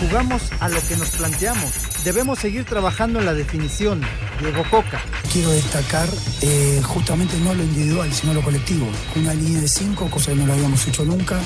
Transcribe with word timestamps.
Jugamos 0.00 0.42
a 0.60 0.68
lo 0.68 0.80
que 0.86 0.96
nos 0.96 1.10
planteamos. 1.10 1.72
Debemos 2.04 2.38
seguir 2.38 2.64
trabajando 2.64 3.18
en 3.18 3.26
la 3.26 3.34
definición. 3.34 4.00
Diego 4.38 4.62
Coca. 4.70 5.00
Quiero 5.32 5.50
destacar 5.50 6.08
eh, 6.42 6.80
justamente 6.84 7.36
no 7.38 7.52
lo 7.52 7.64
individual, 7.64 8.12
sino 8.12 8.32
lo 8.32 8.40
colectivo. 8.42 8.86
Una 9.16 9.34
línea 9.34 9.60
de 9.60 9.66
cinco, 9.66 10.08
cosa 10.08 10.30
que 10.30 10.36
no 10.36 10.46
lo 10.46 10.52
habíamos 10.52 10.86
hecho 10.86 11.04
nunca, 11.04 11.40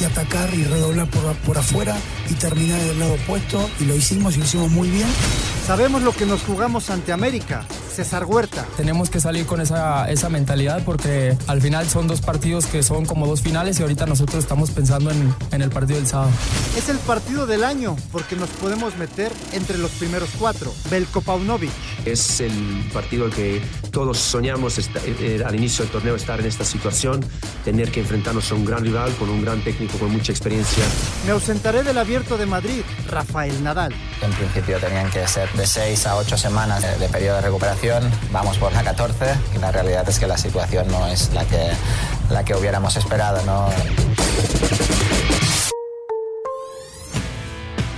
y 0.00 0.04
atacar 0.04 0.54
y 0.54 0.62
redoblar 0.62 1.10
por, 1.10 1.34
por 1.38 1.58
afuera 1.58 1.96
y 2.30 2.34
terminar 2.34 2.80
del 2.80 3.00
lado 3.00 3.14
opuesto. 3.14 3.68
Y 3.80 3.86
lo 3.86 3.96
hicimos 3.96 4.36
y 4.36 4.38
lo 4.38 4.44
hicimos 4.44 4.70
muy 4.70 4.88
bien. 4.88 5.08
Sabemos 5.66 6.02
lo 6.02 6.12
que 6.12 6.26
nos 6.26 6.42
jugamos 6.42 6.90
ante 6.90 7.12
América. 7.12 7.66
César 7.92 8.26
Huerta. 8.26 8.64
Tenemos 8.76 9.10
que 9.10 9.20
salir 9.20 9.46
con 9.46 9.60
esa, 9.60 10.08
esa 10.10 10.28
mentalidad 10.28 10.84
porque 10.84 11.36
al 11.46 11.62
final 11.62 11.88
son 11.88 12.06
dos 12.06 12.20
partidos 12.20 12.66
que 12.66 12.82
son 12.82 13.06
como 13.06 13.26
dos 13.26 13.40
finales 13.40 13.80
y 13.80 13.82
ahorita 13.82 14.04
nosotros 14.06 14.44
estamos 14.44 14.70
pensando 14.70 15.10
en, 15.10 15.34
en 15.50 15.62
el 15.62 15.70
partido 15.70 15.98
del 15.98 16.06
sábado. 16.06 16.30
Es 16.76 16.90
el 16.90 16.98
partido 16.98 17.46
del 17.46 17.64
año 17.64 17.95
porque 18.12 18.36
nos 18.36 18.48
podemos 18.50 18.96
meter 18.96 19.32
entre 19.52 19.78
los 19.78 19.90
primeros 19.92 20.30
cuatro. 20.38 20.72
Belko 20.90 21.20
Paunovic. 21.20 21.70
Es 22.04 22.40
el 22.40 22.88
partido 22.92 23.30
que 23.30 23.62
todos 23.90 24.18
soñamos 24.18 24.78
esta, 24.78 25.00
eh, 25.04 25.42
al 25.44 25.54
inicio 25.54 25.84
del 25.84 25.92
torneo 25.92 26.16
estar 26.16 26.40
en 26.40 26.46
esta 26.46 26.64
situación, 26.64 27.24
tener 27.64 27.90
que 27.90 28.00
enfrentarnos 28.00 28.50
a 28.52 28.54
un 28.54 28.64
gran 28.64 28.82
rival 28.84 29.12
con 29.16 29.28
un 29.30 29.42
gran 29.42 29.62
técnico 29.62 29.98
con 29.98 30.10
mucha 30.10 30.32
experiencia. 30.32 30.84
Me 31.24 31.32
ausentaré 31.32 31.82
del 31.82 31.98
abierto 31.98 32.36
de 32.36 32.46
Madrid, 32.46 32.82
Rafael 33.08 33.62
Nadal. 33.62 33.94
En 34.22 34.32
principio 34.32 34.78
tenían 34.78 35.10
que 35.10 35.26
ser 35.26 35.50
de 35.52 35.66
6 35.66 36.06
a 36.06 36.16
8 36.16 36.36
semanas 36.36 36.82
de, 36.82 36.98
de 36.98 37.08
periodo 37.08 37.36
de 37.36 37.42
recuperación. 37.42 38.10
Vamos 38.32 38.58
por 38.58 38.72
la 38.72 38.82
14 38.82 39.34
y 39.54 39.58
la 39.58 39.72
realidad 39.72 40.08
es 40.08 40.18
que 40.18 40.26
la 40.26 40.38
situación 40.38 40.88
no 40.88 41.06
es 41.06 41.32
la 41.32 41.44
que, 41.44 41.70
la 42.30 42.44
que 42.44 42.54
hubiéramos 42.54 42.96
esperado. 42.96 43.44
¿no? 43.44 43.68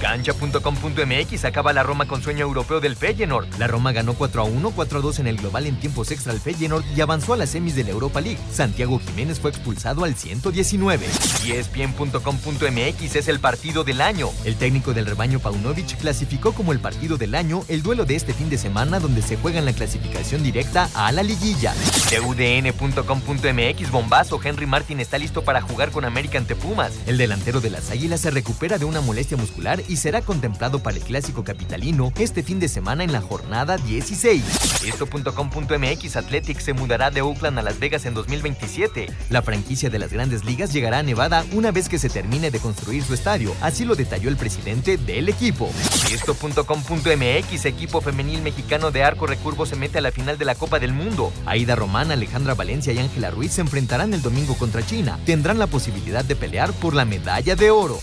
Cancha.com.mx 0.00 1.44
acaba 1.44 1.72
la 1.72 1.82
Roma 1.82 2.06
con 2.06 2.22
sueño 2.22 2.40
europeo 2.42 2.80
del 2.80 2.96
Feyenoord. 2.96 3.46
La 3.58 3.66
Roma 3.66 3.92
ganó 3.92 4.14
4 4.14 4.42
a 4.42 4.44
1, 4.44 4.70
4 4.70 4.98
a 4.98 5.02
2 5.02 5.18
en 5.20 5.26
el 5.26 5.36
global 5.36 5.66
en 5.66 5.78
tiempos 5.78 6.10
extra 6.10 6.32
al 6.32 6.40
Feyenoord 6.40 6.84
y 6.96 7.00
avanzó 7.00 7.34
a 7.34 7.36
las 7.36 7.50
semis 7.50 7.76
de 7.76 7.84
la 7.84 7.90
Europa 7.90 8.20
League. 8.20 8.38
Santiago 8.52 8.98
Jiménez 8.98 9.38
fue 9.38 9.50
expulsado 9.50 10.04
al 10.04 10.16
119. 10.16 11.06
ESPN.com.mx 11.46 13.16
es 13.16 13.28
el 13.28 13.40
partido 13.40 13.84
del 13.84 14.00
año. 14.00 14.30
El 14.44 14.56
técnico 14.56 14.94
del 14.94 15.06
rebaño 15.06 15.38
Paunovic 15.38 15.98
clasificó 15.98 16.52
como 16.52 16.72
el 16.72 16.80
partido 16.80 17.18
del 17.18 17.34
año 17.34 17.62
el 17.68 17.82
duelo 17.82 18.06
de 18.06 18.16
este 18.16 18.32
fin 18.32 18.48
de 18.48 18.58
semana 18.58 19.00
donde 19.00 19.22
se 19.22 19.36
juega 19.36 19.58
en 19.58 19.66
la 19.66 19.72
clasificación 19.72 20.42
directa 20.42 20.88
a 20.94 21.12
la 21.12 21.22
liguilla. 21.22 21.74
TUDN.com.mx 22.08 23.90
Bombazo 23.90 24.40
Henry 24.42 24.66
Martin 24.66 25.00
está 25.00 25.18
listo 25.18 25.42
para 25.42 25.60
jugar 25.60 25.90
con 25.90 26.04
América 26.04 26.38
ante 26.38 26.56
Pumas. 26.56 26.92
El 27.06 27.18
delantero 27.18 27.60
de 27.60 27.70
las 27.70 27.90
Águilas 27.90 28.20
se 28.20 28.30
recupera 28.30 28.78
de 28.78 28.86
una 28.86 29.00
molestia 29.00 29.36
muscular 29.36 29.82
y 29.90 29.96
será 29.96 30.22
contemplado 30.22 30.78
para 30.78 30.96
el 30.96 31.02
clásico 31.02 31.42
capitalino 31.42 32.12
este 32.16 32.44
fin 32.44 32.60
de 32.60 32.68
semana 32.68 33.02
en 33.02 33.10
la 33.10 33.20
jornada 33.20 33.76
16. 33.76 34.84
Esto.com.mx 34.86 36.16
Athletic 36.16 36.60
se 36.60 36.72
mudará 36.72 37.10
de 37.10 37.22
Oakland 37.22 37.58
a 37.58 37.62
Las 37.62 37.80
Vegas 37.80 38.06
en 38.06 38.14
2027. 38.14 39.08
La 39.30 39.42
franquicia 39.42 39.90
de 39.90 39.98
las 39.98 40.12
grandes 40.12 40.44
ligas 40.44 40.72
llegará 40.72 41.00
a 41.00 41.02
Nevada 41.02 41.44
una 41.52 41.72
vez 41.72 41.88
que 41.88 41.98
se 41.98 42.08
termine 42.08 42.52
de 42.52 42.60
construir 42.60 43.02
su 43.02 43.14
estadio, 43.14 43.52
así 43.60 43.84
lo 43.84 43.96
detalló 43.96 44.28
el 44.28 44.36
presidente 44.36 44.96
del 44.96 45.28
equipo. 45.28 45.70
Esto.com.mx 46.12 47.64
Equipo 47.64 48.00
femenil 48.00 48.42
mexicano 48.42 48.92
de 48.92 49.02
arco 49.02 49.26
recurvo 49.26 49.66
se 49.66 49.74
mete 49.74 49.98
a 49.98 50.02
la 50.02 50.12
final 50.12 50.38
de 50.38 50.44
la 50.44 50.54
Copa 50.54 50.78
del 50.78 50.92
Mundo. 50.92 51.32
Aida 51.46 51.74
Román, 51.74 52.12
Alejandra 52.12 52.54
Valencia 52.54 52.92
y 52.92 52.98
Ángela 52.98 53.32
Ruiz 53.32 53.54
se 53.54 53.60
enfrentarán 53.60 54.14
el 54.14 54.22
domingo 54.22 54.54
contra 54.54 54.86
China. 54.86 55.18
Tendrán 55.26 55.58
la 55.58 55.66
posibilidad 55.66 56.24
de 56.24 56.36
pelear 56.36 56.72
por 56.74 56.94
la 56.94 57.04
medalla 57.04 57.56
de 57.56 57.72
oro. 57.72 57.98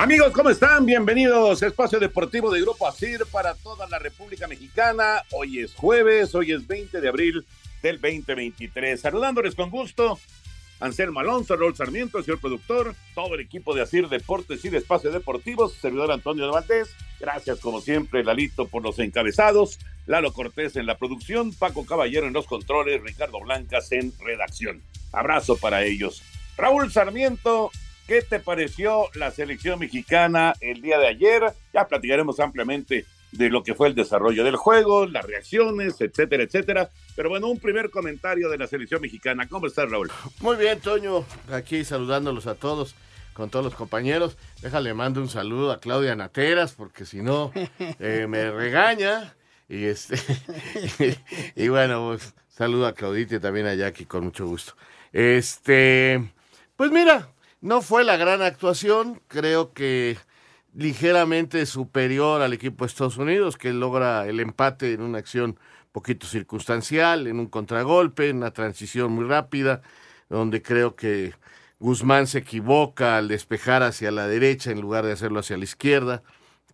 Amigos, 0.00 0.32
¿cómo 0.32 0.48
están? 0.48 0.86
Bienvenidos 0.86 1.62
a 1.62 1.66
Espacio 1.66 2.00
Deportivo 2.00 2.50
de 2.50 2.62
Grupo 2.62 2.88
ASIR 2.88 3.26
para 3.30 3.54
toda 3.54 3.86
la 3.86 3.98
República 3.98 4.48
Mexicana. 4.48 5.22
Hoy 5.30 5.58
es 5.58 5.74
jueves, 5.74 6.34
hoy 6.34 6.52
es 6.52 6.66
20 6.66 7.02
de 7.02 7.08
abril 7.10 7.44
del 7.82 8.00
2023. 8.00 8.98
Saludándoles 8.98 9.54
con 9.54 9.68
gusto, 9.68 10.18
Anselmo 10.80 11.20
Alonso, 11.20 11.54
Raúl 11.54 11.76
Sarmiento, 11.76 12.22
señor 12.22 12.40
productor, 12.40 12.94
todo 13.14 13.34
el 13.34 13.42
equipo 13.42 13.74
de 13.74 13.82
ASIR 13.82 14.08
Deportes 14.08 14.64
y 14.64 14.70
de 14.70 14.78
Espacio 14.78 15.10
Deportivo, 15.10 15.68
servidor 15.68 16.10
Antonio 16.12 16.46
de 16.46 16.52
Valdés. 16.52 16.88
Gracias, 17.20 17.60
como 17.60 17.82
siempre, 17.82 18.24
Lalito, 18.24 18.68
por 18.68 18.82
los 18.82 18.98
encabezados. 19.00 19.78
Lalo 20.06 20.32
Cortés 20.32 20.76
en 20.76 20.86
la 20.86 20.96
producción, 20.96 21.52
Paco 21.52 21.84
Caballero 21.84 22.26
en 22.26 22.32
los 22.32 22.46
controles, 22.46 23.02
Ricardo 23.02 23.38
Blancas 23.40 23.92
en 23.92 24.14
redacción. 24.18 24.80
Abrazo 25.12 25.58
para 25.58 25.84
ellos. 25.84 26.22
Raúl 26.56 26.90
Sarmiento, 26.90 27.70
¿Qué 28.10 28.22
te 28.22 28.40
pareció 28.40 29.04
la 29.14 29.30
selección 29.30 29.78
mexicana 29.78 30.54
el 30.60 30.82
día 30.82 30.98
de 30.98 31.06
ayer? 31.06 31.44
Ya 31.72 31.86
platicaremos 31.86 32.40
ampliamente 32.40 33.06
de 33.30 33.50
lo 33.50 33.62
que 33.62 33.76
fue 33.76 33.86
el 33.86 33.94
desarrollo 33.94 34.42
del 34.42 34.56
juego, 34.56 35.06
las 35.06 35.24
reacciones, 35.24 36.00
etcétera, 36.00 36.42
etcétera. 36.42 36.90
Pero 37.14 37.28
bueno, 37.28 37.46
un 37.46 37.60
primer 37.60 37.88
comentario 37.88 38.48
de 38.48 38.58
la 38.58 38.66
selección 38.66 39.00
mexicana. 39.00 39.46
¿Cómo 39.46 39.68
estás, 39.68 39.88
Raúl? 39.88 40.10
Muy 40.40 40.56
bien, 40.56 40.80
Toño. 40.80 41.24
Aquí 41.52 41.84
saludándolos 41.84 42.48
a 42.48 42.56
todos, 42.56 42.96
con 43.32 43.48
todos 43.48 43.64
los 43.64 43.76
compañeros. 43.76 44.36
Déjale, 44.60 44.92
mando 44.92 45.20
un 45.20 45.28
saludo 45.28 45.70
a 45.70 45.78
Claudia 45.78 46.16
Nateras, 46.16 46.72
porque 46.72 47.04
si 47.06 47.22
no, 47.22 47.52
eh, 47.78 48.26
me 48.28 48.50
regaña. 48.50 49.36
Y 49.68 49.84
este 49.84 50.16
y 51.54 51.68
bueno, 51.68 52.08
pues, 52.08 52.34
saludo 52.48 52.88
a 52.88 52.92
Claudita 52.92 53.36
y 53.36 53.38
también 53.38 53.66
a 53.66 53.74
Jackie 53.74 54.06
con 54.06 54.24
mucho 54.24 54.48
gusto. 54.48 54.74
Este, 55.12 56.28
pues 56.74 56.90
mira, 56.90 57.28
no 57.60 57.82
fue 57.82 58.04
la 58.04 58.16
gran 58.16 58.42
actuación, 58.42 59.20
creo 59.28 59.72
que 59.72 60.16
ligeramente 60.74 61.66
superior 61.66 62.42
al 62.42 62.52
equipo 62.52 62.84
de 62.84 62.88
Estados 62.88 63.16
Unidos, 63.16 63.56
que 63.56 63.72
logra 63.72 64.26
el 64.26 64.40
empate 64.40 64.92
en 64.92 65.02
una 65.02 65.18
acción 65.18 65.58
poquito 65.92 66.26
circunstancial, 66.26 67.26
en 67.26 67.40
un 67.40 67.48
contragolpe, 67.48 68.28
en 68.28 68.38
una 68.38 68.52
transición 68.52 69.12
muy 69.12 69.24
rápida, 69.24 69.82
donde 70.28 70.62
creo 70.62 70.94
que 70.94 71.34
Guzmán 71.80 72.26
se 72.26 72.38
equivoca 72.38 73.16
al 73.16 73.28
despejar 73.28 73.82
hacia 73.82 74.10
la 74.10 74.28
derecha 74.28 74.70
en 74.70 74.80
lugar 74.80 75.04
de 75.04 75.12
hacerlo 75.12 75.40
hacia 75.40 75.58
la 75.58 75.64
izquierda. 75.64 76.22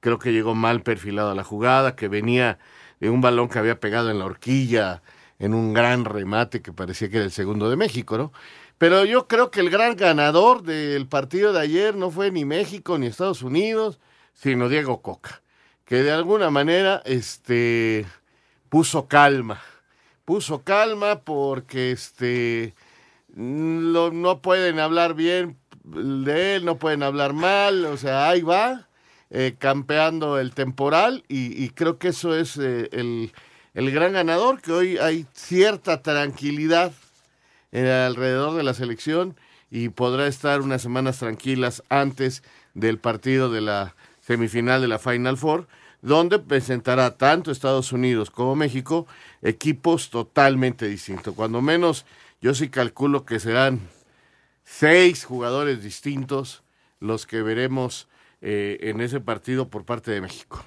Creo 0.01 0.19
que 0.19 0.33
llegó 0.33 0.55
mal 0.55 0.83
perfilado 0.83 1.31
a 1.31 1.35
la 1.35 1.45
jugada, 1.45 1.97
que 1.97 2.09
venía 2.09 2.59
de 3.01 3.11
un 3.11 3.21
balón 3.21 3.49
que 3.49 3.59
había 3.59 3.81
pegado 3.81 4.11
en 4.11 4.19
la 4.19 4.27
horquilla 4.27 5.03
en 5.39 5.55
un 5.55 5.75
gran 5.75 6.05
remate 6.05 6.63
que 6.63 6.73
parecía 6.73 7.11
que 7.11 7.17
era 7.17 7.25
el 7.25 7.33
segundo 7.33 7.69
de 7.69 7.77
México, 7.77 8.17
¿no? 8.19 8.33
Pero 8.79 9.05
yo 9.05 9.27
creo 9.27 9.51
que 9.51 9.61
el 9.61 9.71
gran 9.71 9.97
ganador 9.97 10.63
del 10.63 11.07
partido 11.07 11.53
de 11.53 11.61
ayer 11.61 11.95
no 11.97 12.11
fue 12.11 12.31
ni 12.31 12.45
México 12.45 12.99
ni 12.99 13.07
Estados 13.07 13.43
Unidos, 13.43 13.99
sino 14.35 14.69
Diego 14.69 15.01
Coca, 15.01 15.43
que 15.87 16.03
de 16.03 16.13
alguna 16.13 16.51
manera 16.51 17.03
este, 17.07 18.07
puso 18.69 19.09
calma. 19.09 19.63
Puso 20.27 20.63
calma 20.63 21.21
porque 21.21 21.93
este, 21.93 22.75
no 23.35 24.43
pueden 24.43 24.81
hablar 24.81 25.15
bien 25.15 25.57
de 25.85 26.57
él, 26.57 26.65
no 26.65 26.79
pueden 26.79 27.03
hablar 27.03 27.33
mal, 27.33 27.85
o 27.87 27.97
sea, 27.97 28.29
ahí 28.29 28.43
va, 28.43 28.89
eh, 29.31 29.55
campeando 29.59 30.39
el 30.39 30.53
temporal 30.53 31.25
y, 31.29 31.69
creo 31.71 31.99
que 31.99 32.09
eso 32.09 32.37
es 32.37 32.57
eh, 32.59 32.89
el, 32.93 33.33
el, 33.75 33.91
gran 33.93 34.13
ganador, 34.13 34.61
que 34.61 34.73
hoy 34.73 34.99
hay 34.99 35.27
cierta 35.33 36.03
tranquilidad 36.03 36.93
alrededor 37.73 38.55
de 38.55 38.63
la 38.63 38.75
selección 38.75 39.37
y 39.71 39.89
podrá 39.89 40.27
estar 40.27 40.61
unas 40.61 40.83
semanas 40.83 41.19
tranquilas 41.19 41.83
antes 41.89 42.43
del 42.75 42.99
partido 42.99 43.51
de 43.51 43.61
la 43.61 43.95
semifinal 44.21 44.81
de 44.81 44.89
la 44.89 44.99
Final 44.99 45.37
Four, 45.37 45.67
donde 46.03 46.39
presentará 46.39 47.17
tanto 47.17 47.51
Estados 47.51 47.93
Unidos 47.93 48.31
como 48.31 48.57
México 48.57 49.07
equipos 49.43 50.11
totalmente 50.11 50.87
distintos. 50.89 51.35
Cuando 51.35 51.61
menos 51.61 52.07
yo 52.41 52.55
sí 52.55 52.69
calculo 52.69 53.25
que 53.25 53.41
serán 53.41 53.81
seis 54.65 55.25
jugadores 55.25 55.83
distintos 55.83 56.63
los 57.01 57.27
que 57.27 57.43
veremos 57.43 58.09
eh, 58.41 58.79
en 58.83 59.01
ese 59.01 59.21
partido 59.21 59.69
por 59.69 59.85
parte 59.85 60.11
de 60.11 60.21
México. 60.21 60.65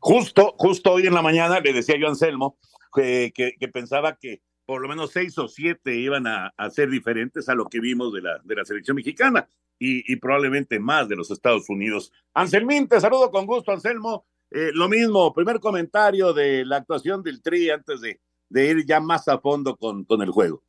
Justo, 0.00 0.54
justo 0.58 0.92
hoy 0.92 1.06
en 1.06 1.14
la 1.14 1.22
mañana 1.22 1.60
le 1.60 1.72
decía 1.72 1.96
yo 1.98 2.06
a 2.06 2.10
Anselmo 2.10 2.56
que, 2.94 3.32
que, 3.34 3.68
pensaba 3.68 4.16
que 4.16 4.40
por 4.66 4.82
lo 4.82 4.88
menos 4.88 5.12
seis 5.12 5.38
o 5.38 5.48
siete 5.48 5.94
iban 5.94 6.26
a, 6.26 6.52
ser 6.70 6.90
diferentes 6.90 7.48
a 7.48 7.54
lo 7.54 7.66
que 7.66 7.80
vimos 7.80 8.12
de 8.12 8.20
la, 8.20 8.40
de 8.44 8.56
la 8.56 8.64
selección 8.64 8.96
mexicana 8.96 9.48
y, 9.78 10.16
probablemente 10.16 10.78
más 10.80 11.08
de 11.08 11.16
los 11.16 11.30
Estados 11.30 11.68
Unidos. 11.68 12.12
Anselmín, 12.34 12.88
te 12.88 13.00
saludo 13.00 13.30
con 13.30 13.46
gusto, 13.46 13.72
Anselmo. 13.72 14.26
Eh, 14.50 14.70
lo 14.72 14.88
mismo, 14.88 15.32
primer 15.34 15.60
comentario 15.60 16.32
de 16.32 16.64
la 16.64 16.76
actuación 16.76 17.22
del 17.22 17.42
Tri 17.42 17.70
antes 17.70 18.00
de, 18.00 18.18
ir 18.50 18.86
ya 18.86 19.00
más 19.00 19.28
a 19.28 19.38
fondo 19.38 19.76
con, 19.76 20.04
con 20.04 20.22
el 20.22 20.30
juego. 20.30 20.62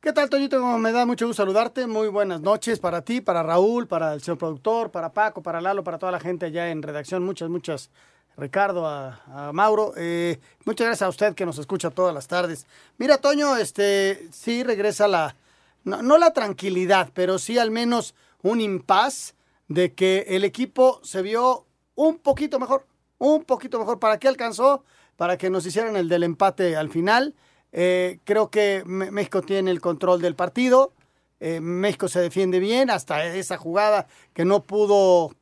¿Qué 0.00 0.12
tal, 0.12 0.30
Toñito? 0.30 0.78
Me 0.78 0.92
da 0.92 1.04
mucho 1.04 1.26
gusto 1.26 1.42
saludarte. 1.42 1.86
Muy 1.86 2.08
buenas 2.08 2.40
noches 2.40 2.78
para 2.78 3.02
ti, 3.02 3.20
para 3.20 3.42
Raúl, 3.42 3.88
para 3.88 4.14
el 4.14 4.22
señor 4.22 4.38
productor, 4.38 4.90
para 4.92 5.12
Paco, 5.12 5.42
para 5.42 5.60
Lalo, 5.60 5.82
para 5.82 5.98
toda 5.98 6.12
la 6.12 6.20
gente 6.20 6.46
allá 6.46 6.70
en 6.70 6.82
redacción. 6.82 7.24
Muchas, 7.24 7.50
muchas. 7.50 7.90
Ricardo, 8.38 8.86
a, 8.86 9.50
Mauro. 9.52 9.92
Eh, 9.96 10.38
muchas 10.64 10.86
gracias 10.86 11.06
a 11.06 11.10
usted 11.10 11.34
que 11.34 11.44
nos 11.44 11.58
escucha 11.58 11.90
todas 11.90 12.14
las 12.14 12.28
tardes. 12.28 12.66
Mira, 12.96 13.18
Toño, 13.18 13.56
este, 13.56 14.28
sí 14.30 14.62
regresa 14.62 15.08
la, 15.08 15.34
no, 15.84 16.18
la 16.18 16.32
tranquilidad, 16.32 17.10
pero 17.14 17.38
sí 17.38 17.58
al 17.58 17.72
menos 17.72 18.14
un 18.42 18.60
impas 18.60 19.34
de 19.66 19.92
que 19.92 20.24
el 20.28 20.44
equipo 20.44 21.00
se 21.02 21.20
vio 21.20 21.66
un 21.96 22.18
poquito 22.18 22.60
mejor, 22.60 22.86
un 23.18 23.42
poquito 23.44 23.78
mejor. 23.78 23.98
¿Para 23.98 24.18
qué 24.18 24.28
alcanzó? 24.28 24.84
Para 25.16 25.36
que 25.36 25.50
nos 25.50 25.66
hicieran 25.66 25.96
el 25.96 26.08
del 26.08 26.22
empate 26.22 26.76
al 26.76 26.90
final. 26.90 27.34
Eh, 27.72 28.20
creo 28.24 28.50
que 28.50 28.84
México 28.86 29.42
tiene 29.42 29.72
el 29.72 29.80
control 29.80 30.22
del 30.22 30.36
partido. 30.36 30.92
Eh, 31.40 31.60
México 31.60 32.06
se 32.06 32.20
defiende 32.20 32.60
bien 32.60 32.88
hasta 32.88 33.26
esa 33.26 33.56
jugada 33.56 34.06
que 34.32 34.44
no 34.44 34.64
pudo 34.64 35.32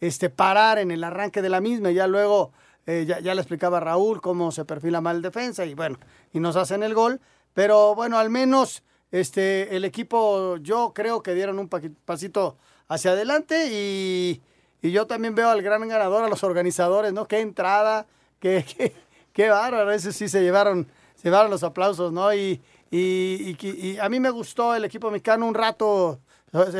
este, 0.00 0.30
parar 0.30 0.78
en 0.78 0.90
el 0.90 1.04
arranque 1.04 1.42
de 1.42 1.48
la 1.48 1.60
misma. 1.60 1.90
Ya 1.90 2.06
luego 2.06 2.52
eh, 2.86 3.04
ya, 3.06 3.34
le 3.34 3.40
explicaba 3.40 3.80
Raúl 3.80 4.20
cómo 4.20 4.52
se 4.52 4.64
perfila 4.64 5.00
mal 5.00 5.22
defensa 5.22 5.64
y 5.66 5.74
bueno, 5.74 5.98
y 6.32 6.40
nos 6.40 6.56
hacen 6.56 6.82
el 6.82 6.94
gol. 6.94 7.20
Pero 7.54 7.94
bueno, 7.94 8.18
al 8.18 8.30
menos 8.30 8.82
este, 9.10 9.76
el 9.76 9.84
equipo 9.84 10.56
yo 10.58 10.92
creo 10.94 11.22
que 11.22 11.34
dieron 11.34 11.58
un 11.58 11.68
pasito 11.68 12.56
hacia 12.88 13.12
adelante 13.12 13.68
y, 13.70 14.42
yo 14.82 15.08
también 15.08 15.34
veo 15.34 15.48
al 15.48 15.62
gran 15.62 15.88
ganador, 15.88 16.22
a 16.22 16.28
los 16.28 16.44
organizadores, 16.44 17.12
¿no? 17.12 17.26
Qué 17.26 17.40
entrada, 17.40 18.06
qué, 18.38 18.64
qué, 18.76 18.94
qué 19.32 19.48
bárbaro. 19.48 19.90
Ese 19.90 20.12
sí 20.12 20.28
se 20.28 20.42
llevaron 20.42 20.86
llevaron 21.26 21.50
los 21.50 21.64
aplausos, 21.64 22.12
¿no? 22.12 22.32
Y, 22.34 22.62
y, 22.90 23.98
a 23.98 24.08
mí 24.08 24.20
me 24.20 24.30
gustó 24.30 24.74
el 24.74 24.84
equipo 24.84 25.10
mexicano 25.10 25.46
un 25.46 25.54
rato, 25.54 26.20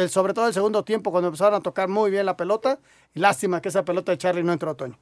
sobre 0.09 0.33
todo 0.33 0.47
el 0.47 0.55
segundo 0.55 0.85
tiempo, 0.85 1.11
cuando 1.11 1.29
empezaron 1.29 1.55
a 1.55 1.61
tocar 1.61 1.89
muy 1.89 2.11
bien 2.11 2.27
la 2.27 2.37
pelota. 2.37 2.79
Y 3.15 3.21
lástima 3.21 3.61
que 3.61 3.69
esa 3.69 3.85
pelota 3.85 4.13
de 4.13 4.19
Charlie 4.19 4.43
no 4.43 4.53
entró, 4.53 4.75
Toño. 4.75 4.99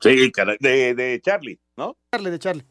Sí, 0.00 0.30
caray, 0.32 0.56
de, 0.60 0.94
de 0.94 1.20
Charlie, 1.22 1.58
¿no? 1.76 1.96
Charlie, 2.12 2.30
de 2.30 2.38
Charlie. 2.38 2.64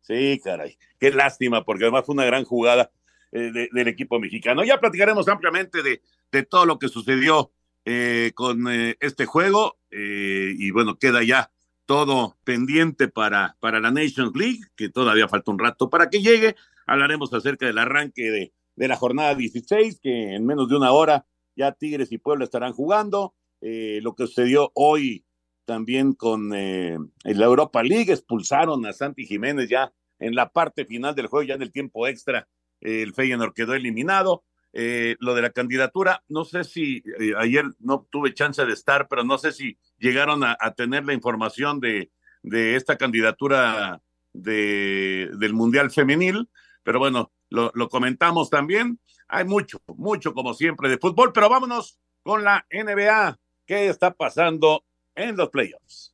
Sí, 0.00 0.40
caray. 0.42 0.76
Qué 0.98 1.10
lástima, 1.10 1.64
porque 1.64 1.84
además 1.84 2.04
fue 2.04 2.14
una 2.14 2.24
gran 2.24 2.44
jugada 2.44 2.90
eh, 3.32 3.68
del 3.72 3.88
equipo 3.88 4.20
mexicano. 4.20 4.64
Ya 4.64 4.78
platicaremos 4.78 5.26
ampliamente 5.28 5.82
de, 5.82 6.02
de 6.30 6.42
todo 6.44 6.66
lo 6.66 6.78
que 6.78 6.88
sucedió 6.88 7.50
eh, 7.84 8.32
con 8.34 8.68
eh, 8.68 8.96
este 9.00 9.26
juego. 9.26 9.78
y 9.90 10.70
bueno, 10.70 10.98
queda 10.98 11.22
ya 11.22 11.50
todo 11.86 12.36
pendiente 12.44 13.08
para, 13.08 13.56
para 13.60 13.80
la 13.80 13.90
Nations 13.90 14.36
League, 14.36 14.60
que 14.76 14.88
todavía 14.88 15.28
falta 15.28 15.50
un 15.50 15.58
rato 15.58 15.90
para 15.90 16.10
que 16.10 16.22
llegue. 16.22 16.56
Hablaremos 16.86 17.32
acerca 17.32 17.66
del 17.66 17.78
arranque 17.78 18.30
de, 18.30 18.52
de 18.76 18.88
la 18.88 18.96
jornada 18.96 19.34
16, 19.34 20.00
que 20.00 20.34
en 20.34 20.46
menos 20.46 20.68
de 20.68 20.76
una 20.76 20.92
hora 20.92 21.26
ya 21.56 21.72
Tigres 21.72 22.12
y 22.12 22.18
Puebla 22.18 22.44
estarán 22.44 22.72
jugando. 22.72 23.34
Eh, 23.60 24.00
lo 24.02 24.14
que 24.14 24.26
sucedió 24.26 24.70
hoy 24.74 25.24
también 25.64 26.12
con 26.12 26.52
eh, 26.54 26.98
la 27.24 27.46
Europa 27.46 27.82
League, 27.82 28.12
expulsaron 28.12 28.84
a 28.86 28.92
Santi 28.92 29.26
Jiménez 29.26 29.68
ya 29.68 29.92
en 30.18 30.34
la 30.34 30.50
parte 30.50 30.84
final 30.84 31.14
del 31.14 31.26
juego, 31.26 31.46
ya 31.46 31.54
en 31.54 31.62
el 31.62 31.72
tiempo 31.72 32.06
extra, 32.06 32.48
el 32.80 33.14
Feyenoord 33.14 33.54
quedó 33.54 33.74
eliminado. 33.74 34.44
Eh, 34.76 35.14
lo 35.20 35.36
de 35.36 35.42
la 35.42 35.50
candidatura, 35.50 36.24
no 36.28 36.44
sé 36.44 36.64
si 36.64 36.96
eh, 37.20 37.32
ayer 37.38 37.64
no 37.78 38.08
tuve 38.10 38.34
chance 38.34 38.64
de 38.66 38.72
estar, 38.72 39.06
pero 39.06 39.22
no 39.22 39.38
sé 39.38 39.52
si 39.52 39.78
llegaron 39.98 40.42
a, 40.42 40.56
tener 40.76 41.04
la 41.04 41.14
información 41.14 41.78
de, 41.78 42.10
de 42.42 42.74
esta 42.74 42.96
candidatura 42.96 44.02
de, 44.32 45.30
del 45.38 45.52
Mundial 45.52 45.92
Femenil, 45.92 46.48
pero 46.82 46.98
bueno, 46.98 47.30
lo, 47.54 47.70
lo 47.74 47.88
comentamos 47.88 48.50
también. 48.50 48.98
Hay 49.28 49.44
mucho, 49.44 49.78
mucho 49.86 50.34
como 50.34 50.54
siempre 50.54 50.88
de 50.88 50.98
fútbol, 50.98 51.32
pero 51.32 51.48
vámonos 51.48 51.98
con 52.22 52.44
la 52.44 52.66
NBA. 52.70 53.38
¿Qué 53.66 53.88
está 53.88 54.12
pasando 54.12 54.84
en 55.14 55.36
los 55.36 55.48
playoffs? 55.50 56.13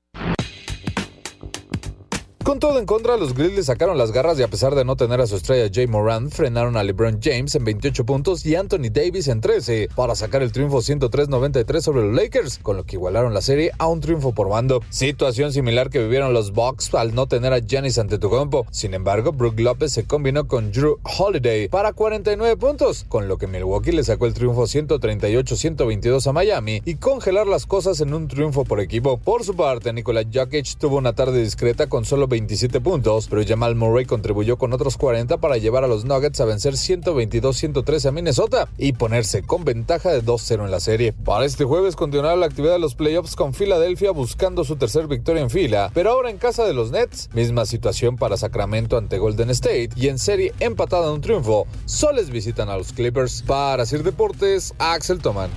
Con 2.50 2.58
todo 2.58 2.80
en 2.80 2.84
contra, 2.84 3.16
los 3.16 3.32
Grizzlies 3.32 3.66
sacaron 3.66 3.96
las 3.96 4.10
garras 4.10 4.36
y 4.40 4.42
a 4.42 4.48
pesar 4.48 4.74
de 4.74 4.84
no 4.84 4.96
tener 4.96 5.20
a 5.20 5.28
su 5.28 5.36
estrella 5.36 5.70
Jay 5.72 5.86
Moran, 5.86 6.32
frenaron 6.32 6.76
a 6.76 6.82
LeBron 6.82 7.20
James 7.22 7.54
en 7.54 7.64
28 7.64 8.04
puntos 8.04 8.44
y 8.44 8.56
Anthony 8.56 8.90
Davis 8.90 9.28
en 9.28 9.40
13 9.40 9.90
para 9.94 10.16
sacar 10.16 10.42
el 10.42 10.50
triunfo 10.50 10.78
103-93 10.78 11.80
sobre 11.80 12.02
los 12.02 12.12
Lakers, 12.12 12.58
con 12.58 12.76
lo 12.76 12.82
que 12.82 12.96
igualaron 12.96 13.34
la 13.34 13.40
serie 13.40 13.70
a 13.78 13.86
un 13.86 14.00
triunfo 14.00 14.32
por 14.32 14.48
bando. 14.48 14.82
Situación 14.90 15.52
similar 15.52 15.90
que 15.90 16.00
vivieron 16.00 16.32
los 16.32 16.50
Bucks 16.50 16.92
al 16.92 17.14
no 17.14 17.28
tener 17.28 17.52
a 17.52 17.60
Giannis 17.60 17.98
Antetokounmpo. 17.98 18.66
Sin 18.72 18.94
embargo, 18.94 19.30
Brook 19.30 19.60
López 19.60 19.92
se 19.92 20.02
combinó 20.02 20.48
con 20.48 20.72
Drew 20.72 20.98
Holiday 21.04 21.68
para 21.68 21.92
49 21.92 22.56
puntos, 22.56 23.06
con 23.08 23.28
lo 23.28 23.38
que 23.38 23.46
Milwaukee 23.46 23.92
le 23.92 24.02
sacó 24.02 24.26
el 24.26 24.34
triunfo 24.34 24.64
138-122 24.64 26.26
a 26.26 26.32
Miami 26.32 26.82
y 26.84 26.96
congelar 26.96 27.46
las 27.46 27.66
cosas 27.66 28.00
en 28.00 28.12
un 28.12 28.26
triunfo 28.26 28.64
por 28.64 28.80
equipo. 28.80 29.18
Por 29.18 29.44
su 29.44 29.54
parte, 29.54 29.92
Nikola 29.92 30.24
Jokic 30.24 30.76
tuvo 30.78 30.96
una 30.96 31.12
tarde 31.12 31.40
discreta 31.40 31.86
con 31.86 32.04
solo 32.04 32.26
27 32.40 32.80
puntos, 32.80 33.26
pero 33.28 33.42
Jamal 33.46 33.74
Murray 33.74 34.06
contribuyó 34.06 34.56
con 34.56 34.72
otros 34.72 34.96
40 34.96 35.38
para 35.38 35.58
llevar 35.58 35.84
a 35.84 35.88
los 35.88 36.06
Nuggets 36.06 36.40
a 36.40 36.46
vencer 36.46 36.74
122-113 36.74 38.06
a 38.06 38.12
Minnesota 38.12 38.68
y 38.78 38.94
ponerse 38.94 39.42
con 39.42 39.64
ventaja 39.64 40.10
de 40.10 40.24
2-0 40.24 40.64
en 40.64 40.70
la 40.70 40.80
serie. 40.80 41.12
Para 41.12 41.44
este 41.44 41.64
jueves 41.64 41.96
continuará 41.96 42.34
la 42.36 42.46
actividad 42.46 42.72
de 42.72 42.78
los 42.78 42.94
playoffs 42.94 43.36
con 43.36 43.52
Filadelfia 43.52 44.10
buscando 44.10 44.64
su 44.64 44.76
tercer 44.76 45.06
victoria 45.06 45.42
en 45.42 45.50
fila, 45.50 45.90
pero 45.92 46.10
ahora 46.10 46.30
en 46.30 46.38
casa 46.38 46.64
de 46.64 46.72
los 46.72 46.90
Nets, 46.90 47.28
misma 47.34 47.66
situación 47.66 48.16
para 48.16 48.38
Sacramento 48.38 48.96
ante 48.96 49.18
Golden 49.18 49.50
State 49.50 49.90
y 49.96 50.08
en 50.08 50.18
serie 50.18 50.54
empatada 50.60 51.08
en 51.08 51.14
un 51.14 51.20
triunfo, 51.20 51.66
soles 51.84 52.30
visitan 52.30 52.70
a 52.70 52.78
los 52.78 52.92
Clippers. 52.92 53.42
Para 53.42 53.84
Sir 53.84 54.02
Deportes, 54.02 54.74
Axel 54.78 55.20
Toman. 55.20 55.50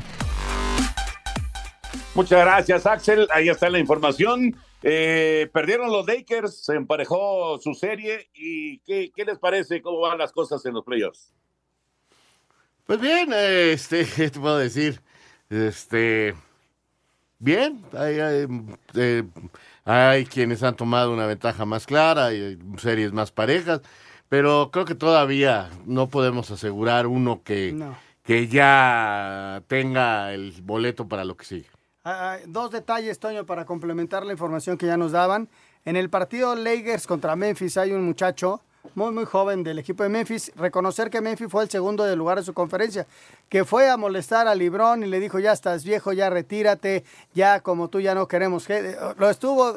Muchas 2.16 2.42
gracias, 2.42 2.86
Axel. 2.86 3.28
Ahí 3.32 3.50
está 3.50 3.70
la 3.70 3.80
información. 3.80 4.56
Eh, 4.84 5.50
perdieron 5.52 5.92
los 5.92 6.06
Lakers, 6.06 6.64
se 6.64 6.76
emparejó 6.76 7.58
su 7.60 7.74
serie 7.74 8.30
y 8.34 8.80
¿qué, 8.80 9.12
les 9.26 9.40
parece? 9.40 9.82
¿Cómo 9.82 10.02
van 10.02 10.18
las 10.18 10.32
cosas 10.32 10.64
en 10.66 10.74
los 10.74 10.84
playoffs? 10.84 11.34
Pues 12.86 13.00
bien, 13.00 13.32
este, 13.34 14.06
¿qué 14.16 14.30
te 14.30 14.40
puedo 14.40 14.58
decir? 14.58 15.02
Este, 15.50 16.36
bien, 17.40 17.82
hay, 17.98 18.18
eh, 18.96 19.24
hay, 19.86 20.26
quienes 20.26 20.62
han 20.62 20.76
tomado 20.76 21.14
una 21.14 21.26
ventaja 21.26 21.66
más 21.66 21.86
clara, 21.88 22.26
hay 22.26 22.60
series 22.78 23.14
más 23.14 23.32
parejas, 23.32 23.82
pero 24.28 24.70
creo 24.72 24.84
que 24.84 24.96
todavía 24.96 25.70
no 25.86 26.10
podemos 26.10 26.52
asegurar 26.52 27.08
uno 27.08 27.42
que, 27.44 27.74
que 28.24 28.48
ya 28.50 29.64
tenga 29.68 30.34
el 30.34 30.54
boleto 30.62 31.08
para 31.08 31.24
lo 31.24 31.38
que 31.38 31.46
sigue. 31.46 31.70
Ah, 32.06 32.34
ah, 32.34 32.40
dos 32.48 32.70
detalles, 32.70 33.18
Toño, 33.18 33.46
para 33.46 33.64
complementar 33.64 34.26
la 34.26 34.34
información 34.34 34.78
que 34.78 34.86
ya 34.86 34.98
nos 34.98 35.14
daban. 35.14 35.48
En 35.86 35.96
el 35.96 36.10
partido 36.10 36.54
Lakers 36.54 37.08
contra 37.08 37.38
Memphis 37.38 37.78
hay 37.78 37.94
un 37.94 38.04
muchacho, 38.04 38.62
muy, 38.94 39.14
muy 39.14 39.24
joven 39.24 39.64
del 39.64 39.80
equipo 39.80 40.04
de 40.04 40.10
Memphis. 40.10 40.52
Reconocer 40.58 41.10
que 41.10 41.22
Memphis 41.22 41.48
fue 41.50 41.64
el 41.64 41.70
segundo 41.70 42.04
de 42.04 42.18
lugar 42.18 42.38
de 42.38 42.44
su 42.44 42.54
conferencia, 42.54 43.08
que 43.48 43.64
fue 43.64 43.90
a 43.90 43.96
molestar 43.96 44.50
a 44.50 44.56
Librón 44.56 45.04
y 45.04 45.08
le 45.08 45.22
dijo, 45.22 45.40
ya 45.40 45.54
estás 45.54 45.86
viejo, 45.86 46.12
ya 46.12 46.30
retírate, 46.30 47.06
ya 47.34 47.62
como 47.62 47.88
tú 47.88 48.02
ya 48.02 48.14
no 48.14 48.28
queremos. 48.28 48.68
Lo 49.18 49.30
estuvo 49.30 49.74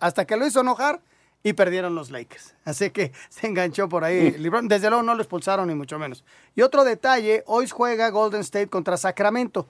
hasta 0.00 0.24
que 0.24 0.38
lo 0.38 0.46
hizo 0.46 0.62
enojar 0.62 1.02
y 1.42 1.52
perdieron 1.52 1.94
los 1.94 2.10
Lakers. 2.10 2.54
Así 2.64 2.88
que 2.88 3.12
se 3.28 3.48
enganchó 3.48 3.86
por 3.86 4.04
ahí. 4.04 4.30
LeBron, 4.30 4.66
desde 4.66 4.88
luego 4.88 5.02
no 5.02 5.14
lo 5.14 5.20
expulsaron 5.20 5.68
ni 5.68 5.74
mucho 5.74 5.98
menos. 5.98 6.24
Y 6.54 6.62
otro 6.62 6.84
detalle, 6.84 7.44
hoy 7.46 7.68
juega 7.68 8.08
Golden 8.08 8.40
State 8.40 8.68
contra 8.68 8.96
Sacramento. 8.96 9.66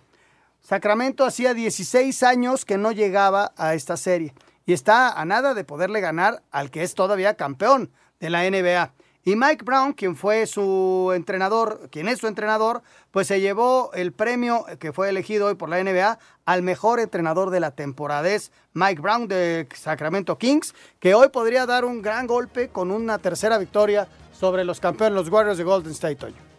Sacramento 0.61 1.25
hacía 1.25 1.55
16 1.55 2.23
años 2.23 2.65
que 2.65 2.79
no 2.79 2.93
llegaba 2.93 3.53
a 3.57 3.75
esta 3.75 3.97
serie 3.97 4.35
y 4.67 4.73
está 4.73 5.11
a 5.11 5.25
nada 5.25 5.55
de 5.55 5.65
poderle 5.65 6.01
ganar 6.01 6.43
al 6.51 6.71
que 6.71 6.83
es 6.83 6.95
todavía 6.95 7.35
campeón 7.35 7.91
de 8.21 8.31
la 8.31 8.49
NBA. 8.49 8.93
Y 9.23 9.37
Mike 9.37 9.65
Brown, 9.65 9.93
quien 9.93 10.17
fue 10.17 10.47
su 10.47 11.13
entrenador, 11.15 11.89
quien 11.91 12.09
es 12.09 12.21
su 12.21 12.27
entrenador, 12.27 12.83
pues 13.11 13.27
se 13.27 13.41
llevó 13.41 13.91
el 13.93 14.13
premio 14.13 14.65
que 14.79 14.93
fue 14.93 15.11
elegido 15.11 15.49
hoy 15.49 15.57
por 15.57 15.69
la 15.69 15.83
NBA 15.83 16.19
al 16.47 16.63
mejor 16.63 17.01
entrenador 17.01 17.51
de 17.51 17.61
la 17.61 17.73
temporada. 17.73 18.29
Es 18.29 18.51
Mike 18.73 19.03
Brown 19.03 19.29
de 19.29 19.69
Sacramento 19.75 20.39
Kings, 20.39 20.75
que 21.01 21.15
hoy 21.15 21.29
podría 21.29 21.67
dar 21.67 21.85
un 21.85 22.01
gran 22.01 22.27
golpe 22.27 22.69
con 22.69 22.91
una 22.91 23.19
tercera 23.19 23.59
victoria 23.59 24.09
sobre 24.33 24.65
los 24.65 24.81
campeones, 24.81 25.15
los 25.15 25.29
Warriors 25.29 25.59
de 25.59 25.65
Golden 25.65 25.93
State 25.93 26.25
hoy. 26.25 26.50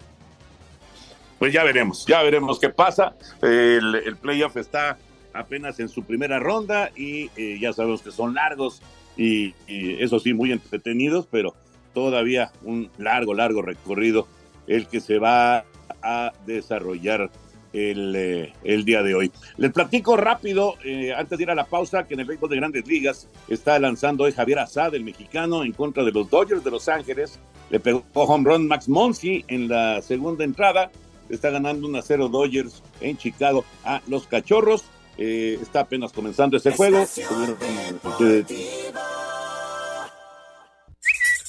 Pues 1.41 1.53
ya 1.53 1.63
veremos, 1.63 2.05
ya 2.05 2.21
veremos 2.21 2.59
qué 2.59 2.69
pasa. 2.69 3.15
El, 3.41 4.15
playoff 4.21 4.57
está 4.57 4.99
apenas 5.33 5.79
en 5.79 5.89
su 5.89 6.03
primera 6.03 6.37
ronda 6.37 6.91
y 6.95 7.31
eh, 7.35 7.57
ya 7.59 7.73
sabemos 7.73 8.03
que 8.03 8.11
son 8.11 8.35
largos 8.35 8.79
y 9.17 9.55
eso 9.67 10.19
sí, 10.19 10.35
muy 10.35 10.51
entretenidos, 10.51 11.27
pero 11.31 11.55
todavía 11.95 12.51
un 12.61 12.91
largo, 12.99 13.33
largo 13.33 13.63
recorrido 13.63 14.27
el 14.67 14.85
que 14.85 14.99
se 14.99 15.17
va 15.17 15.65
a 16.03 16.31
desarrollar 16.45 17.31
el, 17.73 18.15
eh, 18.15 18.83
día 18.85 19.01
de 19.01 19.15
hoy. 19.15 19.31
Les 19.57 19.71
platico 19.71 20.17
rápido, 20.17 20.75
eh, 20.85 21.11
antes 21.11 21.39
de 21.39 21.43
ir 21.45 21.49
a 21.49 21.55
la 21.55 21.65
pausa, 21.65 22.05
que 22.05 22.13
en 22.13 22.19
el 22.19 22.27
béisbol 22.27 22.51
de 22.51 22.57
grandes 22.57 22.85
ligas 22.85 23.27
está 23.47 23.79
lanzando 23.79 24.25
hoy 24.25 24.31
Javier 24.31 24.59
Azad, 24.59 24.93
el 24.93 25.03
mexicano, 25.03 25.63
en 25.63 25.71
contra 25.71 26.03
de 26.03 26.11
los 26.11 26.29
Dodgers 26.29 26.63
de 26.63 26.69
Los 26.69 26.87
Ángeles. 26.87 27.39
Le 27.71 27.79
pegó 27.79 28.03
home 28.13 28.47
run 28.47 28.67
Max 28.67 28.87
Monsi 28.87 29.43
en 29.47 29.69
la 29.69 30.03
segunda 30.03 30.43
entrada. 30.43 30.91
Está 31.31 31.49
ganando 31.49 31.87
un 31.87 31.95
a 31.95 32.01
0 32.01 32.29
Dodgers 32.29 32.83
en 32.99 33.17
Chicago 33.17 33.63
a 33.83 34.01
los 34.07 34.27
Cachorros. 34.27 34.83
Eh, 35.17 35.57
está 35.61 35.81
apenas 35.81 36.11
comenzando 36.11 36.57
ese 36.57 36.71
juego. 36.71 37.07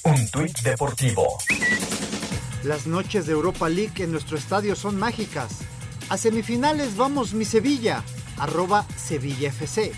Un 0.05 0.31
tuit 0.31 0.59
deportivo. 0.61 1.39
Las 2.65 2.87
noches 2.87 3.27
de 3.27 3.33
Europa 3.33 3.69
League 3.69 4.05
en 4.05 4.13
nuestro 4.13 4.37
estadio 4.37 4.77
son 4.77 4.97
mágicas. 4.99 5.59
A 6.09 6.17
semifinales 6.17 6.97
vamos 6.97 7.35
mi 7.35 7.45
Sevilla, 7.45 8.05
arroba 8.39 8.87
Sevilla 8.97 9.49
FC. 9.49 9.93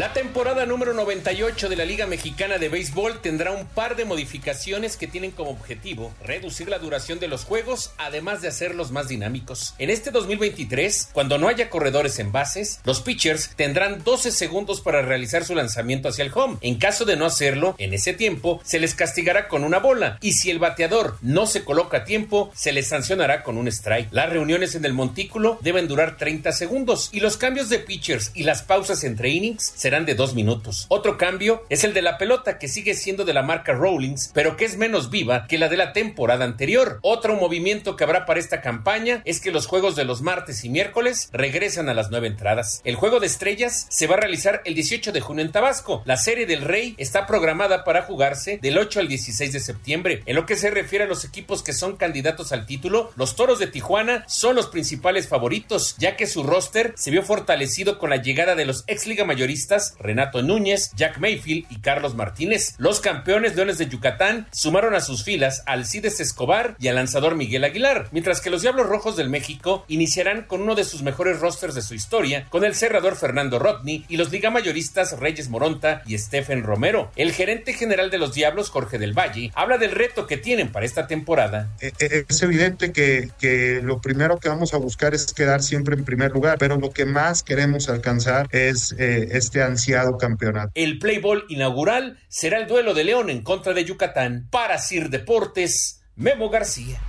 La 0.00 0.14
temporada 0.14 0.64
número 0.64 0.94
98 0.94 1.68
de 1.68 1.76
la 1.76 1.84
Liga 1.84 2.06
Mexicana 2.06 2.56
de 2.56 2.70
Béisbol 2.70 3.20
tendrá 3.20 3.50
un 3.50 3.66
par 3.66 3.96
de 3.96 4.06
modificaciones 4.06 4.96
que 4.96 5.06
tienen 5.06 5.30
como 5.30 5.50
objetivo 5.50 6.14
reducir 6.24 6.70
la 6.70 6.78
duración 6.78 7.18
de 7.18 7.28
los 7.28 7.44
juegos, 7.44 7.92
además 7.98 8.40
de 8.40 8.48
hacerlos 8.48 8.92
más 8.92 9.08
dinámicos. 9.08 9.74
En 9.76 9.90
este 9.90 10.10
2023, 10.10 11.10
cuando 11.12 11.36
no 11.36 11.48
haya 11.48 11.68
corredores 11.68 12.18
en 12.18 12.32
bases, 12.32 12.80
los 12.84 13.02
pitchers 13.02 13.50
tendrán 13.56 14.02
12 14.02 14.30
segundos 14.30 14.80
para 14.80 15.02
realizar 15.02 15.44
su 15.44 15.54
lanzamiento 15.54 16.08
hacia 16.08 16.24
el 16.24 16.32
home. 16.34 16.56
En 16.62 16.76
caso 16.76 17.04
de 17.04 17.16
no 17.18 17.26
hacerlo, 17.26 17.74
en 17.76 17.92
ese 17.92 18.14
tiempo 18.14 18.58
se 18.64 18.80
les 18.80 18.94
castigará 18.94 19.48
con 19.48 19.64
una 19.64 19.80
bola 19.80 20.16
y 20.22 20.32
si 20.32 20.50
el 20.50 20.58
bateador 20.58 21.18
no 21.20 21.44
se 21.44 21.62
coloca 21.62 21.98
a 21.98 22.04
tiempo, 22.04 22.50
se 22.54 22.72
les 22.72 22.88
sancionará 22.88 23.42
con 23.42 23.58
un 23.58 23.68
strike. 23.68 24.08
Las 24.12 24.30
reuniones 24.30 24.74
en 24.74 24.86
el 24.86 24.94
montículo 24.94 25.58
deben 25.60 25.88
durar 25.88 26.16
30 26.16 26.52
segundos 26.52 27.10
y 27.12 27.20
los 27.20 27.36
cambios 27.36 27.68
de 27.68 27.80
pitchers 27.80 28.30
y 28.32 28.44
las 28.44 28.62
pausas 28.62 29.04
entre 29.04 29.28
innings 29.28 29.74
se 29.76 29.89
serán 29.90 30.06
de 30.06 30.14
dos 30.14 30.34
minutos. 30.34 30.86
Otro 30.88 31.18
cambio 31.18 31.64
es 31.68 31.82
el 31.82 31.94
de 31.94 32.00
la 32.00 32.16
pelota 32.16 32.60
que 32.60 32.68
sigue 32.68 32.94
siendo 32.94 33.24
de 33.24 33.34
la 33.34 33.42
marca 33.42 33.72
Rawlings, 33.72 34.30
pero 34.32 34.56
que 34.56 34.64
es 34.64 34.76
menos 34.76 35.10
viva 35.10 35.48
que 35.48 35.58
la 35.58 35.68
de 35.68 35.76
la 35.76 35.92
temporada 35.92 36.44
anterior. 36.44 37.00
Otro 37.02 37.34
movimiento 37.34 37.96
que 37.96 38.04
habrá 38.04 38.24
para 38.24 38.38
esta 38.38 38.60
campaña 38.60 39.20
es 39.24 39.40
que 39.40 39.50
los 39.50 39.66
juegos 39.66 39.96
de 39.96 40.04
los 40.04 40.22
martes 40.22 40.64
y 40.64 40.68
miércoles 40.68 41.28
regresan 41.32 41.88
a 41.88 41.94
las 41.94 42.12
nueve 42.12 42.28
entradas. 42.28 42.82
El 42.84 42.94
juego 42.94 43.18
de 43.18 43.26
estrellas 43.26 43.88
se 43.90 44.06
va 44.06 44.14
a 44.14 44.20
realizar 44.20 44.62
el 44.64 44.76
18 44.76 45.10
de 45.10 45.20
junio 45.20 45.44
en 45.44 45.50
Tabasco. 45.50 46.02
La 46.04 46.16
serie 46.16 46.46
del 46.46 46.62
Rey 46.62 46.94
está 46.96 47.26
programada 47.26 47.82
para 47.82 48.02
jugarse 48.02 48.60
del 48.62 48.78
8 48.78 49.00
al 49.00 49.08
16 49.08 49.52
de 49.52 49.58
septiembre. 49.58 50.22
En 50.26 50.36
lo 50.36 50.46
que 50.46 50.54
se 50.54 50.70
refiere 50.70 51.06
a 51.06 51.08
los 51.08 51.24
equipos 51.24 51.64
que 51.64 51.72
son 51.72 51.96
candidatos 51.96 52.52
al 52.52 52.64
título, 52.64 53.10
los 53.16 53.34
Toros 53.34 53.58
de 53.58 53.66
Tijuana 53.66 54.22
son 54.28 54.54
los 54.54 54.68
principales 54.68 55.26
favoritos, 55.26 55.96
ya 55.98 56.14
que 56.14 56.28
su 56.28 56.44
roster 56.44 56.94
se 56.96 57.10
vio 57.10 57.24
fortalecido 57.24 57.98
con 57.98 58.10
la 58.10 58.22
llegada 58.22 58.54
de 58.54 58.66
los 58.66 58.84
ex 58.86 59.08
liga 59.08 59.24
mayoristas 59.24 59.69
Renato 60.00 60.42
Núñez, 60.42 60.90
Jack 60.96 61.18
Mayfield 61.18 61.66
y 61.70 61.78
Carlos 61.80 62.14
Martínez. 62.14 62.74
Los 62.78 63.00
campeones 63.00 63.54
Leones 63.54 63.78
de 63.78 63.88
Yucatán 63.88 64.48
sumaron 64.50 64.94
a 64.94 65.00
sus 65.00 65.22
filas 65.22 65.62
al 65.66 65.86
Cides 65.86 66.20
Escobar 66.20 66.76
y 66.80 66.88
al 66.88 66.96
lanzador 66.96 67.36
Miguel 67.36 67.64
Aguilar, 67.64 68.08
mientras 68.12 68.40
que 68.40 68.50
los 68.50 68.62
Diablos 68.62 68.88
Rojos 68.88 69.16
del 69.16 69.30
México 69.30 69.84
iniciarán 69.88 70.42
con 70.42 70.62
uno 70.62 70.74
de 70.74 70.84
sus 70.84 71.02
mejores 71.02 71.40
rosters 71.40 71.74
de 71.74 71.82
su 71.82 71.94
historia, 71.94 72.46
con 72.50 72.64
el 72.64 72.74
cerrador 72.74 73.16
Fernando 73.16 73.58
Rodney 73.58 74.04
y 74.08 74.16
los 74.16 74.32
liga 74.32 74.50
mayoristas 74.50 75.18
Reyes 75.18 75.48
Moronta 75.48 76.02
y 76.06 76.18
Stephen 76.18 76.62
Romero. 76.62 77.10
El 77.16 77.32
gerente 77.32 77.72
general 77.72 78.10
de 78.10 78.18
los 78.18 78.34
Diablos, 78.34 78.70
Jorge 78.70 78.98
del 78.98 79.16
Valle, 79.16 79.52
habla 79.54 79.78
del 79.78 79.92
reto 79.92 80.26
que 80.26 80.36
tienen 80.36 80.72
para 80.72 80.86
esta 80.86 81.06
temporada. 81.06 81.70
Eh, 81.80 81.92
eh, 82.00 82.24
es 82.28 82.42
evidente 82.42 82.92
que, 82.92 83.30
que 83.38 83.80
lo 83.82 84.00
primero 84.00 84.38
que 84.38 84.48
vamos 84.48 84.74
a 84.74 84.78
buscar 84.78 85.14
es 85.14 85.32
quedar 85.32 85.62
siempre 85.62 85.94
en 85.94 86.04
primer 86.04 86.32
lugar, 86.32 86.58
pero 86.58 86.76
lo 86.76 86.90
que 86.90 87.04
más 87.04 87.42
queremos 87.42 87.88
alcanzar 87.88 88.48
es 88.50 88.94
eh, 88.98 89.28
este 89.32 89.59
ansiado 89.62 90.16
campeonato. 90.16 90.70
El 90.74 90.98
Playball 90.98 91.44
inaugural 91.48 92.18
será 92.28 92.58
el 92.58 92.66
duelo 92.66 92.94
de 92.94 93.04
León 93.04 93.30
en 93.30 93.42
contra 93.42 93.72
de 93.72 93.84
Yucatán. 93.84 94.48
Para 94.50 94.78
Sir 94.78 95.10
Deportes, 95.10 96.02
Memo 96.16 96.50
García. 96.50 97.00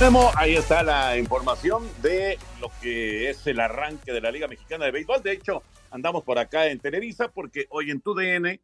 Memo, 0.00 0.32
ahí 0.36 0.56
está 0.56 0.82
la 0.82 1.16
información 1.16 1.88
de 2.02 2.36
lo 2.60 2.70
que 2.82 3.30
es 3.30 3.46
el 3.46 3.60
arranque 3.60 4.12
de 4.12 4.20
la 4.20 4.32
Liga 4.32 4.48
Mexicana 4.48 4.86
de 4.86 4.90
Béisbol. 4.90 5.22
De 5.22 5.32
hecho, 5.32 5.62
andamos 5.90 6.24
por 6.24 6.38
acá 6.38 6.66
en 6.66 6.80
Televisa 6.80 7.28
porque 7.28 7.66
hoy 7.70 7.92
en 7.92 8.00
TUDN 8.00 8.60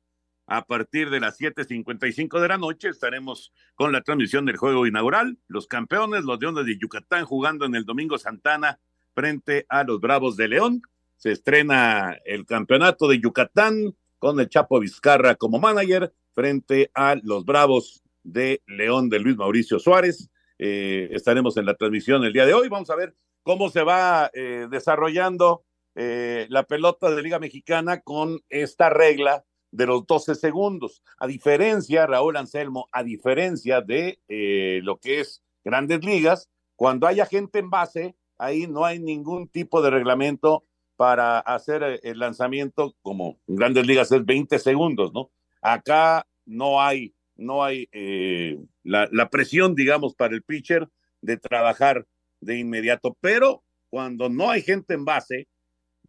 a 0.51 0.65
partir 0.65 1.11
de 1.11 1.21
las 1.21 1.39
7.55 1.39 2.41
de 2.41 2.49
la 2.49 2.59
noche 2.59 2.89
estaremos 2.89 3.53
con 3.77 3.93
la 3.93 4.03
transmisión 4.03 4.47
del 4.47 4.57
juego 4.57 4.85
inaugural. 4.85 5.39
Los 5.47 5.69
campeones, 5.69 6.25
los 6.25 6.41
Leones 6.41 6.67
de 6.67 6.77
Yucatán, 6.77 7.25
jugando 7.25 7.67
en 7.67 7.77
el 7.77 7.85
Domingo 7.85 8.19
Santana 8.19 8.81
frente 9.15 9.65
a 9.69 9.85
los 9.85 10.01
Bravos 10.01 10.37
de 10.37 10.49
León. 10.49 10.83
Se 11.17 11.31
estrena 11.31 12.19
el 12.25 12.47
campeonato 12.47 13.07
de 13.07 13.21
Yucatán 13.21 13.95
con 14.19 14.41
el 14.41 14.49
Chapo 14.49 14.81
Vizcarra 14.81 15.37
como 15.37 15.61
manager 15.61 16.13
frente 16.35 16.91
a 16.95 17.15
los 17.23 17.45
Bravos 17.45 18.03
de 18.25 18.61
León 18.67 19.09
de 19.09 19.21
Luis 19.21 19.37
Mauricio 19.37 19.79
Suárez. 19.79 20.31
Eh, 20.59 21.11
estaremos 21.13 21.57
en 21.59 21.67
la 21.67 21.75
transmisión 21.75 22.25
el 22.25 22.33
día 22.33 22.45
de 22.45 22.55
hoy. 22.55 22.69
Vamos 22.69 22.91
a 22.91 22.97
ver 22.97 23.15
cómo 23.45 23.71
se 23.71 23.85
va 23.85 24.33
eh, 24.35 24.67
desarrollando 24.69 25.63
eh, 25.95 26.49
la 26.51 26.65
pelota 26.65 27.09
de 27.09 27.23
Liga 27.23 27.39
Mexicana 27.39 28.01
con 28.01 28.41
esta 28.49 28.91
regla 28.91 29.45
de 29.71 29.87
los 29.87 30.07
12 30.07 30.35
segundos. 30.35 31.03
A 31.19 31.27
diferencia, 31.27 32.07
Raúl 32.07 32.37
Anselmo, 32.37 32.89
a 32.93 33.03
diferencia 33.03 33.81
de 33.81 34.21
eh, 34.29 34.81
lo 34.83 34.99
que 34.99 35.21
es 35.21 35.43
grandes 35.65 36.05
ligas, 36.05 36.49
cuando 36.77 37.07
haya 37.07 37.27
gente 37.27 37.59
en 37.59 37.71
base, 37.71 38.17
ahí 38.39 38.67
no 38.67 38.85
hay 38.85 38.99
ningún 38.99 39.49
tipo 39.49 39.83
de 39.83 39.91
reglamento 39.91 40.65
para 40.97 41.39
hacer 41.39 41.83
eh, 41.83 42.01
el 42.03 42.19
lanzamiento 42.19 42.95
como 43.03 43.39
en 43.47 43.57
grandes 43.57 43.87
ligas 43.87 44.11
es 44.13 44.25
20 44.25 44.59
segundos, 44.59 45.13
¿no? 45.13 45.31
Acá 45.63 46.27
no 46.47 46.81
hay, 46.81 47.15
no 47.37 47.63
hay 47.63 47.89
eh, 47.93 48.59
la, 48.83 49.09
la 49.13 49.29
presión, 49.29 49.75
digamos, 49.75 50.15
para 50.15 50.35
el 50.35 50.43
pitcher 50.43 50.89
de 51.21 51.37
trabajar 51.37 52.07
de 52.41 52.59
inmediato, 52.59 53.17
pero 53.21 53.63
cuando 53.91 54.29
no 54.29 54.51
hay 54.51 54.63
gente 54.63 54.95
en 54.95 55.05
base, 55.05 55.49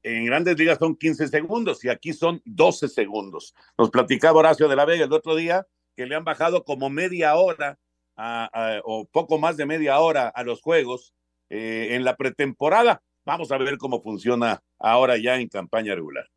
en 0.04 0.26
grandes 0.26 0.58
ligas 0.58 0.80
son 0.80 0.96
15 0.96 1.28
segundos 1.28 1.84
y 1.84 1.90
aquí 1.90 2.14
son 2.14 2.42
12 2.46 2.88
segundos. 2.88 3.54
Nos 3.78 3.90
platicaba 3.90 4.40
Horacio 4.40 4.68
de 4.68 4.76
la 4.76 4.86
Vega 4.86 5.06
el 5.06 5.14
otro 5.14 5.36
día 5.36 5.68
que 5.96 6.06
le 6.06 6.16
han 6.16 6.24
bajado 6.24 6.64
como 6.64 6.90
media 6.90 7.36
hora 7.36 7.78
o 8.84 9.08
poco 9.12 9.40
más 9.40 9.58
de 9.58 9.66
media 9.66 10.00
hora 10.00 10.28
a 10.28 10.44
los 10.44 10.62
juegos 10.62 11.14
eh, 11.50 11.90
en 11.92 12.04
la 12.04 12.16
pretemporada. 12.16 13.02
Vamos 13.26 13.52
a 13.52 13.58
ver 13.58 13.78
cómo 13.78 14.02
funciona 14.02 14.62
ahora 14.80 15.18
ya 15.18 15.36
en 15.38 15.48
campaña 15.48 15.96
regular. 15.96 16.28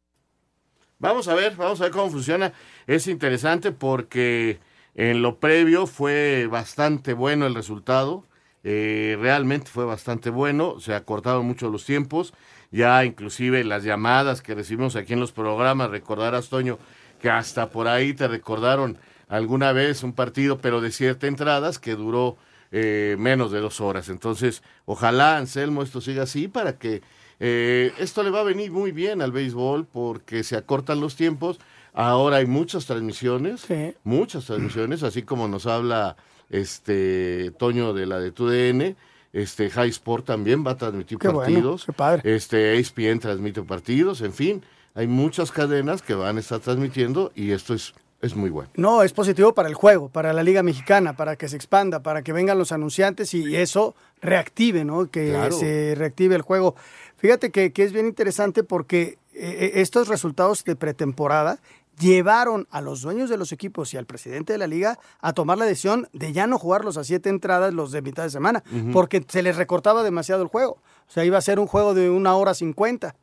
Vamos 0.98 1.28
a 1.28 1.34
ver, 1.34 1.56
vamos 1.56 1.80
a 1.80 1.84
ver 1.84 1.92
cómo 1.92 2.10
funciona. 2.10 2.52
Es 2.86 3.06
interesante 3.06 3.72
porque 3.72 4.60
en 4.94 5.22
lo 5.22 5.40
previo 5.40 5.86
fue 5.86 6.46
bastante 6.46 7.12
bueno 7.12 7.46
el 7.46 7.54
resultado 7.54 8.24
eh, 8.66 9.18
realmente 9.20 9.70
fue 9.70 9.84
bastante 9.84 10.30
bueno, 10.30 10.80
se 10.80 10.94
acortaron 10.94 11.44
mucho 11.44 11.68
los 11.68 11.84
tiempos, 11.84 12.32
ya 12.74 13.04
inclusive 13.04 13.62
las 13.62 13.84
llamadas 13.84 14.42
que 14.42 14.54
recibimos 14.54 14.96
aquí 14.96 15.12
en 15.12 15.20
los 15.20 15.30
programas, 15.30 15.90
recordarás 15.90 16.48
Toño, 16.48 16.78
que 17.20 17.30
hasta 17.30 17.70
por 17.70 17.86
ahí 17.86 18.14
te 18.14 18.26
recordaron 18.26 18.98
alguna 19.28 19.72
vez 19.72 20.02
un 20.02 20.12
partido, 20.12 20.58
pero 20.58 20.80
de 20.80 20.90
siete 20.90 21.28
entradas 21.28 21.78
que 21.78 21.94
duró 21.94 22.36
eh, 22.72 23.14
menos 23.16 23.52
de 23.52 23.60
dos 23.60 23.80
horas. 23.80 24.08
Entonces, 24.08 24.64
ojalá, 24.86 25.36
Anselmo, 25.36 25.84
esto 25.84 26.00
siga 26.00 26.24
así 26.24 26.48
para 26.48 26.76
que 26.76 27.02
eh, 27.38 27.92
esto 27.98 28.24
le 28.24 28.30
va 28.30 28.40
a 28.40 28.44
venir 28.44 28.72
muy 28.72 28.90
bien 28.90 29.22
al 29.22 29.30
béisbol 29.30 29.86
porque 29.86 30.42
se 30.42 30.56
acortan 30.56 31.00
los 31.00 31.14
tiempos. 31.14 31.60
Ahora 31.92 32.38
hay 32.38 32.46
muchas 32.46 32.86
transmisiones, 32.86 33.68
muchas 34.02 34.46
transmisiones, 34.46 35.04
así 35.04 35.22
como 35.22 35.46
nos 35.46 35.66
habla 35.66 36.16
este 36.50 37.52
Toño 37.52 37.92
de 37.92 38.06
la 38.06 38.18
de 38.18 38.32
TUDN. 38.32 38.96
Este 39.34 39.68
High 39.68 39.90
Sport 39.90 40.24
también 40.24 40.64
va 40.64 40.70
a 40.70 40.76
transmitir 40.76 41.18
partidos. 41.18 41.86
Este 42.22 42.78
ESPN 42.78 43.18
transmite 43.18 43.62
partidos, 43.62 44.22
en 44.22 44.32
fin, 44.32 44.62
hay 44.94 45.08
muchas 45.08 45.50
cadenas 45.50 46.00
que 46.00 46.14
van 46.14 46.36
a 46.36 46.40
estar 46.40 46.60
transmitiendo 46.60 47.32
y 47.34 47.50
esto 47.50 47.74
es 47.74 47.94
es 48.24 48.34
muy 48.34 48.48
bueno. 48.48 48.70
No, 48.76 49.02
es 49.02 49.12
positivo 49.12 49.52
para 49.52 49.68
el 49.68 49.74
juego, 49.74 50.08
para 50.08 50.32
la 50.32 50.42
Liga 50.42 50.62
Mexicana, 50.62 51.14
para 51.14 51.36
que 51.36 51.48
se 51.48 51.56
expanda, 51.56 52.02
para 52.02 52.22
que 52.22 52.32
vengan 52.32 52.56
los 52.56 52.72
anunciantes 52.72 53.34
y 53.34 53.54
eso 53.54 53.94
reactive, 54.22 54.84
¿no? 54.84 55.10
Que 55.10 55.50
se 55.50 55.94
reactive 55.94 56.34
el 56.34 56.42
juego. 56.42 56.74
Fíjate 57.18 57.50
que, 57.50 57.72
que 57.72 57.82
es 57.82 57.92
bien 57.92 58.06
interesante 58.06 58.64
porque 58.64 59.18
eh, 59.34 59.58
eh, 59.60 59.72
estos 59.76 60.08
resultados 60.08 60.64
de 60.64 60.76
pretemporada 60.76 61.58
llevaron 61.98 62.66
a 62.70 62.80
los 62.80 63.02
dueños 63.02 63.30
de 63.30 63.36
los 63.36 63.52
equipos 63.52 63.94
y 63.94 63.96
al 63.96 64.06
presidente 64.06 64.52
de 64.52 64.58
la 64.58 64.66
liga 64.66 64.98
a 65.20 65.32
tomar 65.32 65.58
la 65.58 65.64
decisión 65.64 66.08
de 66.12 66.32
ya 66.32 66.46
no 66.46 66.58
jugarlos 66.58 66.96
a 66.96 67.04
siete 67.04 67.28
entradas 67.28 67.72
los 67.72 67.92
de 67.92 68.02
mitad 68.02 68.22
de 68.22 68.30
semana, 68.30 68.62
porque 68.92 69.24
se 69.28 69.42
les 69.42 69.56
recortaba 69.56 70.02
demasiado 70.02 70.42
el 70.42 70.48
juego. 70.48 70.78
O 71.08 71.12
sea, 71.12 71.24
iba 71.24 71.38
a 71.38 71.42
ser 71.42 71.58
un 71.58 71.66
juego 71.66 71.94
de 71.94 72.10
una 72.10 72.34
hora 72.34 72.54
cincuenta. 72.54 73.14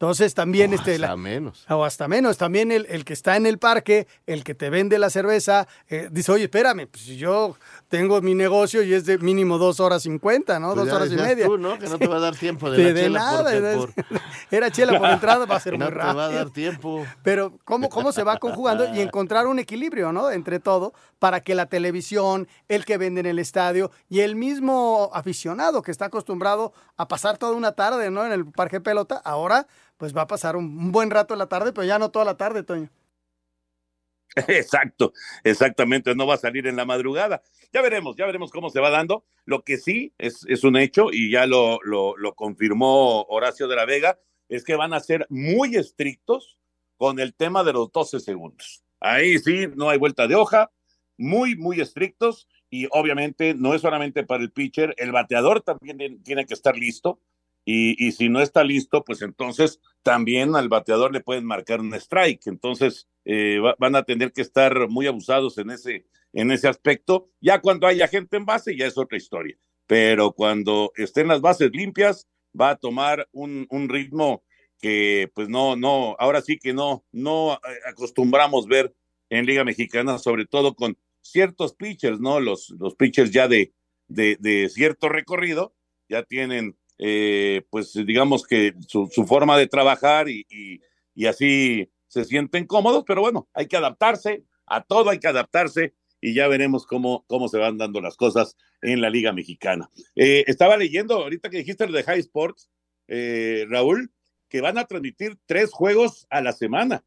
Entonces 0.00 0.32
también... 0.32 0.72
O 0.72 0.76
este, 0.76 0.94
hasta 0.94 1.14
menos. 1.14 1.66
O 1.68 1.84
hasta 1.84 2.08
menos. 2.08 2.38
También 2.38 2.72
el, 2.72 2.86
el, 2.88 3.04
que 3.04 3.12
está 3.12 3.36
en 3.36 3.44
el 3.44 3.58
parque, 3.58 4.06
el 4.26 4.44
que 4.44 4.54
te 4.54 4.70
vende 4.70 4.98
la 4.98 5.10
cerveza, 5.10 5.68
eh, 5.90 6.08
dice, 6.10 6.32
oye, 6.32 6.44
espérame, 6.44 6.86
pues 6.90 7.04
yo 7.04 7.54
tengo 7.90 8.22
mi 8.22 8.34
negocio 8.34 8.82
y 8.82 8.94
es 8.94 9.04
de 9.04 9.18
mínimo 9.18 9.58
dos 9.58 9.78
horas 9.78 10.04
cincuenta, 10.04 10.58
¿no? 10.58 10.72
Pues 10.72 10.86
dos 10.86 10.94
horas 10.94 11.12
y 11.12 11.16
media. 11.16 11.44
Tú, 11.44 11.58
¿no? 11.58 11.78
Que 11.78 11.86
no 11.86 11.98
te 11.98 12.06
va 12.06 12.16
a 12.16 12.20
dar 12.20 12.34
tiempo 12.34 12.70
de, 12.70 12.78
la 12.78 12.92
de 12.94 13.02
chela 13.02 13.18
nada. 13.18 13.76
por... 13.76 13.92
Era 14.50 14.70
chela 14.70 14.98
por 14.98 15.10
entrada, 15.10 15.44
va 15.44 15.56
a 15.56 15.60
ser 15.60 15.72
no 15.78 15.84
muy 15.84 15.94
rápido. 15.94 16.12
te 16.12 16.16
va 16.16 16.24
a 16.24 16.30
dar 16.30 16.50
tiempo. 16.50 17.06
Pero 17.22 17.52
¿cómo, 17.64 17.90
cómo 17.90 18.10
se 18.12 18.22
va 18.22 18.38
conjugando 18.38 18.94
y 18.94 19.00
encontrar 19.02 19.46
un 19.48 19.58
equilibrio, 19.58 20.12
¿no? 20.12 20.30
Entre 20.30 20.60
todo, 20.60 20.94
para 21.18 21.42
que 21.42 21.54
la 21.54 21.66
televisión, 21.66 22.48
el 22.68 22.86
que 22.86 22.96
vende 22.96 23.20
en 23.20 23.26
el 23.26 23.38
estadio 23.38 23.90
y 24.08 24.20
el 24.20 24.34
mismo 24.34 25.10
aficionado 25.12 25.82
que 25.82 25.90
está 25.90 26.06
acostumbrado 26.06 26.72
a 26.96 27.06
pasar 27.06 27.36
toda 27.36 27.52
una 27.52 27.72
tarde, 27.72 28.10
¿no? 28.10 28.24
En 28.24 28.32
el 28.32 28.46
parque 28.46 28.80
pelota, 28.80 29.20
ahora 29.22 29.66
pues 30.00 30.16
va 30.16 30.22
a 30.22 30.26
pasar 30.26 30.56
un, 30.56 30.90
buen 30.92 31.10
rato 31.10 31.36
la 31.36 31.46
tarde, 31.46 31.74
pero 31.74 31.86
ya 31.86 31.98
no 31.98 32.10
toda 32.10 32.24
la 32.24 32.38
tarde, 32.38 32.62
Toño. 32.62 32.88
Exacto, 34.48 35.12
exactamente, 35.44 36.14
no 36.14 36.26
va 36.26 36.36
a 36.36 36.38
salir 36.38 36.66
en 36.66 36.76
la 36.76 36.86
madrugada. 36.86 37.42
Ya 37.70 37.82
veremos, 37.82 38.16
ya 38.16 38.24
veremos 38.24 38.50
cómo 38.50 38.70
se 38.70 38.80
va 38.80 38.88
dando. 38.88 39.24
Lo 39.44 39.62
que 39.62 39.76
sí 39.76 40.14
es, 40.16 40.46
es 40.48 40.64
un 40.64 40.78
hecho, 40.78 41.08
y 41.12 41.30
ya 41.30 41.46
lo, 41.46 41.80
lo, 41.82 42.16
lo, 42.16 42.34
confirmó 42.34 43.24
Horacio 43.24 43.68
de 43.68 43.76
la 43.76 43.84
Vega, 43.84 44.18
es 44.48 44.64
que 44.64 44.74
van 44.74 44.94
a 44.94 45.00
ser 45.00 45.26
muy 45.28 45.76
estrictos 45.76 46.56
con 46.96 47.20
el 47.20 47.34
tema 47.34 47.62
de 47.62 47.74
los 47.74 47.92
12 47.92 48.20
segundos. 48.20 48.82
Ahí 49.00 49.38
sí, 49.38 49.66
no 49.74 49.90
hay 49.90 49.98
vuelta 49.98 50.26
de 50.26 50.36
hoja, 50.36 50.70
muy, 51.18 51.56
muy 51.56 51.78
estrictos, 51.80 52.48
y 52.70 52.86
obviamente 52.90 53.52
no 53.52 53.74
es 53.74 53.82
solamente 53.82 54.24
para 54.24 54.42
el 54.42 54.50
pitcher, 54.50 54.94
el 54.96 55.12
bateador 55.12 55.60
también 55.60 56.22
tiene 56.22 56.46
que 56.46 56.54
estar 56.54 56.74
listo. 56.74 57.20
Y, 57.66 58.02
y, 58.04 58.12
si 58.12 58.30
no 58.30 58.40
está 58.40 58.64
listo, 58.64 59.04
pues 59.04 59.20
entonces 59.20 59.80
también 60.02 60.56
al 60.56 60.68
bateador 60.68 61.12
le 61.12 61.20
pueden 61.20 61.44
marcar 61.44 61.80
un 61.80 61.94
strike. 61.94 62.46
Entonces 62.46 63.08
eh, 63.24 63.58
va, 63.58 63.74
van 63.78 63.96
a 63.96 64.02
tener 64.04 64.32
que 64.32 64.42
estar 64.42 64.88
muy 64.88 65.06
abusados 65.06 65.58
en 65.58 65.70
ese, 65.70 66.06
en 66.32 66.50
ese 66.50 66.68
aspecto. 66.68 67.28
Ya 67.40 67.60
cuando 67.60 67.86
haya 67.86 68.08
gente 68.08 68.36
en 68.36 68.46
base, 68.46 68.76
ya 68.76 68.86
es 68.86 68.98
otra 68.98 69.18
historia. 69.18 69.56
Pero 69.86 70.32
cuando 70.32 70.92
estén 70.96 71.28
las 71.28 71.40
bases 71.40 71.70
limpias, 71.72 72.28
va 72.58 72.70
a 72.70 72.76
tomar 72.76 73.28
un, 73.32 73.66
un 73.70 73.88
ritmo 73.88 74.44
que 74.80 75.30
pues 75.34 75.48
no, 75.48 75.76
no, 75.76 76.16
ahora 76.18 76.40
sí 76.40 76.58
que 76.58 76.72
no, 76.72 77.04
no 77.12 77.54
eh, 77.54 77.58
acostumbramos 77.86 78.66
ver 78.66 78.94
en 79.28 79.46
Liga 79.46 79.64
Mexicana, 79.64 80.18
sobre 80.18 80.46
todo 80.46 80.74
con 80.74 80.96
ciertos 81.20 81.74
pitchers, 81.74 82.18
¿no? 82.18 82.40
Los, 82.40 82.70
los 82.78 82.94
pitchers 82.94 83.30
ya 83.30 83.46
de, 83.46 83.72
de 84.08 84.68
cierto 84.72 85.08
recorrido, 85.08 85.74
ya 86.08 86.22
tienen 86.24 86.76
eh, 87.02 87.62
pues 87.70 87.94
digamos 87.94 88.46
que 88.46 88.74
su, 88.86 89.08
forma 89.26 89.56
de 89.56 89.66
trabajar 89.66 90.28
y, 90.28 90.44
así 91.26 91.90
se 92.08 92.24
sienten 92.24 92.66
cómodos, 92.66 93.04
pero 93.06 93.22
bueno, 93.22 93.48
hay 93.54 93.68
que 93.68 93.76
adaptarse, 93.76 94.44
a 94.66 94.82
todo 94.82 95.08
hay 95.08 95.18
que 95.18 95.28
adaptarse 95.28 95.94
y 96.20 96.34
ya 96.34 96.46
veremos 96.46 96.86
cómo, 96.86 97.24
cómo 97.26 97.48
se 97.48 97.56
van 97.56 97.78
dando 97.78 98.02
las 98.02 98.16
cosas 98.16 98.56
en 98.82 99.00
la 99.00 99.08
Liga 99.08 99.32
Mexicana. 99.32 99.88
Eh, 100.14 100.44
estaba 100.46 100.76
leyendo 100.76 101.14
ahorita 101.14 101.48
que 101.48 101.58
dijiste 101.58 101.86
de 101.86 102.02
High 102.02 102.20
Sports, 102.20 102.68
eh, 103.08 103.64
Raúl, 103.70 104.12
que 104.50 104.60
van 104.60 104.76
a 104.76 104.84
transmitir 104.84 105.38
tres 105.46 105.70
juegos 105.72 106.26
a 106.28 106.42
la 106.42 106.52
semana. 106.52 107.02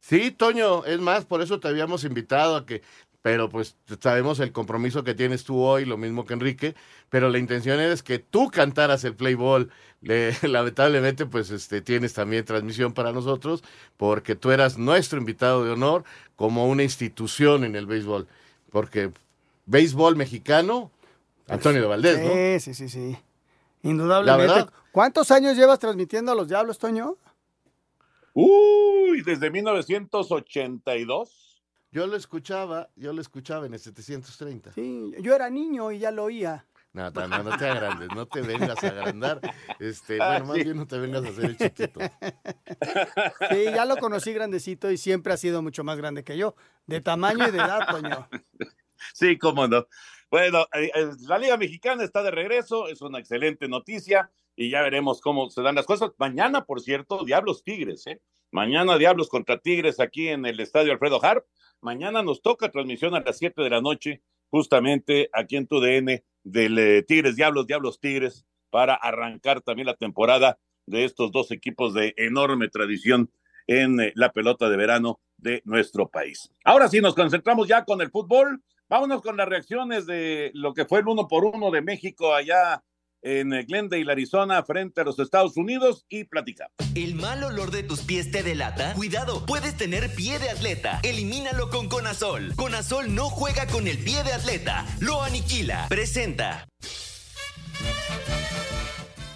Sí, 0.00 0.32
Toño, 0.32 0.84
es 0.84 1.00
más, 1.00 1.24
por 1.24 1.40
eso 1.40 1.60
te 1.60 1.68
habíamos 1.68 2.04
invitado 2.04 2.56
a 2.56 2.66
que 2.66 2.82
pero 3.22 3.48
pues 3.48 3.76
sabemos 4.00 4.40
el 4.40 4.50
compromiso 4.50 5.04
que 5.04 5.14
tienes 5.14 5.44
tú 5.44 5.62
hoy, 5.62 5.84
lo 5.84 5.96
mismo 5.96 6.26
que 6.26 6.34
Enrique, 6.34 6.74
pero 7.08 7.30
la 7.30 7.38
intención 7.38 7.78
es 7.80 8.02
que 8.02 8.18
tú 8.18 8.50
cantaras 8.50 9.04
el 9.04 9.14
play 9.14 9.34
ball. 9.34 9.70
Le, 10.00 10.32
lamentablemente, 10.48 11.24
pues 11.26 11.50
este, 11.50 11.80
tienes 11.80 12.12
también 12.14 12.44
transmisión 12.44 12.92
para 12.92 13.12
nosotros, 13.12 13.62
porque 13.96 14.34
tú 14.34 14.50
eras 14.50 14.76
nuestro 14.76 15.20
invitado 15.20 15.64
de 15.64 15.70
honor 15.70 16.02
como 16.34 16.66
una 16.66 16.82
institución 16.82 17.62
en 17.62 17.76
el 17.76 17.86
béisbol, 17.86 18.26
porque 18.72 19.12
béisbol 19.66 20.16
mexicano, 20.16 20.90
Antonio 21.46 21.80
de 21.82 21.86
Valdés, 21.86 22.18
sí, 22.18 22.24
¿no? 22.24 22.32
Sí, 22.58 22.74
sí, 22.74 22.88
sí, 22.88 23.16
indudablemente. 23.82 24.66
¿Cuántos 24.90 25.30
años 25.30 25.56
llevas 25.56 25.78
transmitiendo 25.78 26.32
a 26.32 26.34
los 26.34 26.48
Diablos, 26.48 26.78
Toño? 26.78 27.16
Uy, 28.34 29.22
desde 29.22 29.48
1982. 29.50 31.41
Yo 31.92 32.06
lo 32.06 32.16
escuchaba, 32.16 32.88
yo 32.96 33.12
lo 33.12 33.20
escuchaba 33.20 33.66
en 33.66 33.74
el 33.74 33.78
730. 33.78 34.72
Sí, 34.72 35.12
yo 35.20 35.34
era 35.34 35.50
niño 35.50 35.92
y 35.92 35.98
ya 35.98 36.10
lo 36.10 36.24
oía. 36.24 36.66
No, 36.94 37.10
no, 37.10 37.26
no 37.28 37.56
te 37.56 37.68
agrandes, 37.68 38.08
no 38.14 38.26
te 38.26 38.40
vengas 38.40 38.82
a 38.82 38.88
agrandar. 38.88 39.40
Este, 39.78 40.16
bueno, 40.16 40.46
más 40.46 40.56
bien 40.56 40.76
no 40.76 40.86
te 40.86 40.98
vengas 40.98 41.24
a 41.24 41.28
hacer 41.28 41.44
el 41.44 41.56
chiquito. 41.56 42.00
Sí, 43.50 43.64
ya 43.64 43.84
lo 43.84 43.96
conocí 43.98 44.32
grandecito 44.32 44.90
y 44.90 44.96
siempre 44.96 45.34
ha 45.34 45.36
sido 45.36 45.62
mucho 45.62 45.84
más 45.84 45.98
grande 45.98 46.24
que 46.24 46.36
yo, 46.36 46.54
de 46.86 47.00
tamaño 47.00 47.46
y 47.48 47.50
de 47.50 47.58
edad, 47.58 47.86
Toño. 47.90 48.28
Sí, 49.14 49.36
cómo 49.36 49.66
no. 49.68 49.86
Bueno, 50.30 50.66
la 51.26 51.38
Liga 51.38 51.56
Mexicana 51.56 52.04
está 52.04 52.22
de 52.22 52.30
regreso, 52.30 52.88
es 52.88 53.02
una 53.02 53.18
excelente 53.18 53.68
noticia 53.68 54.30
y 54.56 54.70
ya 54.70 54.80
veremos 54.80 55.20
cómo 55.20 55.50
se 55.50 55.60
dan 55.60 55.74
las 55.74 55.86
cosas. 55.86 56.12
Mañana, 56.18 56.64
por 56.64 56.80
cierto, 56.80 57.24
Diablos 57.24 57.64
Tigres, 57.64 58.06
¿eh? 58.06 58.20
Mañana 58.50 58.96
Diablos 58.96 59.28
contra 59.28 59.58
Tigres 59.58 59.98
aquí 59.98 60.28
en 60.28 60.46
el 60.46 60.60
Estadio 60.60 60.92
Alfredo 60.92 61.22
Harp. 61.22 61.46
Mañana 61.82 62.22
nos 62.22 62.42
toca 62.42 62.70
transmisión 62.70 63.16
a 63.16 63.20
las 63.20 63.38
7 63.38 63.60
de 63.60 63.68
la 63.68 63.80
noche, 63.80 64.22
justamente 64.50 65.28
aquí 65.32 65.56
en 65.56 65.66
tu 65.66 65.80
DN, 65.80 66.24
del 66.44 66.78
eh, 66.78 67.02
Tigres 67.02 67.34
Diablos, 67.34 67.66
Diablos 67.66 67.98
Tigres, 67.98 68.46
para 68.70 68.94
arrancar 68.94 69.62
también 69.62 69.86
la 69.86 69.96
temporada 69.96 70.60
de 70.86 71.04
estos 71.04 71.32
dos 71.32 71.50
equipos 71.50 71.92
de 71.92 72.14
enorme 72.16 72.68
tradición 72.68 73.32
en 73.66 74.00
eh, 74.00 74.12
la 74.14 74.30
pelota 74.30 74.70
de 74.70 74.76
verano 74.76 75.20
de 75.38 75.60
nuestro 75.64 76.08
país. 76.08 76.52
Ahora 76.64 76.86
sí, 76.86 77.00
nos 77.00 77.16
concentramos 77.16 77.66
ya 77.66 77.84
con 77.84 78.00
el 78.00 78.12
fútbol. 78.12 78.62
Vámonos 78.88 79.20
con 79.20 79.36
las 79.36 79.48
reacciones 79.48 80.06
de 80.06 80.52
lo 80.54 80.74
que 80.74 80.84
fue 80.84 81.00
el 81.00 81.08
uno 81.08 81.26
por 81.26 81.44
uno 81.44 81.72
de 81.72 81.82
México 81.82 82.32
allá 82.32 82.84
en 83.22 83.50
Glendale, 83.66 84.10
Arizona, 84.10 84.62
frente 84.62 85.00
a 85.00 85.04
los 85.04 85.18
Estados 85.18 85.56
Unidos 85.56 86.04
y 86.08 86.24
platicamos. 86.24 86.72
¿El 86.94 87.14
mal 87.14 87.42
olor 87.44 87.70
de 87.70 87.82
tus 87.82 88.00
pies 88.00 88.30
te 88.30 88.42
delata? 88.42 88.92
Cuidado, 88.94 89.46
puedes 89.46 89.76
tener 89.76 90.14
pie 90.14 90.38
de 90.38 90.50
atleta. 90.50 91.00
Elimínalo 91.02 91.70
con 91.70 91.88
Conazol. 91.88 92.54
Conazol 92.56 93.14
no 93.14 93.28
juega 93.30 93.66
con 93.66 93.86
el 93.86 93.98
pie 93.98 94.22
de 94.24 94.32
atleta, 94.32 94.84
lo 95.00 95.22
aniquila. 95.22 95.86
Presenta. 95.88 96.68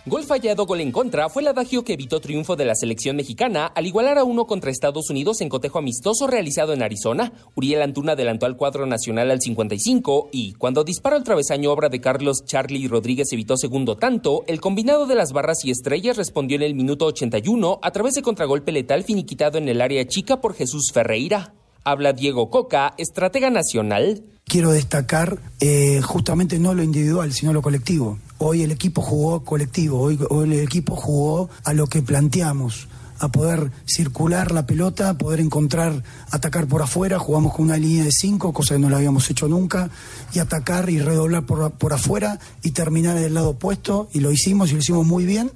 Gol 0.08 0.22
fallado, 0.22 0.66
gol 0.66 0.80
en 0.82 0.92
contra 0.92 1.28
fue 1.28 1.42
el 1.42 1.48
adagio 1.48 1.82
que 1.82 1.94
evitó 1.94 2.20
triunfo 2.20 2.54
de 2.54 2.64
la 2.64 2.76
selección 2.76 3.16
mexicana 3.16 3.66
al 3.66 3.86
igualar 3.86 4.18
a 4.18 4.22
uno 4.22 4.46
contra 4.46 4.70
Estados 4.70 5.10
Unidos 5.10 5.40
en 5.40 5.48
cotejo 5.48 5.80
amistoso 5.80 6.28
realizado 6.28 6.72
en 6.72 6.84
Arizona. 6.84 7.32
Uriel 7.56 7.82
Antuna 7.82 8.12
adelantó 8.12 8.46
al 8.46 8.56
cuadro 8.56 8.86
nacional 8.86 9.32
al 9.32 9.40
55 9.40 10.28
y, 10.30 10.52
cuando 10.52 10.84
disparó 10.84 11.16
el 11.16 11.24
travesaño 11.24 11.72
obra 11.72 11.88
de 11.88 12.00
Carlos 12.00 12.44
Charlie 12.44 12.86
Rodríguez 12.86 13.32
evitó 13.32 13.56
segundo 13.56 13.96
tanto, 13.96 14.44
el 14.46 14.60
combinado 14.60 15.06
de 15.06 15.16
las 15.16 15.32
barras 15.32 15.64
y 15.64 15.72
estrellas 15.72 16.16
respondió 16.16 16.54
en 16.54 16.62
el 16.62 16.76
minuto 16.76 17.06
81 17.06 17.80
a 17.82 17.90
través 17.90 18.14
de 18.14 18.22
contragolpe 18.22 18.70
letal 18.70 19.02
finiquitado 19.02 19.58
en 19.58 19.68
el 19.68 19.80
área 19.80 20.06
chica 20.06 20.40
por 20.40 20.54
Jesús 20.54 20.92
Ferreira. 20.94 21.52
Habla 21.86 22.12
Diego 22.12 22.50
Coca, 22.50 22.94
estratega 22.98 23.48
nacional. 23.48 24.24
Quiero 24.44 24.72
destacar 24.72 25.38
eh, 25.60 26.00
justamente 26.02 26.58
no 26.58 26.74
lo 26.74 26.82
individual, 26.82 27.32
sino 27.32 27.52
lo 27.52 27.62
colectivo. 27.62 28.18
Hoy 28.38 28.62
el 28.62 28.72
equipo 28.72 29.02
jugó 29.02 29.44
colectivo, 29.44 30.00
hoy, 30.00 30.18
el 30.42 30.52
equipo 30.54 30.96
jugó 30.96 31.48
a 31.62 31.72
lo 31.74 31.86
que 31.86 32.02
planteamos 32.02 32.88
a 33.20 33.28
poder 33.28 33.70
circular 33.86 34.50
la 34.50 34.66
pelota, 34.66 35.16
poder 35.16 35.38
encontrar, 35.38 36.02
atacar 36.32 36.66
por 36.66 36.82
afuera, 36.82 37.20
jugamos 37.20 37.54
con 37.54 37.66
una 37.66 37.76
línea 37.76 38.02
de 38.02 38.10
cinco, 38.10 38.52
cosa 38.52 38.74
que 38.74 38.80
no 38.80 38.90
lo 38.90 38.96
habíamos 38.96 39.30
hecho 39.30 39.46
nunca, 39.46 39.88
y 40.32 40.40
atacar 40.40 40.90
y 40.90 40.98
redoblar 40.98 41.46
por, 41.46 41.70
por 41.70 41.92
afuera 41.92 42.40
y 42.64 42.72
terminar 42.72 43.14
del 43.14 43.34
lado 43.34 43.50
opuesto, 43.50 44.08
y 44.12 44.18
lo 44.18 44.32
hicimos 44.32 44.70
y 44.70 44.72
lo 44.72 44.80
hicimos 44.80 45.06
muy 45.06 45.24
bien. 45.24 45.52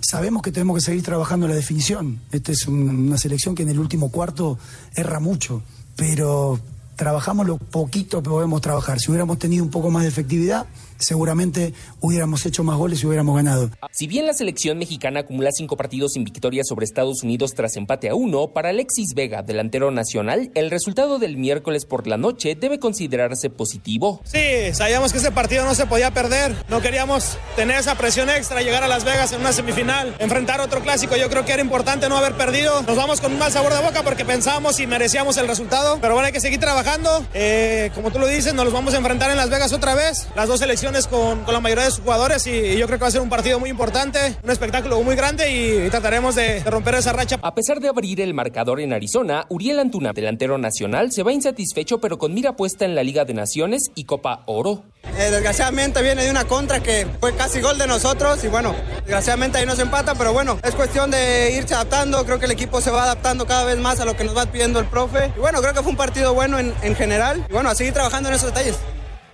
Sabemos 0.00 0.42
que 0.42 0.52
tenemos 0.52 0.76
que 0.76 0.80
seguir 0.80 1.02
trabajando 1.02 1.48
la 1.48 1.54
definición. 1.54 2.20
Esta 2.32 2.52
es 2.52 2.66
un, 2.66 2.88
una 2.88 3.18
selección 3.18 3.54
que 3.54 3.62
en 3.62 3.70
el 3.70 3.78
último 3.78 4.10
cuarto 4.10 4.58
erra 4.94 5.20
mucho, 5.20 5.62
pero 5.96 6.60
trabajamos 6.96 7.46
lo 7.46 7.58
poquito 7.58 8.22
que 8.22 8.28
podemos 8.28 8.60
trabajar. 8.60 8.98
Si 9.00 9.10
hubiéramos 9.10 9.38
tenido 9.38 9.64
un 9.64 9.70
poco 9.70 9.90
más 9.90 10.02
de 10.02 10.08
efectividad, 10.08 10.66
seguramente 10.98 11.72
hubiéramos 12.00 12.44
hecho 12.46 12.64
más 12.64 12.76
goles 12.76 13.02
y 13.02 13.06
hubiéramos 13.06 13.36
ganado. 13.36 13.70
Si 13.92 14.06
bien 14.06 14.26
la 14.26 14.34
selección 14.34 14.78
mexicana 14.78 15.20
acumula 15.20 15.50
cinco 15.52 15.76
partidos 15.76 16.12
sin 16.12 16.24
victoria 16.24 16.64
sobre 16.64 16.84
Estados 16.84 17.22
Unidos 17.22 17.54
tras 17.54 17.76
empate 17.76 18.08
a 18.08 18.14
uno, 18.14 18.48
para 18.48 18.70
Alexis 18.70 19.14
Vega, 19.14 19.42
delantero 19.42 19.90
nacional, 19.90 20.50
el 20.54 20.70
resultado 20.70 21.18
del 21.18 21.36
miércoles 21.36 21.84
por 21.84 22.06
la 22.06 22.16
noche 22.16 22.54
debe 22.54 22.78
considerarse 22.78 23.50
positivo. 23.50 24.20
Sí, 24.24 24.72
sabíamos 24.72 25.12
que 25.12 25.18
ese 25.18 25.30
partido 25.30 25.64
no 25.64 25.74
se 25.74 25.86
podía 25.86 26.12
perder. 26.12 26.54
No 26.68 26.80
queríamos 26.80 27.38
tener 27.56 27.78
esa 27.78 27.96
presión 27.96 28.28
extra, 28.30 28.62
llegar 28.62 28.82
a 28.82 28.88
Las 28.88 29.04
Vegas 29.04 29.32
en 29.32 29.40
una 29.40 29.52
semifinal, 29.52 30.14
enfrentar 30.18 30.60
otro 30.60 30.82
clásico. 30.82 31.16
Yo 31.16 31.28
creo 31.28 31.44
que 31.44 31.52
era 31.52 31.62
importante 31.62 32.08
no 32.08 32.16
haber 32.16 32.34
perdido. 32.34 32.82
Nos 32.82 32.96
vamos 32.96 33.20
con 33.20 33.32
un 33.32 33.38
mal 33.38 33.52
sabor 33.52 33.72
de 33.72 33.82
boca 33.82 34.02
porque 34.02 34.24
pensábamos 34.24 34.80
y 34.80 34.86
merecíamos 34.86 35.36
el 35.36 35.48
resultado. 35.48 35.98
Pero 36.00 36.14
bueno, 36.14 36.26
hay 36.26 36.32
que 36.32 36.40
seguir 36.40 36.60
trabajando. 36.60 37.26
Eh, 37.34 37.90
como 37.94 38.10
tú 38.10 38.18
lo 38.18 38.26
dices, 38.26 38.54
nos 38.54 38.64
los 38.64 38.74
vamos 38.74 38.94
a 38.94 38.98
enfrentar 38.98 39.30
en 39.30 39.36
Las 39.36 39.50
Vegas 39.50 39.72
otra 39.72 39.94
vez. 39.94 40.28
Las 40.34 40.48
dos 40.48 40.60
selecciones 40.60 40.87
con, 41.10 41.44
con 41.44 41.52
la 41.52 41.60
mayoría 41.60 41.84
de 41.84 41.90
sus 41.90 42.00
jugadores 42.00 42.46
y, 42.46 42.50
y, 42.50 42.78
yo 42.78 42.86
creo 42.86 42.98
que 42.98 43.02
va 43.02 43.08
a 43.08 43.10
ser 43.10 43.20
un 43.20 43.28
partido 43.28 43.60
muy 43.60 43.68
importante, 43.68 44.36
un 44.42 44.50
espectáculo 44.50 45.02
muy 45.02 45.16
grande 45.16 45.50
y, 45.50 45.86
y 45.86 45.90
trataremos 45.90 46.34
de, 46.34 46.62
de, 46.62 46.70
romper 46.70 46.94
esa 46.94 47.12
racha. 47.12 47.38
A 47.42 47.54
pesar 47.54 47.78
de 47.78 47.88
abrir 47.88 48.22
el 48.22 48.32
marcador 48.32 48.80
en 48.80 48.94
Arizona, 48.94 49.44
Uriel 49.50 49.80
Antuna, 49.80 50.14
delantero 50.14 50.56
nacional, 50.56 51.12
se 51.12 51.22
va 51.22 51.32
insatisfecho 51.32 52.00
pero 52.00 52.16
con 52.16 52.32
mira 52.32 52.56
puesta 52.56 52.86
en 52.86 52.94
la 52.94 53.02
Liga 53.02 53.26
de 53.26 53.34
Naciones 53.34 53.90
y 53.94 54.04
Copa 54.04 54.44
Oro. 54.46 54.84
Eh, 55.18 55.30
desgraciadamente 55.30 56.02
viene 56.02 56.24
de 56.24 56.30
una 56.30 56.46
contra 56.46 56.80
que 56.82 57.06
fue 57.20 57.34
casi 57.34 57.60
gol 57.60 57.76
de 57.76 57.86
nosotros 57.86 58.42
y 58.44 58.48
bueno, 58.48 58.74
desgraciadamente 59.00 59.58
ahí 59.58 59.66
nos 59.66 59.78
empata, 59.78 60.14
pero 60.14 60.32
bueno, 60.32 60.58
es 60.62 60.74
cuestión 60.74 61.10
de 61.10 61.52
irse 61.54 61.74
adaptando, 61.74 62.24
creo 62.24 62.38
que 62.38 62.46
el 62.46 62.52
equipo 62.52 62.80
se 62.80 62.90
va 62.90 63.02
adaptando 63.02 63.46
cada 63.46 63.64
vez 63.64 63.76
más 63.76 64.00
a 64.00 64.06
lo 64.06 64.16
que 64.16 64.24
nos 64.24 64.34
va 64.36 64.46
pidiendo 64.46 64.80
el 64.80 64.86
profe 64.86 65.32
y 65.36 65.38
bueno, 65.38 65.60
creo 65.60 65.74
que 65.74 65.82
fue 65.82 65.90
un 65.90 65.96
partido 65.96 66.32
bueno 66.32 66.58
en, 66.58 66.72
en 66.82 66.96
general 66.96 67.44
y 67.46 67.52
bueno, 67.52 67.68
a 67.68 67.74
seguir 67.74 67.92
trabajando 67.92 68.30
en 68.30 68.36
esos 68.36 68.48
detalles. 68.48 68.78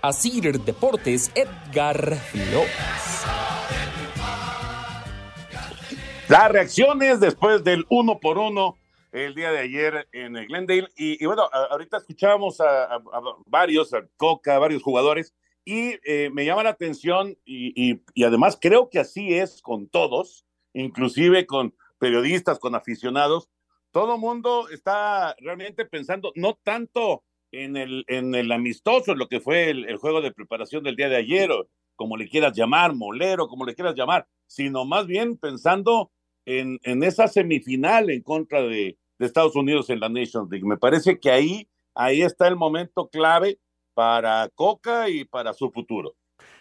Asir 0.07 0.61
Deportes, 0.61 1.33
Edgar 1.35 2.17
Flores. 2.17 3.25
Las 6.29 6.53
reacciones 6.53 7.21
después 7.21 7.65
del 7.65 7.87
uno 7.89 8.21
por 8.21 8.37
uno 8.37 8.77
el 9.13 9.35
día 9.35 9.51
de 9.51 9.61
ayer 9.61 10.07
en 10.13 10.35
Glendale. 10.35 10.89
Y, 10.99 11.25
bueno, 11.25 11.45
ahorita 11.71 11.97
escuchábamos 11.97 12.61
a, 12.61 13.01
varios, 13.47 13.95
a 13.95 14.07
Coca, 14.19 14.57
a 14.57 14.59
varios 14.59 14.83
jugadores, 14.83 15.33
y 15.65 15.95
eh, 16.05 16.29
me 16.35 16.45
llama 16.45 16.65
la 16.65 16.71
atención, 16.71 17.39
y, 17.47 17.73
y, 17.75 18.03
y, 18.13 18.25
además 18.25 18.59
creo 18.61 18.91
que 18.91 18.99
así 18.99 19.33
es 19.33 19.63
con 19.63 19.89
todos, 19.89 20.45
inclusive 20.75 21.47
con 21.47 21.75
periodistas, 21.97 22.59
con 22.59 22.75
aficionados. 22.75 23.49
Todo 23.91 24.19
mundo 24.19 24.69
está 24.69 25.35
realmente 25.39 25.87
pensando, 25.87 26.31
no 26.35 26.59
tanto 26.63 27.25
en 27.63 27.77
el, 27.77 28.05
en 28.09 28.35
el 28.35 28.51
amistoso, 28.53 29.15
lo 29.15 29.29
que 29.29 29.41
fue 29.41 29.71
el, 29.71 29.89
el, 29.89 29.97
juego 29.97 30.21
de 30.21 30.33
preparación 30.33 30.83
del 30.83 30.97
día 30.97 31.09
de 31.09 31.17
ayer, 31.17 31.51
o 31.51 31.69
como 31.97 32.17
le 32.17 32.29
quieras 32.29 32.57
llamar, 32.57 32.95
molero, 32.95 33.49
como 33.49 33.65
le 33.65 33.75
quieras 33.75 33.95
llamar, 33.95 34.27
sino 34.47 34.85
más 34.85 35.07
bien 35.07 35.37
pensando 35.37 36.11
en, 36.45 36.79
en 36.83 37.03
esa 37.03 37.29
semifinal 37.29 38.11
en 38.11 38.23
contra 38.23 38.63
de, 38.63 38.99
de, 39.19 39.27
Estados 39.27 39.57
Unidos 39.57 39.91
en 39.91 40.01
la 40.01 40.09
Nations 40.09 40.51
League. 40.51 40.67
Me 40.67 40.77
parece 40.77 41.19
que 41.19 41.31
ahí, 41.31 41.69
ahí 41.95 42.23
está 42.23 42.49
el 42.49 42.57
momento 42.57 43.09
clave 43.09 43.59
para 43.95 44.49
Coca 44.55 45.09
y 45.09 45.25
para 45.25 45.55
su 45.55 45.71
futuro. 45.71 46.15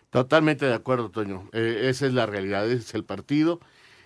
Totalmente 0.10 0.67
de 0.67 0.75
acuerdo, 0.75 1.10
Toño. 1.10 1.49
Eh, 1.53 1.88
esa 1.89 2.06
es 2.06 2.13
la 2.13 2.27
realidad, 2.27 2.65
ese 2.67 2.77
es 2.77 2.93
el 2.93 3.03
partido. 3.03 3.60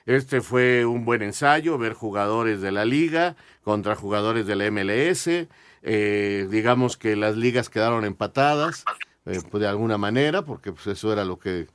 Este 0.05 0.39
fue 0.39 0.85
un 0.85 1.03
buen 1.03 1.21
ensayo, 1.21 1.77
ver 1.77 1.91
jugadores 1.91 2.61
de 2.61 2.71
la 2.71 2.85
liga 2.85 3.35
contra 3.61 3.93
jugadores 3.93 4.47
de 4.47 4.55
la 4.55 4.71
MLS 4.71 5.49
eh, 5.81 6.47
digamos 6.49 6.97
que 6.97 7.15
las 7.15 7.35
ligas 7.35 7.69
quedaron 7.69 8.05
empatadas, 8.05 8.85
eh, 9.25 9.39
pues 9.49 9.61
de 9.61 9.67
alguna 9.67 9.97
manera, 9.97 10.43
porque 10.43 10.71
pues 10.71 10.87
eso 10.87 11.13
era 11.13 11.25
lo 11.25 11.39
que 11.39 11.67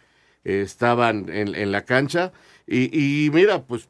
eh, 0.44 0.62
estaban 0.62 1.28
en, 1.28 1.72
la 1.72 1.84
cancha. 1.84 2.32
Y, 2.66 3.30
mira, 3.32 3.62
pues 3.62 3.88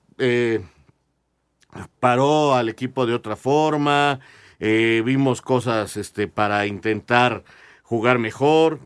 paró 2.01 2.55
al 2.55 2.69
equipo 2.69 3.07
de 3.07 3.15
otra 3.15 3.37
forma, 3.37 4.21
vimos 4.59 5.43
cosas 5.43 5.97
este, 5.97 6.29
para 6.29 6.67
intentar 6.67 7.45
jugar 7.83 8.19
mejor. 8.19 8.81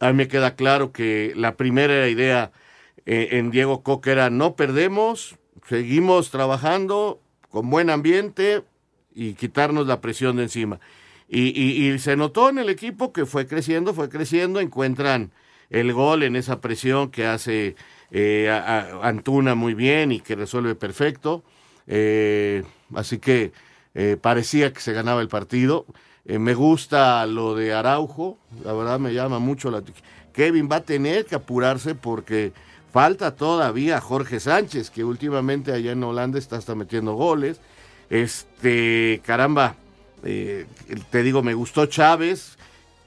A 0.00 0.08
mí 0.08 0.14
me 0.14 0.28
queda 0.28 0.56
claro 0.56 0.92
que 0.92 1.32
la 1.36 1.56
primera 1.56 2.08
idea 2.08 2.52
en 3.06 3.50
Diego 3.50 3.82
Coque 3.82 4.12
era 4.12 4.30
no 4.30 4.56
perdemos, 4.56 5.36
seguimos 5.68 6.30
trabajando 6.30 7.20
con 7.50 7.70
buen 7.70 7.90
ambiente, 7.90 8.64
y 9.14 9.34
quitarnos 9.34 9.86
la 9.86 10.00
presión 10.00 10.36
de 10.36 10.44
encima. 10.44 10.80
Y, 11.28 11.40
y, 11.40 11.98
se 11.98 12.16
notó 12.16 12.50
en 12.50 12.58
el 12.58 12.68
equipo 12.68 13.12
que 13.12 13.26
fue 13.26 13.46
creciendo, 13.46 13.94
fue 13.94 14.08
creciendo, 14.08 14.60
encuentran 14.60 15.30
el 15.70 15.92
gol 15.92 16.22
en 16.22 16.36
esa 16.36 16.60
presión 16.60 17.10
que 17.10 17.26
hace 17.26 17.76
eh, 18.10 18.50
Antuna 19.02 19.54
muy 19.54 19.74
bien 19.74 20.12
y 20.12 20.20
que 20.20 20.36
resuelve 20.36 20.74
perfecto. 20.74 21.42
Eh, 21.86 22.62
así 22.94 23.18
que 23.18 23.52
eh, 23.94 24.16
parecía 24.20 24.72
que 24.72 24.80
se 24.80 24.92
ganaba 24.92 25.20
el 25.20 25.28
partido. 25.28 25.86
Me 26.24 26.54
gusta 26.54 27.26
lo 27.26 27.54
de 27.54 27.74
Araujo, 27.74 28.38
la 28.64 28.72
verdad 28.72 28.98
me 28.98 29.12
llama 29.12 29.38
mucho 29.38 29.70
la... 29.70 29.82
Kevin 30.32 30.70
va 30.72 30.76
a 30.76 30.82
tener 30.82 31.26
que 31.26 31.34
apurarse 31.34 31.94
porque 31.94 32.52
falta 32.90 33.34
todavía 33.34 34.00
Jorge 34.00 34.40
Sánchez, 34.40 34.88
que 34.88 35.04
últimamente 35.04 35.70
allá 35.72 35.92
en 35.92 36.02
Holanda 36.02 36.38
está 36.38 36.56
hasta 36.56 36.74
metiendo 36.74 37.12
goles. 37.12 37.60
Este, 38.10 39.20
caramba, 39.24 39.76
eh, 40.24 40.66
te 41.10 41.22
digo, 41.22 41.42
me 41.42 41.54
gustó 41.54 41.86
Chávez, 41.86 42.56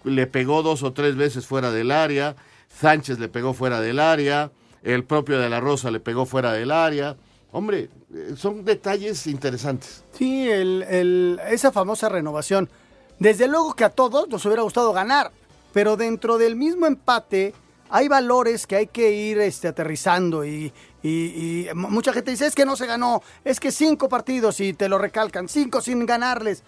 le 0.04 0.28
pegó 0.28 0.64
dos 0.64 0.84
o 0.84 0.94
tres 0.94 1.16
veces 1.16 1.46
fuera 1.46 1.72
del 1.72 1.92
área, 1.92 2.36
Sánchez 2.80 3.20
le 3.20 3.30
pegó 3.30 3.54
fuera 3.54 3.80
del 3.82 4.00
área, 4.00 4.52
el 4.84 5.04
propio 5.04 5.40
de 5.40 5.50
la 5.50 5.60
Rosa 5.60 5.92
le 5.92 6.00
pegó 6.00 6.26
fuera 6.26 6.54
del 6.54 6.72
área. 6.72 7.16
Hombre, 7.52 7.90
eh, 8.14 8.34
son 8.38 8.64
detalles 8.66 9.26
interesantes. 9.28 10.04
Sí, 10.14 10.50
el, 10.50 10.84
el, 10.84 11.40
esa 11.50 11.72
famosa 11.72 12.10
renovación. 12.10 12.70
Desde 13.20 13.48
luego 13.48 13.74
que 13.74 13.84
a 13.84 13.90
todos 13.90 14.30
nos 14.30 14.46
hubiera 14.46 14.62
gustado 14.62 14.94
ganar, 14.94 15.32
pero 15.74 15.98
dentro 15.98 16.38
del 16.38 16.56
mismo 16.56 16.86
empate 16.86 17.54
hay 17.90 18.08
valores 18.08 18.68
que 18.68 18.76
hay 18.76 18.88
que 18.88 19.12
ir 19.12 19.40
este, 19.40 19.68
aterrizando 19.68 20.46
y, 20.46 20.74
mucha 21.74 22.12
gente 22.12 22.32
dice, 22.32 22.48
es 22.48 22.56
que 22.56 22.66
no 22.66 22.76
se 22.76 22.86
ganó, 22.86 23.22
es 23.46 23.60
que 23.60 23.72
cinco 23.72 24.10
partidos 24.10 24.60
y 24.60 24.74
te 24.74 24.90
lo 24.90 24.98
recalcan, 24.98 25.48
cinco 25.48 25.80
sin 25.82 26.06
ganarles. 26.06 26.64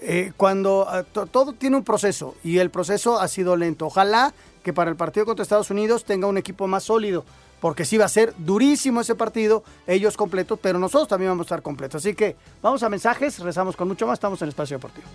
Eh, 0.00 0.32
cuando 0.36 0.86
uh, 0.86 1.26
todo 1.26 1.54
tiene 1.54 1.76
un 1.76 1.84
proceso 1.84 2.34
y 2.44 2.58
el 2.58 2.68
proceso 2.68 3.18
ha 3.18 3.26
sido 3.26 3.56
lento. 3.56 3.86
Ojalá 3.86 4.34
que 4.62 4.74
para 4.74 4.90
el 4.90 4.96
partido 4.96 5.24
contra 5.24 5.42
Estados 5.42 5.70
Unidos 5.70 6.04
tenga 6.04 6.26
un 6.26 6.36
equipo 6.36 6.66
más 6.66 6.84
sólido, 6.84 7.24
porque 7.60 7.86
sí 7.86 7.96
va 7.96 8.04
a 8.04 8.08
ser 8.08 8.34
durísimo 8.36 9.00
ese 9.00 9.14
partido, 9.14 9.64
ellos 9.86 10.18
completos, 10.18 10.58
pero 10.60 10.78
nosotros 10.78 11.08
también 11.08 11.30
vamos 11.30 11.44
a 11.44 11.46
estar 11.46 11.62
completos. 11.62 12.04
Así 12.04 12.14
que 12.14 12.36
vamos 12.60 12.82
a 12.82 12.90
mensajes, 12.90 13.38
rezamos 13.38 13.76
con 13.76 13.88
mucho 13.88 14.06
más, 14.06 14.16
estamos 14.16 14.42
en 14.42 14.50
Espacio 14.50 14.76
Deportivo. 14.76 15.06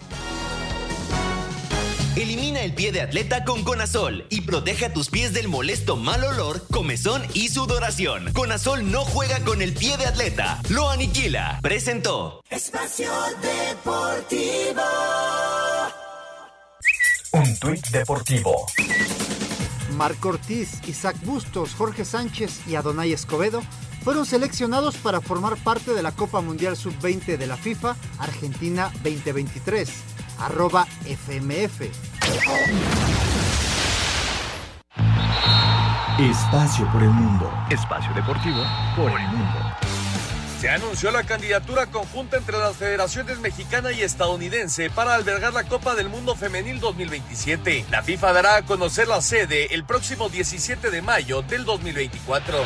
Elimina 2.15 2.61
el 2.61 2.73
pie 2.73 2.91
de 2.91 3.01
atleta 3.01 3.45
con 3.45 3.63
Conazol 3.63 4.25
y 4.29 4.41
protege 4.41 4.85
a 4.85 4.93
tus 4.93 5.09
pies 5.09 5.31
del 5.31 5.47
molesto 5.47 5.95
mal 5.95 6.23
olor, 6.23 6.65
comezón 6.67 7.21
y 7.33 7.49
sudoración. 7.49 8.33
Conazol 8.33 8.91
no 8.91 9.05
juega 9.05 9.39
con 9.45 9.61
el 9.61 9.73
pie 9.73 9.95
de 9.97 10.07
atleta, 10.07 10.59
lo 10.69 10.89
aniquila. 10.89 11.59
Presentó 11.61 12.41
Espacio 12.49 13.11
Deportivo. 13.41 14.81
Un 17.31 17.59
tuit 17.59 17.87
deportivo. 17.89 18.65
Marco 19.95 20.29
Ortiz, 20.29 20.81
Isaac 20.87 21.15
Bustos, 21.23 21.75
Jorge 21.75 22.05
Sánchez 22.05 22.67
y 22.67 22.75
Adonai 22.75 23.13
Escobedo 23.13 23.61
fueron 24.03 24.25
seleccionados 24.25 24.97
para 24.97 25.21
formar 25.21 25.57
parte 25.57 25.93
de 25.93 26.01
la 26.01 26.11
Copa 26.11 26.41
Mundial 26.41 26.75
Sub-20 26.75 27.37
de 27.37 27.47
la 27.47 27.57
FIFA 27.57 27.95
Argentina 28.17 28.91
2023 29.03 30.18
arroba 30.39 30.85
FMF. 31.05 31.81
Espacio 36.19 36.91
por 36.91 37.03
el 37.03 37.09
mundo. 37.09 37.51
Espacio 37.69 38.13
deportivo 38.13 38.61
por 38.95 39.11
el 39.11 39.27
mundo. 39.27 39.78
Se 40.59 40.69
anunció 40.69 41.09
la 41.11 41.23
candidatura 41.23 41.85
conjunta 41.85 42.35
entre 42.35 42.57
las 42.57 42.75
federaciones 42.75 43.39
mexicana 43.39 43.93
y 43.93 44.01
estadounidense 44.01 44.89
para 44.89 45.15
albergar 45.15 45.53
la 45.53 45.63
Copa 45.63 45.95
del 45.95 46.09
Mundo 46.09 46.35
Femenil 46.35 46.81
2027. 46.81 47.85
La 47.89 48.03
FIFA 48.03 48.33
dará 48.33 48.55
a 48.57 48.61
conocer 48.63 49.07
la 49.07 49.21
sede 49.21 49.73
el 49.73 49.85
próximo 49.85 50.27
17 50.27 50.91
de 50.91 51.01
mayo 51.01 51.43
del 51.43 51.63
2024. 51.63 52.57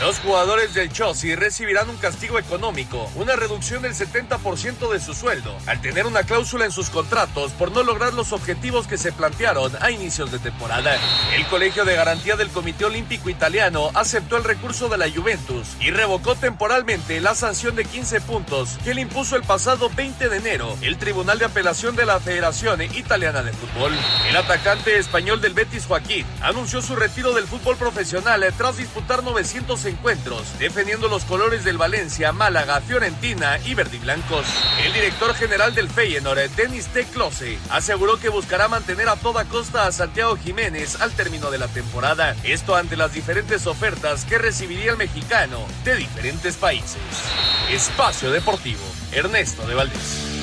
Los 0.00 0.18
jugadores 0.18 0.74
del 0.74 0.90
Chelsea 0.90 1.36
recibirán 1.36 1.88
un 1.88 1.98
castigo 1.98 2.40
económico, 2.40 3.08
una 3.14 3.36
reducción 3.36 3.80
del 3.80 3.94
70% 3.94 4.90
de 4.90 4.98
su 4.98 5.14
sueldo, 5.14 5.56
al 5.66 5.80
tener 5.80 6.04
una 6.04 6.24
cláusula 6.24 6.64
en 6.64 6.72
sus 6.72 6.90
contratos 6.90 7.52
por 7.52 7.70
no 7.70 7.84
lograr 7.84 8.12
los 8.12 8.32
objetivos 8.32 8.88
que 8.88 8.98
se 8.98 9.12
plantearon 9.12 9.70
a 9.80 9.92
inicios 9.92 10.32
de 10.32 10.40
temporada. 10.40 10.98
El 11.32 11.46
Colegio 11.46 11.84
de 11.84 11.94
Garantía 11.94 12.34
del 12.34 12.48
Comité 12.48 12.86
Olímpico 12.86 13.30
Italiano 13.30 13.92
aceptó 13.94 14.36
el 14.36 14.42
recurso 14.42 14.88
de 14.88 14.98
la 14.98 15.08
Juventus 15.08 15.68
y 15.78 15.92
revocó 15.92 16.34
temporalmente 16.34 17.20
la 17.20 17.35
sanción 17.36 17.76
de 17.76 17.84
15 17.84 18.22
puntos 18.22 18.78
que 18.82 18.94
le 18.94 19.02
impuso 19.02 19.36
el 19.36 19.42
pasado 19.42 19.90
20 19.94 20.28
de 20.28 20.36
enero 20.38 20.76
el 20.80 20.96
Tribunal 20.96 21.38
de 21.38 21.44
Apelación 21.44 21.94
de 21.94 22.06
la 22.06 22.18
Federación 22.18 22.80
Italiana 22.82 23.42
de 23.42 23.52
Fútbol. 23.52 23.92
El 24.28 24.36
atacante 24.36 24.98
español 24.98 25.40
del 25.40 25.52
Betis 25.54 25.86
Joaquín 25.86 26.26
anunció 26.40 26.80
su 26.80 26.96
retiro 26.96 27.34
del 27.34 27.46
fútbol 27.46 27.76
profesional 27.76 28.44
tras 28.56 28.78
disputar 28.78 29.22
900 29.22 29.84
encuentros, 29.84 30.58
defendiendo 30.58 31.08
los 31.08 31.24
colores 31.24 31.64
del 31.64 31.76
Valencia, 31.78 32.32
Málaga, 32.32 32.80
Fiorentina 32.80 33.58
y 33.64 33.74
verdiblancos. 33.74 34.46
El 34.84 34.92
director 34.94 35.34
general 35.34 35.74
del 35.74 35.90
Feyenoord, 35.90 36.50
Denis 36.56 36.86
T. 36.88 37.04
Klose, 37.04 37.58
aseguró 37.70 38.18
que 38.18 38.30
buscará 38.30 38.68
mantener 38.68 39.08
a 39.08 39.16
toda 39.16 39.44
costa 39.44 39.86
a 39.86 39.92
Santiago 39.92 40.36
Jiménez 40.36 41.00
al 41.00 41.12
término 41.12 41.50
de 41.50 41.58
la 41.58 41.68
temporada. 41.68 42.34
Esto 42.44 42.76
ante 42.76 42.96
las 42.96 43.12
diferentes 43.12 43.66
ofertas 43.66 44.24
que 44.24 44.38
recibiría 44.38 44.92
el 44.92 44.96
mexicano 44.96 45.66
de 45.84 45.96
diferentes 45.96 46.56
países. 46.56 47.25
Espacio 47.70 48.30
Deportivo, 48.30 48.82
Ernesto 49.12 49.66
de 49.66 49.74
Valdés. 49.74 50.36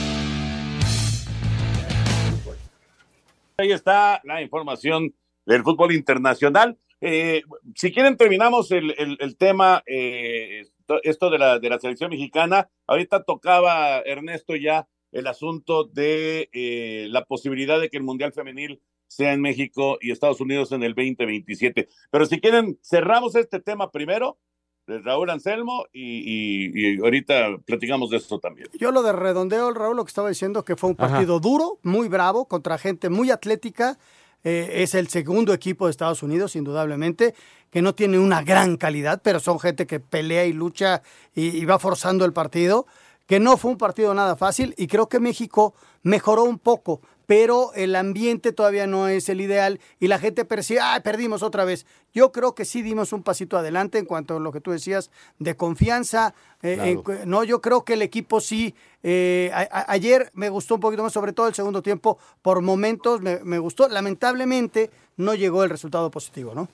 Ahí 3.58 3.72
está 3.72 4.22
la 4.24 4.41
información 4.41 5.13
del 5.46 5.63
fútbol 5.63 5.93
internacional. 5.93 6.78
Eh, 7.02 7.43
si 7.76 7.91
quieren, 7.91 8.17
terminamos 8.17 8.72
el, 8.72 9.36
tema, 9.38 9.84
eh, 9.86 10.63
esto 11.04 11.30
de 11.30 11.38
la, 11.38 11.60
de 11.60 11.69
la 11.69 11.80
selección 11.80 12.10
mexicana. 12.10 12.69
Ahorita 12.88 13.24
tocaba 13.24 14.00
Ernesto 14.00 14.56
ya 14.56 14.88
el 15.12 15.28
asunto 15.28 15.86
de 15.86 16.50
eh, 16.52 17.08
la 17.10 17.26
posibilidad 17.26 17.80
de 17.80 17.89
que 17.89 17.98
el 17.98 18.04
Mundial 18.04 18.34
Femenil 18.34 18.82
sea 19.08 19.34
en 19.34 19.41
México 19.41 19.98
y 20.02 20.12
Estados 20.12 20.41
Unidos 20.41 20.72
en 20.72 20.84
el 20.84 20.96
2027. 20.96 21.88
Pero 22.10 22.26
si 22.26 22.41
quieren, 22.41 22.80
cerramos 22.84 23.36
este 23.36 23.60
tema 23.60 23.91
primero 23.91 24.39
Raúl 24.88 25.30
Anselmo 25.30 25.86
y, 25.93 26.02
y, 26.02 26.96
y, 26.96 27.00
ahorita 27.00 27.58
platicamos 27.65 28.10
de 28.10 28.17
eso 28.17 28.39
también. 28.39 28.67
Yo 28.78 28.91
lo 28.91 29.02
de 29.02 29.13
redondeo, 29.13 29.72
Raúl, 29.74 29.96
lo 29.96 30.04
que 30.04 30.10
estaba 30.10 30.30
diciendo 30.30 30.63
que 30.65 30.76
fue 30.76 30.89
un 30.89 30.96
partido 30.96 31.36
Ajá. 31.36 31.41
duro, 31.41 31.80
muy 31.84 32.10
bravo, 32.10 32.46
contra 32.46 32.78
gente 32.78 33.10
muy 33.10 33.32
atlética. 33.32 33.98
Eh, 34.43 34.84
es 34.84 34.93
el 34.93 35.08
segundo 35.08 35.54
equipo 35.54 35.86
de 35.86 35.91
Estados 35.91 36.22
Unidos, 36.22 36.58
indudablemente, 36.58 37.34
que 37.69 37.82
no 37.82 37.96
tiene 37.96 38.19
una 38.19 38.43
gran 38.43 38.76
calidad, 38.76 39.22
pero 39.24 39.39
son 39.39 39.58
gente 39.60 39.88
que 39.88 40.02
pelea 40.02 40.46
y 40.46 40.52
lucha 40.52 41.02
y, 41.34 41.58
y 41.58 41.63
va 41.63 41.80
forzando 41.80 42.26
el 42.26 42.34
partido 42.34 42.86
que 43.28 43.39
no 43.39 43.58
fue 43.58 43.72
un 43.72 43.78
partido 43.78 44.13
nada 44.13 44.36
fácil 44.36 44.74
y 44.78 44.88
creo 44.88 45.08
que 45.08 45.19
México 45.19 45.74
mejoró 46.02 46.43
un 46.43 46.60
poco, 46.60 47.02
pero 47.26 47.72
el 47.74 47.96
ambiente 47.96 48.52
todavía 48.52 48.88
no 48.88 49.08
es 49.08 49.30
el 49.30 49.42
ideal 49.42 49.80
y 50.00 50.08
la 50.08 50.20
gente 50.20 50.46
percibe, 50.46 50.80
ah, 50.82 51.00
perdimos 51.04 51.44
otra 51.44 51.66
vez. 51.66 51.86
Yo 52.14 52.32
creo 52.32 52.54
que 52.54 52.66
sí 52.66 52.82
dimos 52.82 53.14
un 53.14 53.24
pasito 53.24 53.58
adelante 53.58 53.98
en 53.98 54.06
cuanto 54.06 54.38
a 54.38 54.40
lo 54.40 54.52
que 54.52 54.62
tú 54.62 54.72
decías 54.72 55.10
de 55.40 55.56
confianza. 55.56 56.34
Eh, 56.62 57.00
claro. 57.04 57.22
eh, 57.22 57.26
no, 57.26 57.44
yo 57.44 57.62
creo 57.62 57.84
que 57.84 57.94
el 57.94 58.02
equipo 58.02 58.42
sí. 58.42 58.76
Eh, 59.02 59.52
a, 59.54 59.62
a, 59.62 59.92
ayer 59.92 60.32
me 60.34 60.50
gustó 60.50 60.76
un 60.76 60.82
poquito 60.82 61.04
más, 61.04 61.14
sobre 61.14 61.34
todo 61.34 61.48
el 61.48 61.54
segundo 61.54 61.82
tiempo, 61.82 62.18
por 62.42 62.62
momentos 62.62 63.22
me, 63.22 63.40
me 63.44 63.60
gustó. 63.60 63.88
Lamentablemente 63.88 64.92
no 65.18 65.34
llegó 65.34 65.64
el 65.64 65.70
resultado 65.70 66.12
positivo, 66.12 66.54
¿no? 66.54 66.68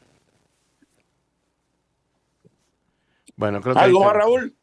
Bueno, 3.35 3.61
creo 3.61 3.73
que 3.73 3.79
¿Algo 3.79 4.03
más, 4.03 4.13
Raúl? 4.13 4.55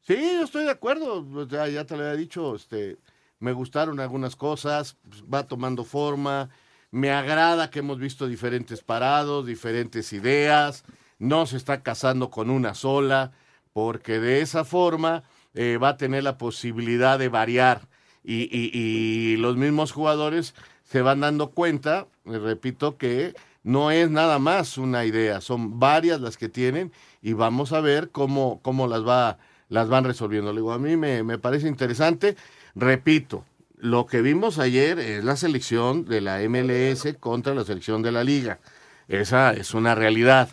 Sí, 0.00 0.16
yo 0.16 0.42
estoy 0.42 0.64
de 0.64 0.70
acuerdo. 0.70 1.46
Ya, 1.46 1.68
ya 1.68 1.84
te 1.84 1.96
lo 1.96 2.02
había 2.02 2.16
dicho, 2.16 2.56
este, 2.56 2.96
me 3.40 3.52
gustaron 3.52 3.98
algunas 4.00 4.36
cosas, 4.36 4.96
pues, 5.08 5.24
va 5.24 5.46
tomando 5.46 5.84
forma. 5.84 6.50
Me 6.90 7.10
agrada 7.10 7.70
que 7.70 7.80
hemos 7.80 7.98
visto 7.98 8.28
diferentes 8.28 8.82
parados, 8.82 9.46
diferentes 9.46 10.12
ideas. 10.12 10.84
No 11.18 11.46
se 11.46 11.56
está 11.56 11.82
casando 11.82 12.30
con 12.30 12.50
una 12.50 12.74
sola, 12.74 13.32
porque 13.72 14.20
de 14.20 14.42
esa 14.42 14.64
forma 14.64 15.24
eh, 15.54 15.78
va 15.82 15.90
a 15.90 15.96
tener 15.96 16.22
la 16.22 16.38
posibilidad 16.38 17.18
de 17.18 17.28
variar. 17.28 17.88
Y, 18.22 18.48
y, 18.52 19.36
los 19.38 19.56
mismos 19.56 19.92
jugadores 19.92 20.54
se 20.84 21.00
van 21.00 21.20
dando 21.20 21.52
cuenta, 21.52 22.06
repito, 22.26 22.98
que 22.98 23.34
no 23.62 23.90
es 23.90 24.10
nada 24.10 24.38
más 24.38 24.76
una 24.76 25.06
idea, 25.06 25.40
son 25.40 25.78
varias 25.80 26.20
las 26.20 26.36
que 26.36 26.50
tienen 26.50 26.92
y 27.22 27.32
vamos 27.32 27.72
a 27.72 27.80
ver 27.80 28.10
cómo, 28.10 28.60
cómo 28.62 28.86
las 28.86 29.06
va 29.06 29.38
las 29.70 29.88
van 29.88 30.04
resolviendo. 30.04 30.52
Digo, 30.52 30.72
a 30.72 30.78
mí 30.78 30.96
me, 30.96 31.22
me, 31.22 31.38
parece 31.38 31.68
interesante. 31.68 32.36
Repito, 32.74 33.44
lo 33.76 34.06
que 34.06 34.22
vimos 34.22 34.58
ayer 34.58 34.98
es 34.98 35.24
la 35.24 35.36
selección 35.36 36.04
de 36.04 36.20
la 36.20 36.38
MLS 36.48 37.14
contra 37.18 37.54
la 37.54 37.64
selección 37.64 38.02
de 38.02 38.12
la 38.12 38.24
liga. 38.24 38.60
Esa 39.08 39.52
es 39.52 39.74
una 39.74 39.94
realidad. 39.94 40.50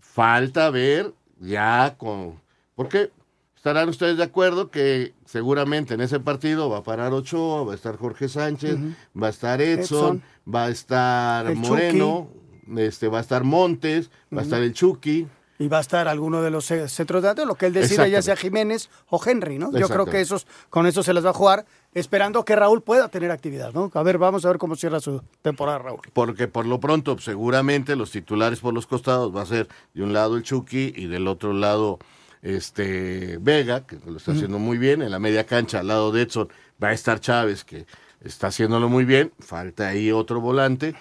Falta 0.00 0.70
ver 0.70 1.12
ya 1.40 1.94
con... 1.96 2.40
Porque 2.74 3.10
estarán 3.56 3.88
ustedes 3.88 4.16
de 4.16 4.24
acuerdo 4.24 4.70
que 4.70 5.14
seguramente 5.24 5.94
en 5.94 6.00
ese 6.00 6.20
partido 6.20 6.68
va 6.68 6.78
a 6.78 6.82
parar 6.82 7.12
Ochoa, 7.12 7.64
va 7.64 7.72
a 7.72 7.76
estar 7.76 7.96
Jorge 7.96 8.28
Sánchez, 8.28 8.74
uh 8.74 8.78
-huh. 8.78 9.22
va 9.22 9.26
a 9.28 9.30
estar 9.30 9.60
Edson, 9.60 10.16
Edson, 10.16 10.22
va 10.52 10.64
a 10.66 10.68
estar 10.70 11.46
el 11.46 11.56
Moreno, 11.56 12.28
este, 12.76 13.08
va 13.08 13.18
a 13.18 13.20
estar 13.20 13.44
Montes, 13.44 14.10
va 14.10 14.12
uh 14.12 14.36
-huh. 14.36 14.38
a 14.40 14.42
estar 14.42 14.62
el 14.62 14.72
Chucky 14.74 15.26
y 15.58 15.68
va 15.68 15.78
a 15.78 15.80
estar 15.80 16.08
alguno 16.08 16.42
de 16.42 16.50
los 16.50 16.64
centros 16.64 17.22
de 17.22 17.28
datos, 17.28 17.46
lo 17.46 17.54
que 17.54 17.66
él 17.66 17.72
decida 17.72 18.08
ya 18.08 18.22
sea 18.22 18.36
Jiménez 18.36 18.90
o 19.08 19.20
Henry, 19.24 19.58
¿no? 19.58 19.72
Yo 19.72 19.88
creo 19.88 20.06
que 20.06 20.20
esos, 20.20 20.46
con 20.70 20.86
eso 20.86 21.02
se 21.02 21.14
las 21.14 21.24
va 21.24 21.30
a 21.30 21.34
jugar, 21.34 21.64
esperando 21.92 22.44
que 22.44 22.56
Raúl 22.56 22.82
pueda 22.82 23.08
tener 23.08 23.30
actividad, 23.30 23.72
¿no? 23.72 23.90
A 23.94 24.02
ver, 24.02 24.18
vamos 24.18 24.44
a 24.44 24.48
ver 24.48 24.58
cómo 24.58 24.74
cierra 24.74 25.00
su 25.00 25.22
temporada 25.42 25.78
Raúl. 25.78 26.00
Porque 26.12 26.48
por 26.48 26.66
lo 26.66 26.80
pronto, 26.80 27.18
seguramente 27.18 27.94
los 27.96 28.10
titulares 28.10 28.60
por 28.60 28.74
los 28.74 28.86
costados 28.86 29.34
va 29.34 29.42
a 29.42 29.46
ser 29.46 29.68
de 29.94 30.02
un 30.02 30.12
lado 30.12 30.36
el 30.36 30.42
Chucky 30.42 30.92
y 30.96 31.06
del 31.06 31.28
otro 31.28 31.52
lado 31.52 31.98
este 32.42 33.38
Vega, 33.40 33.86
que 33.86 33.98
lo 34.04 34.18
está 34.18 34.32
haciendo 34.32 34.58
uh 34.58 34.60
-huh. 34.60 34.64
muy 34.64 34.78
bien, 34.78 35.02
en 35.02 35.10
la 35.10 35.18
media 35.18 35.44
cancha 35.44 35.80
al 35.80 35.86
lado 35.86 36.12
de 36.12 36.22
Edson 36.22 36.48
va 36.82 36.88
a 36.88 36.92
estar 36.92 37.20
Chávez, 37.20 37.64
que 37.64 37.86
está 38.22 38.48
haciéndolo 38.48 38.88
muy 38.88 39.04
bien, 39.04 39.32
falta 39.38 39.88
ahí 39.88 40.12
otro 40.12 40.40
volante 40.40 40.94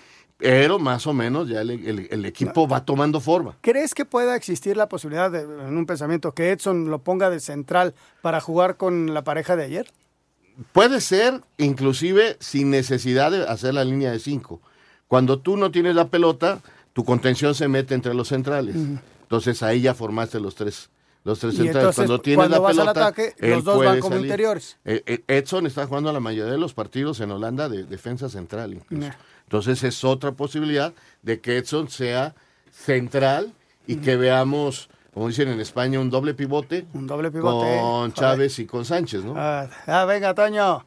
pero 0.43 0.77
más 0.77 1.07
o 1.07 1.13
menos 1.13 1.47
ya 1.47 1.61
el, 1.61 1.71
el, 1.71 2.07
el 2.11 2.25
equipo 2.25 2.67
va 2.67 2.83
tomando 2.83 3.21
forma. 3.21 3.55
¿Crees 3.61 3.93
que 3.93 4.03
pueda 4.03 4.35
existir 4.35 4.75
la 4.75 4.89
posibilidad, 4.89 5.31
de, 5.31 5.41
en 5.41 5.77
un 5.77 5.85
pensamiento, 5.85 6.33
que 6.33 6.51
Edson 6.51 6.89
lo 6.91 6.99
ponga 6.99 7.29
de 7.29 7.39
central 7.39 7.93
para 8.21 8.41
jugar 8.41 8.75
con 8.75 9.13
la 9.13 9.23
pareja 9.23 9.55
de 9.55 9.63
ayer? 9.63 9.91
Puede 10.73 10.99
ser, 11.01 11.41
inclusive, 11.57 12.35
sin 12.39 12.69
necesidad 12.69 13.31
de 13.31 13.47
hacer 13.47 13.73
la 13.73 13.85
línea 13.85 14.11
de 14.11 14.19
cinco. 14.19 14.61
Cuando 15.07 15.39
tú 15.39 15.55
no 15.57 15.71
tienes 15.71 15.95
la 15.95 16.09
pelota, 16.09 16.61
tu 16.91 17.05
contención 17.05 17.55
se 17.55 17.67
mete 17.67 17.95
entre 17.95 18.13
los 18.13 18.27
centrales. 18.27 18.75
Uh 18.75 18.79
-huh. 18.79 18.99
Entonces 19.21 19.63
ahí 19.63 19.81
ya 19.81 19.93
formaste 19.93 20.39
los 20.39 20.55
tres. 20.55 20.89
Los 21.23 21.39
tres 21.39 21.55
centrales. 21.55 21.77
Entonces, 21.77 21.95
cuando 21.95 22.19
tienes 22.21 22.49
la 22.49 22.67
pelota, 22.67 22.91
ataque, 22.91 23.33
los 23.39 23.63
dos 23.63 23.83
van 23.83 23.99
como 24.01 24.15
salir. 24.15 24.25
interiores. 24.25 24.77
Eh, 24.83 25.23
Edson 25.27 25.65
está 25.65 25.87
jugando 25.87 26.11
la 26.11 26.19
mayoría 26.19 26.51
de 26.51 26.57
los 26.57 26.73
partidos 26.73 27.21
en 27.21 27.31
Holanda 27.31 27.69
de 27.69 27.85
defensa 27.85 28.27
central, 28.27 28.73
incluso. 28.73 29.09
Entonces 29.43 29.83
es 29.83 30.03
otra 30.03 30.31
posibilidad 30.31 30.93
de 31.21 31.39
que 31.39 31.57
Edson 31.57 31.89
sea 31.89 32.35
central 32.71 33.53
y 33.85 33.97
que 33.97 34.15
veamos, 34.15 34.89
como 35.13 35.27
dicen 35.27 35.49
en 35.49 35.59
España, 35.59 35.99
un 35.99 36.09
doble 36.09 36.33
pivote. 36.33 36.85
Un 36.93 37.07
doble 37.07 37.31
pivote. 37.31 37.79
Con 37.79 38.13
Chávez 38.13 38.59
y 38.59 38.65
con 38.65 38.85
Sánchez, 38.85 39.23
¿no? 39.23 39.33
Ah, 39.37 39.69
ah, 39.87 40.05
venga, 40.05 40.33
Toño. 40.33 40.85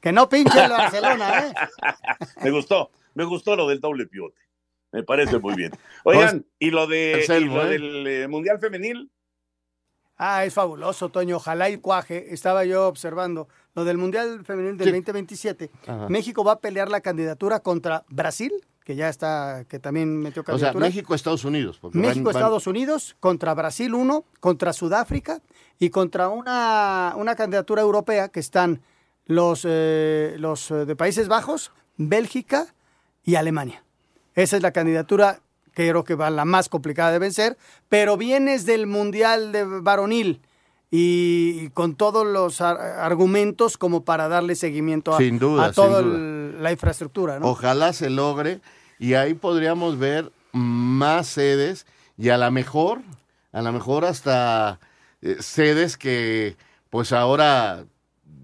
Que 0.00 0.12
no 0.12 0.28
pinche 0.28 0.64
el 0.64 0.70
Barcelona, 0.70 1.46
¿eh? 1.46 1.54
me 2.42 2.50
gustó, 2.50 2.90
me 3.14 3.24
gustó 3.24 3.54
lo 3.54 3.68
del 3.68 3.80
doble 3.80 4.06
pivote. 4.06 4.40
Me 4.92 5.02
parece 5.02 5.38
muy 5.38 5.54
bien. 5.54 5.72
Oigan, 6.04 6.44
y 6.58 6.70
lo, 6.70 6.86
de, 6.86 7.24
y 7.28 7.44
lo 7.44 7.62
¿eh? 7.64 7.68
del 7.68 8.06
eh, 8.06 8.28
Mundial 8.28 8.58
Femenil. 8.58 9.10
Ah, 10.16 10.44
es 10.44 10.52
fabuloso, 10.52 11.10
Toño. 11.10 11.36
Ojalá 11.36 11.70
y 11.70 11.78
cuaje. 11.78 12.34
Estaba 12.34 12.64
yo 12.64 12.88
observando 12.88 13.48
lo 13.74 13.84
del 13.84 13.98
Mundial 13.98 14.44
Femenil 14.44 14.76
del 14.76 14.88
sí. 14.88 14.92
2027. 14.92 15.70
Ajá. 15.86 16.08
México 16.08 16.44
va 16.44 16.52
a 16.52 16.58
pelear 16.60 16.90
la 16.90 17.00
candidatura 17.00 17.60
contra 17.60 18.04
Brasil, 18.08 18.52
que 18.84 18.96
ya 18.96 19.08
está, 19.08 19.64
que 19.68 19.78
también 19.78 20.18
metió 20.18 20.42
candidatura. 20.42 20.70
O 20.70 20.80
sea, 20.80 20.88
México, 20.88 21.14
Estados 21.14 21.44
Unidos. 21.44 21.80
México, 21.92 22.24
van, 22.24 22.36
Estados 22.36 22.64
van... 22.64 22.76
Unidos, 22.76 23.16
contra 23.20 23.54
Brasil 23.54 23.94
uno, 23.94 24.24
contra 24.40 24.72
Sudáfrica 24.72 25.40
y 25.78 25.90
contra 25.90 26.28
una, 26.28 27.14
una 27.16 27.34
candidatura 27.36 27.82
europea 27.82 28.28
que 28.28 28.40
están 28.40 28.82
los, 29.26 29.64
eh, 29.64 30.34
los 30.38 30.68
de 30.68 30.96
Países 30.96 31.28
Bajos, 31.28 31.72
Bélgica 31.96 32.74
y 33.24 33.36
Alemania. 33.36 33.84
Esa 34.34 34.56
es 34.56 34.62
la 34.62 34.72
candidatura 34.72 35.40
que 35.72 35.88
creo 35.88 36.04
que 36.04 36.14
va 36.14 36.30
la 36.30 36.44
más 36.44 36.68
complicada 36.68 37.12
de 37.12 37.18
vencer, 37.18 37.56
pero 37.88 38.16
vienes 38.16 38.66
del 38.66 38.86
Mundial 38.86 39.52
de 39.52 39.64
varonil 39.64 40.40
y 40.90 41.68
con 41.70 41.94
todos 41.94 42.26
los 42.26 42.60
ar- 42.60 42.80
argumentos 42.80 43.76
como 43.78 44.04
para 44.04 44.28
darle 44.28 44.54
seguimiento 44.56 45.14
a, 45.14 45.18
Sin 45.18 45.38
duda, 45.38 45.66
a 45.66 45.72
toda 45.72 46.02
la 46.02 46.72
infraestructura, 46.72 47.38
¿no? 47.38 47.46
Ojalá 47.46 47.92
se 47.92 48.10
logre 48.10 48.60
y 48.98 49.14
ahí 49.14 49.34
podríamos 49.34 49.98
ver 49.98 50.32
más 50.52 51.28
sedes 51.28 51.86
y 52.18 52.30
a 52.30 52.38
lo 52.38 52.50
mejor, 52.50 53.00
a 53.52 53.62
lo 53.62 53.72
mejor 53.72 54.04
hasta 54.04 54.80
eh, 55.22 55.36
sedes 55.40 55.96
que 55.96 56.56
pues 56.90 57.12
ahora 57.12 57.84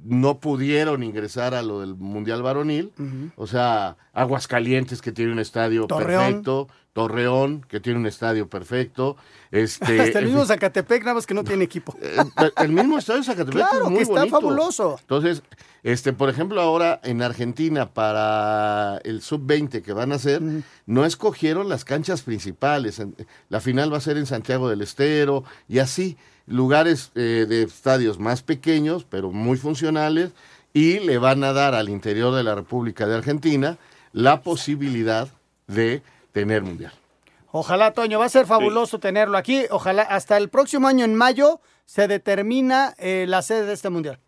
no 0.05 0.39
pudieron 0.39 1.03
ingresar 1.03 1.53
a 1.55 1.63
lo 1.63 1.81
del 1.81 1.97
Mundial 1.97 2.41
Varonil. 2.43 2.93
O 3.35 3.49
sea, 3.49 3.97
Aguascalientes 4.13 5.03
que 5.03 5.11
tiene 5.11 5.33
un 5.33 5.41
estadio 5.41 5.89
Torreón. 5.89 6.23
perfecto, 6.27 6.69
Torreón 6.97 7.61
que 7.69 7.79
tiene 7.79 7.99
un 7.99 8.07
estadio 8.07 8.49
perfecto, 8.49 9.19
este 9.51 9.85
Hasta 10.01 10.19
el 10.19 10.25
en 10.25 10.31
mismo 10.31 10.41
fin, 10.41 10.49
Zacatepec, 10.49 11.03
nada 11.03 11.13
más 11.17 11.27
que 11.27 11.35
no 11.35 11.45
tiene 11.45 11.63
equipo. 11.63 11.95
el 12.57 12.73
mismo 12.73 12.97
estadio 12.97 13.23
Zacatepec 13.23 13.53
Claro, 13.55 13.85
es 13.85 13.91
muy 13.91 13.97
que 13.99 14.03
está 14.05 14.15
bonito. 14.21 14.41
fabuloso. 14.41 14.97
Entonces, 15.03 15.43
este, 15.83 16.15
por 16.15 16.31
ejemplo, 16.31 16.59
ahora 16.63 16.99
en 17.05 17.21
Argentina 17.21 17.93
para 17.93 18.97
el 19.05 19.21
sub-20 19.21 19.83
que 19.83 19.93
van 19.93 20.11
a 20.13 20.15
hacer, 20.15 20.41
no 20.87 21.05
escogieron 21.05 21.69
las 21.69 21.85
canchas 21.85 22.23
principales. 22.23 23.03
La 23.51 23.61
final 23.61 23.93
va 23.93 23.99
a 23.99 24.01
ser 24.01 24.17
en 24.17 24.25
Santiago 24.25 24.71
del 24.71 24.81
Estero 24.81 25.45
y 25.69 25.81
así 25.81 26.17
lugares 26.47 27.13
eh, 27.15 27.45
de 27.47 27.65
estadios 27.65 28.19
más 28.19 28.43
pequeños, 28.43 29.05
pero 29.05 29.33
muy 29.33 29.59
funcionales, 29.59 30.31
y 30.73 31.01
le 31.01 31.19
van 31.19 31.45
a 31.45 31.53
dar 31.53 31.75
al 31.75 31.91
interior 31.91 32.35
de 32.35 32.43
la 32.43 32.55
República 32.55 33.07
de 33.07 33.17
Argentina 33.17 33.77
la 34.15 34.41
posibilidad 34.41 35.29
de 35.67 36.03
tener 36.37 36.63
mundial. 36.63 36.93
Ojalá, 37.51 37.95
Toño, 37.95 38.19
va 38.19 38.27
a 38.27 38.29
ser 38.29 38.45
fabuloso 38.45 39.01
tenerlo 39.01 39.39
aquí. 39.39 39.65
Ojalá 39.71 40.03
hasta 40.03 40.37
el 40.37 40.51
próximo 40.51 40.87
año, 40.87 41.07
en 41.07 41.15
mayo, 41.15 41.63
se 41.87 42.09
determina 42.09 42.95
eh, 42.99 43.25
la 43.27 43.41
sede 43.41 43.65
de 43.65 43.73
este 43.73 43.89
mundial. 43.89 44.19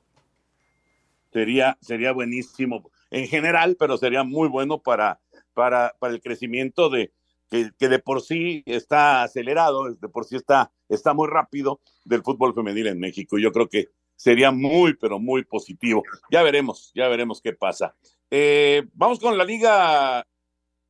sería, 1.31 1.77
sería 1.83 2.12
buenísimo 2.12 2.90
en 3.11 3.27
general, 3.27 3.77
pero 3.79 3.99
sería 3.99 4.25
muy 4.25 4.49
bueno 4.49 4.79
para, 4.79 5.21
para, 5.53 5.94
para 5.99 6.14
el 6.14 6.23
crecimiento 6.23 6.88
de 6.88 7.12
que, 7.51 7.73
que 7.79 7.88
de 7.90 7.99
por 7.99 8.23
sí 8.23 8.62
está 8.64 9.23
acelerado, 9.23 9.92
de 9.92 10.09
por 10.09 10.25
sí 10.25 10.37
está, 10.37 10.73
está 10.88 11.12
muy 11.12 11.29
rápido 11.29 11.81
del 12.07 12.23
fútbol 12.23 12.55
femenil 12.55 12.87
en 12.87 12.99
México. 12.99 13.37
Yo 13.38 13.53
creo 13.53 13.68
que 13.68 13.88
sería 14.16 14.51
muy, 14.51 14.94
pero 14.94 15.18
muy 15.18 15.44
positivo. 15.44 16.05
Ya 16.31 16.42
veremos, 16.42 16.90
ya 16.94 17.07
veremos 17.09 17.42
qué 17.42 17.53
pasa. 17.53 17.94
Eh, 18.31 18.87
vamos 18.94 19.21
con 19.21 19.37
la 19.37 19.44
Liga 19.44 20.27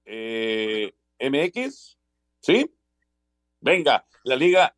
eh, 0.04 0.92
MX, 1.20 1.98
¿sí? 2.40 2.74
Venga, 3.60 4.06
la 4.24 4.36
Liga 4.36 4.76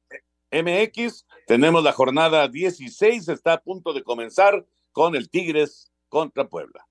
MX, 0.51 1.27
tenemos 1.47 1.83
la 1.85 1.93
jornada 1.93 2.49
16, 2.49 3.29
está 3.29 3.55
a 3.55 3.61
punto 3.61 3.93
de 3.93 4.03
comenzar 4.03 4.67
con 4.93 5.15
el 5.15 5.31
Tigres 5.31 5.93
contra 6.09 6.49
Puebla. 6.49 6.87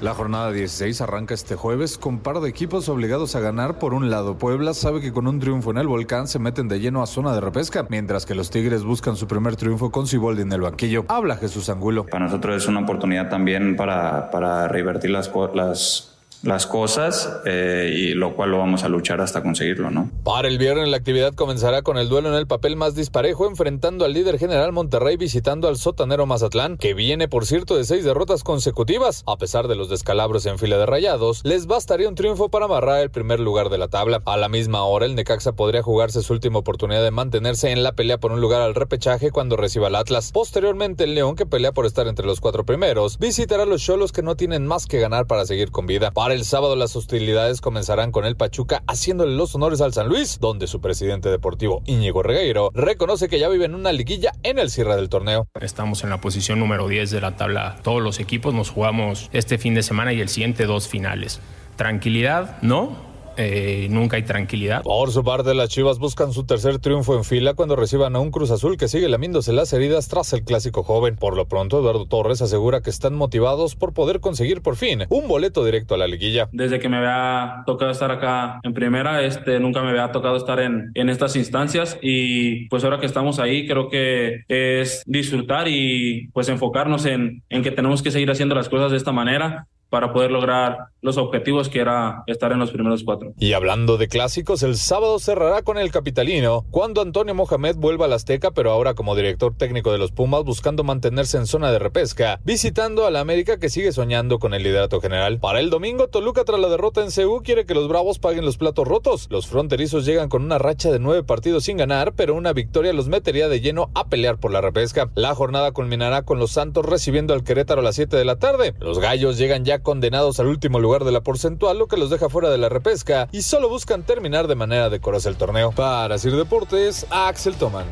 La 0.00 0.12
jornada 0.12 0.52
16 0.52 1.00
arranca 1.00 1.32
este 1.32 1.54
jueves 1.54 1.96
con 1.96 2.18
par 2.18 2.40
de 2.40 2.50
equipos 2.50 2.90
obligados 2.90 3.36
a 3.36 3.40
ganar. 3.40 3.78
Por 3.78 3.94
un 3.94 4.10
lado, 4.10 4.36
Puebla 4.36 4.74
sabe 4.74 5.00
que 5.00 5.12
con 5.12 5.26
un 5.26 5.38
triunfo 5.40 5.70
en 5.70 5.78
el 5.78 5.86
volcán 5.86 6.26
se 6.26 6.38
meten 6.38 6.68
de 6.68 6.78
lleno 6.78 7.02
a 7.02 7.06
zona 7.06 7.32
de 7.32 7.40
repesca, 7.40 7.86
mientras 7.88 8.26
que 8.26 8.34
los 8.34 8.50
Tigres 8.50 8.84
buscan 8.84 9.16
su 9.16 9.26
primer 9.26 9.56
triunfo 9.56 9.90
con 9.90 10.06
Ciboldi 10.06 10.42
en 10.42 10.52
el 10.52 10.60
banquillo. 10.60 11.06
Habla 11.08 11.36
Jesús 11.36 11.70
Angulo. 11.70 12.04
Para 12.04 12.26
nosotros 12.26 12.62
es 12.62 12.68
una 12.68 12.80
oportunidad 12.80 13.30
también 13.30 13.76
para, 13.76 14.30
para 14.30 14.68
revertir 14.68 15.10
las, 15.10 15.32
las, 15.54 16.13
las 16.44 16.66
cosas 16.66 17.40
eh, 17.44 17.92
y 17.94 18.14
lo 18.14 18.34
cual 18.34 18.50
lo 18.50 18.58
vamos 18.58 18.84
a 18.84 18.88
luchar 18.88 19.20
hasta 19.20 19.42
conseguirlo, 19.42 19.90
¿no? 19.90 20.10
Para 20.22 20.48
el 20.48 20.58
viernes 20.58 20.88
la 20.88 20.96
actividad 20.96 21.34
comenzará 21.34 21.82
con 21.82 21.98
el 21.98 22.08
duelo 22.08 22.28
en 22.28 22.34
el 22.34 22.46
papel 22.46 22.76
más 22.76 22.94
disparejo, 22.94 23.46
enfrentando 23.46 24.04
al 24.04 24.12
líder 24.12 24.38
general 24.38 24.72
Monterrey 24.72 25.16
visitando 25.16 25.68
al 25.68 25.76
sotanero 25.76 26.26
Mazatlán, 26.26 26.76
que 26.76 26.94
viene 26.94 27.28
por 27.28 27.46
cierto 27.46 27.76
de 27.76 27.84
seis 27.84 28.04
derrotas 28.04 28.44
consecutivas. 28.44 29.22
A 29.26 29.36
pesar 29.36 29.68
de 29.68 29.74
los 29.74 29.88
descalabros 29.88 30.46
en 30.46 30.58
fila 30.58 30.76
de 30.76 30.86
rayados, 30.86 31.40
les 31.44 31.66
bastaría 31.66 32.08
un 32.08 32.14
triunfo 32.14 32.48
para 32.48 32.66
amarrar 32.66 33.00
el 33.00 33.10
primer 33.10 33.40
lugar 33.40 33.70
de 33.70 33.78
la 33.78 33.88
tabla. 33.88 34.22
A 34.26 34.36
la 34.36 34.48
misma 34.48 34.84
hora, 34.84 35.06
el 35.06 35.14
Necaxa 35.14 35.52
podría 35.52 35.82
jugarse 35.82 36.22
su 36.22 36.32
última 36.32 36.58
oportunidad 36.58 37.02
de 37.02 37.10
mantenerse 37.10 37.70
en 37.70 37.82
la 37.82 37.92
pelea 37.92 38.18
por 38.18 38.32
un 38.32 38.40
lugar 38.40 38.62
al 38.62 38.74
repechaje 38.74 39.30
cuando 39.30 39.56
reciba 39.56 39.86
al 39.86 39.96
Atlas. 39.96 40.30
Posteriormente, 40.32 41.04
el 41.04 41.14
León, 41.14 41.36
que 41.36 41.46
pelea 41.46 41.72
por 41.72 41.86
estar 41.86 42.06
entre 42.06 42.26
los 42.26 42.40
cuatro 42.40 42.64
primeros, 42.64 43.18
visitará 43.18 43.62
a 43.62 43.66
los 43.66 43.82
Cholos 43.82 44.12
que 44.12 44.22
no 44.22 44.36
tienen 44.36 44.66
más 44.66 44.86
que 44.86 45.00
ganar 45.00 45.26
para 45.26 45.46
seguir 45.46 45.70
con 45.70 45.86
vida. 45.86 46.10
El 46.34 46.44
sábado, 46.44 46.74
las 46.74 46.96
hostilidades 46.96 47.60
comenzarán 47.60 48.10
con 48.10 48.24
el 48.24 48.36
Pachuca 48.36 48.82
haciéndole 48.88 49.36
los 49.36 49.54
honores 49.54 49.80
al 49.80 49.92
San 49.92 50.08
Luis, 50.08 50.40
donde 50.40 50.66
su 50.66 50.80
presidente 50.80 51.28
deportivo 51.28 51.82
Íñigo 51.86 52.24
Regueiro 52.24 52.70
reconoce 52.74 53.28
que 53.28 53.38
ya 53.38 53.48
viven 53.48 53.74
una 53.74 53.92
liguilla 53.92 54.32
en 54.42 54.58
el 54.58 54.68
cierre 54.68 54.96
del 54.96 55.08
torneo. 55.08 55.46
Estamos 55.60 56.02
en 56.02 56.10
la 56.10 56.20
posición 56.20 56.58
número 56.58 56.88
10 56.88 57.12
de 57.12 57.20
la 57.20 57.36
tabla. 57.36 57.76
Todos 57.82 58.02
los 58.02 58.18
equipos 58.18 58.52
nos 58.52 58.70
jugamos 58.70 59.30
este 59.32 59.58
fin 59.58 59.74
de 59.74 59.84
semana 59.84 60.12
y 60.12 60.20
el 60.20 60.28
siguiente 60.28 60.66
dos 60.66 60.88
finales. 60.88 61.40
Tranquilidad, 61.76 62.60
no. 62.62 63.13
Eh, 63.36 63.88
nunca 63.90 64.16
hay 64.16 64.22
tranquilidad. 64.22 64.82
Por 64.82 65.10
su 65.10 65.24
parte, 65.24 65.54
las 65.54 65.68
Chivas 65.68 65.98
buscan 65.98 66.32
su 66.32 66.44
tercer 66.44 66.78
triunfo 66.78 67.16
en 67.16 67.24
fila 67.24 67.54
cuando 67.54 67.76
reciban 67.76 68.16
a 68.16 68.20
un 68.20 68.30
Cruz 68.30 68.50
Azul 68.50 68.76
que 68.76 68.88
sigue 68.88 69.08
lamiéndose 69.08 69.52
las 69.52 69.72
heridas 69.72 70.08
tras 70.08 70.32
el 70.32 70.44
clásico 70.44 70.82
joven. 70.82 71.16
Por 71.16 71.36
lo 71.36 71.46
pronto, 71.46 71.80
Eduardo 71.80 72.06
Torres 72.06 72.42
asegura 72.42 72.80
que 72.80 72.90
están 72.90 73.14
motivados 73.14 73.76
por 73.76 73.92
poder 73.92 74.20
conseguir 74.20 74.62
por 74.62 74.76
fin 74.76 75.04
un 75.08 75.28
boleto 75.28 75.64
directo 75.64 75.94
a 75.94 75.98
la 75.98 76.06
liguilla. 76.06 76.48
Desde 76.52 76.78
que 76.78 76.88
me 76.88 76.98
había 76.98 77.62
tocado 77.66 77.90
estar 77.90 78.10
acá 78.10 78.60
en 78.62 78.74
primera, 78.74 79.22
este, 79.22 79.58
nunca 79.60 79.82
me 79.82 79.90
había 79.90 80.12
tocado 80.12 80.36
estar 80.36 80.60
en, 80.60 80.90
en 80.94 81.08
estas 81.08 81.36
instancias 81.36 81.98
y 82.02 82.68
pues 82.68 82.84
ahora 82.84 82.98
que 82.98 83.06
estamos 83.06 83.38
ahí 83.38 83.66
creo 83.66 83.88
que 83.88 84.44
es 84.48 85.02
disfrutar 85.06 85.68
y 85.68 86.28
pues 86.32 86.48
enfocarnos 86.48 87.06
en, 87.06 87.42
en 87.48 87.62
que 87.62 87.70
tenemos 87.70 88.02
que 88.02 88.10
seguir 88.10 88.30
haciendo 88.30 88.54
las 88.54 88.68
cosas 88.68 88.90
de 88.90 88.96
esta 88.96 89.12
manera 89.12 89.66
para 89.94 90.12
poder 90.12 90.32
lograr 90.32 90.88
los 91.02 91.18
objetivos 91.18 91.68
que 91.68 91.78
era 91.78 92.24
estar 92.26 92.50
en 92.50 92.58
los 92.58 92.72
primeros 92.72 93.04
cuatro. 93.04 93.32
Y 93.38 93.52
hablando 93.52 93.96
de 93.96 94.08
clásicos, 94.08 94.64
el 94.64 94.74
sábado 94.74 95.20
cerrará 95.20 95.62
con 95.62 95.78
el 95.78 95.92
capitalino, 95.92 96.64
cuando 96.72 97.00
Antonio 97.00 97.32
Mohamed 97.32 97.76
vuelva 97.76 98.06
al 98.06 98.12
Azteca, 98.12 98.50
pero 98.50 98.72
ahora 98.72 98.94
como 98.94 99.14
director 99.14 99.54
técnico 99.56 99.92
de 99.92 99.98
los 99.98 100.10
Pumas, 100.10 100.42
buscando 100.42 100.82
mantenerse 100.82 101.36
en 101.36 101.46
zona 101.46 101.70
de 101.70 101.78
repesca, 101.78 102.40
visitando 102.42 103.06
a 103.06 103.12
la 103.12 103.20
América 103.20 103.60
que 103.60 103.68
sigue 103.68 103.92
soñando 103.92 104.40
con 104.40 104.52
el 104.52 104.64
liderato 104.64 105.00
general. 105.00 105.38
Para 105.38 105.60
el 105.60 105.70
domingo, 105.70 106.08
Toluca 106.08 106.42
tras 106.42 106.58
la 106.58 106.68
derrota 106.68 107.04
en 107.04 107.12
CU 107.12 107.40
quiere 107.44 107.66
que 107.66 107.74
los 107.74 107.86
Bravos 107.86 108.18
paguen 108.18 108.44
los 108.44 108.56
platos 108.56 108.88
rotos. 108.88 109.28
Los 109.30 109.46
fronterizos 109.46 110.04
llegan 110.04 110.28
con 110.28 110.42
una 110.42 110.58
racha 110.58 110.90
de 110.90 110.98
nueve 110.98 111.22
partidos 111.22 111.66
sin 111.66 111.76
ganar, 111.76 112.14
pero 112.16 112.34
una 112.34 112.52
victoria 112.52 112.92
los 112.92 113.06
metería 113.06 113.48
de 113.48 113.60
lleno 113.60 113.90
a 113.94 114.08
pelear 114.08 114.38
por 114.38 114.50
la 114.50 114.60
repesca. 114.60 115.08
La 115.14 115.36
jornada 115.36 115.70
culminará 115.70 116.22
con 116.22 116.40
los 116.40 116.50
Santos 116.50 116.84
recibiendo 116.84 117.32
al 117.32 117.44
Querétaro 117.44 117.80
a 117.80 117.84
las 117.84 117.94
7 117.94 118.16
de 118.16 118.24
la 118.24 118.40
tarde. 118.40 118.74
Los 118.80 118.98
Gallos 118.98 119.38
llegan 119.38 119.64
ya 119.64 119.83
condenados 119.84 120.40
al 120.40 120.48
último 120.48 120.80
lugar 120.80 121.04
de 121.04 121.12
la 121.12 121.20
porcentual, 121.20 121.78
lo 121.78 121.86
que 121.86 121.96
los 121.96 122.10
deja 122.10 122.28
fuera 122.28 122.50
de 122.50 122.58
la 122.58 122.68
repesca 122.68 123.28
y 123.30 123.42
solo 123.42 123.68
buscan 123.68 124.02
terminar 124.02 124.48
de 124.48 124.56
manera 124.56 124.90
decorosa 124.90 125.28
el 125.28 125.36
torneo. 125.36 125.70
Para 125.70 126.18
Sir 126.18 126.34
Deportes, 126.34 127.06
Axel 127.10 127.54
Toman. 127.54 127.86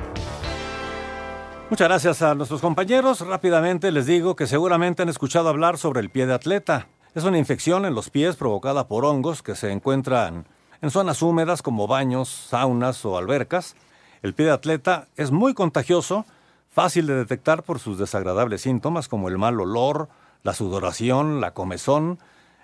Muchas 1.70 1.88
gracias 1.88 2.20
a 2.22 2.34
nuestros 2.34 2.60
compañeros. 2.60 3.20
Rápidamente 3.20 3.92
les 3.92 4.06
digo 4.06 4.34
que 4.34 4.46
seguramente 4.46 5.02
han 5.02 5.08
escuchado 5.08 5.48
hablar 5.48 5.78
sobre 5.78 6.00
el 6.00 6.10
pie 6.10 6.26
de 6.26 6.34
atleta. 6.34 6.88
Es 7.14 7.24
una 7.24 7.38
infección 7.38 7.84
en 7.84 7.94
los 7.94 8.10
pies 8.10 8.36
provocada 8.36 8.88
por 8.88 9.04
hongos 9.04 9.42
que 9.42 9.54
se 9.54 9.70
encuentran 9.70 10.46
en 10.80 10.90
zonas 10.90 11.22
húmedas 11.22 11.62
como 11.62 11.86
baños, 11.86 12.28
saunas 12.28 13.04
o 13.04 13.16
albercas. 13.16 13.76
El 14.22 14.34
pie 14.34 14.46
de 14.46 14.52
atleta 14.52 15.08
es 15.16 15.30
muy 15.30 15.54
contagioso, 15.54 16.26
fácil 16.68 17.06
de 17.06 17.14
detectar 17.14 17.62
por 17.62 17.78
sus 17.78 17.98
desagradables 17.98 18.62
síntomas 18.62 19.08
como 19.08 19.28
el 19.28 19.38
mal 19.38 19.60
olor, 19.60 20.08
la 20.42 20.54
sudoración, 20.54 21.40
la 21.40 21.54
comezón. 21.54 22.18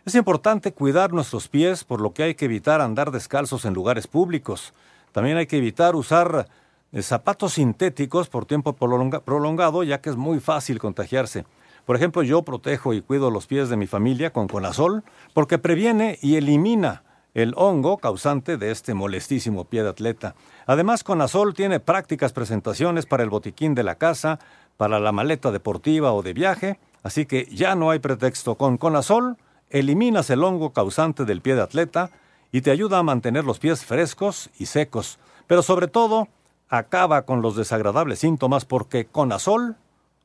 Es 0.05 0.15
importante 0.15 0.73
cuidar 0.73 1.13
nuestros 1.13 1.49
pies, 1.49 1.85
por 1.85 2.01
lo 2.01 2.13
que 2.13 2.23
hay 2.23 2.35
que 2.35 2.47
evitar 2.47 2.81
andar 2.81 3.11
descalzos 3.11 3.65
en 3.65 3.75
lugares 3.75 4.07
públicos. 4.07 4.75
También 5.13 5.37
hay 5.37 5.47
que 5.47 5.59
evitar 5.59 5.95
usar 5.97 6.49
eh, 6.93 7.03
zapatos 7.03 7.55
sintéticos 7.55 8.29
por 8.29 8.47
tiempo 8.47 8.75
prolonga- 8.75 9.21
prolongado, 9.21 9.83
ya 9.83 10.01
que 10.01 10.11
es 10.11 10.17
muy 10.17 10.41
fácil 10.41 10.79
contagiarse. 10.79 11.45
Por 11.85 11.97
ejemplo, 11.97 12.23
yo 12.23 12.43
protejo 12.43 12.93
y 12.93 13.01
cuido 13.01 13.31
los 13.31 13.47
pies 13.47 13.69
de 13.69 13.77
mi 13.77 13.87
familia 13.87 14.33
con 14.33 14.49
Conazol 14.49 15.05
porque 15.33 15.59
previene 15.59 16.19
y 16.21 16.37
elimina 16.37 17.03
el 17.35 17.55
hongo 17.57 17.99
causante 17.99 18.57
de 18.57 18.71
este 18.71 18.95
molestísimo 18.95 19.65
pie 19.65 19.83
de 19.83 19.91
atleta. 19.91 20.35
Además, 20.67 21.05
Conazol 21.05 21.55
tiene 21.55 21.81
prácticas 21.81 22.33
presentaciones 22.33 23.07
para 23.07 23.23
el 23.23 23.31
botiquín 23.31 23.75
de 23.75 23.85
la 23.85 23.95
casa, 23.95 24.39
para 24.77 24.99
la 24.99 25.13
maleta 25.13 25.51
deportiva 25.51 26.13
o 26.13 26.23
de 26.23 26.33
viaje, 26.33 26.79
así 27.03 27.27
que 27.27 27.47
ya 27.47 27.75
no 27.75 27.91
hay 27.91 27.99
pretexto. 27.99 28.57
Con 28.57 28.79
Conazol 28.79 29.37
eliminas 29.71 30.31
el 30.31 30.45
hongo 30.45 30.73
causante 30.73 31.25
del 31.25 31.41
pie 31.41 31.55
de 31.55 31.63
atleta 31.63 32.11
y 32.53 32.63
te 32.63 32.71
ayuda 32.71 32.99
a 32.99 33.03
mantener 33.03 33.45
los 33.45 33.59
pies 33.59 33.85
frescos 33.85 34.51
y 34.59 34.67
secos. 34.67 35.19
Pero 35.47 35.63
sobre 35.63 35.89
todo, 35.89 36.29
acaba 36.69 37.23
con 37.23 37.43
los 37.43 37.57
desagradables 37.57 38.19
síntomas 38.21 38.65
porque 38.65 39.07
Conazol 39.07 39.77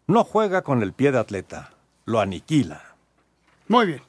no 0.07 0.23
juega 0.23 0.61
con 0.61 0.83
el 0.83 0.93
pie 0.93 1.11
de 1.11 1.19
atleta, 1.19 1.73
lo 2.05 2.19
aniquila. 2.19 2.95
Muy 3.67 3.87
bien. 3.87 4.01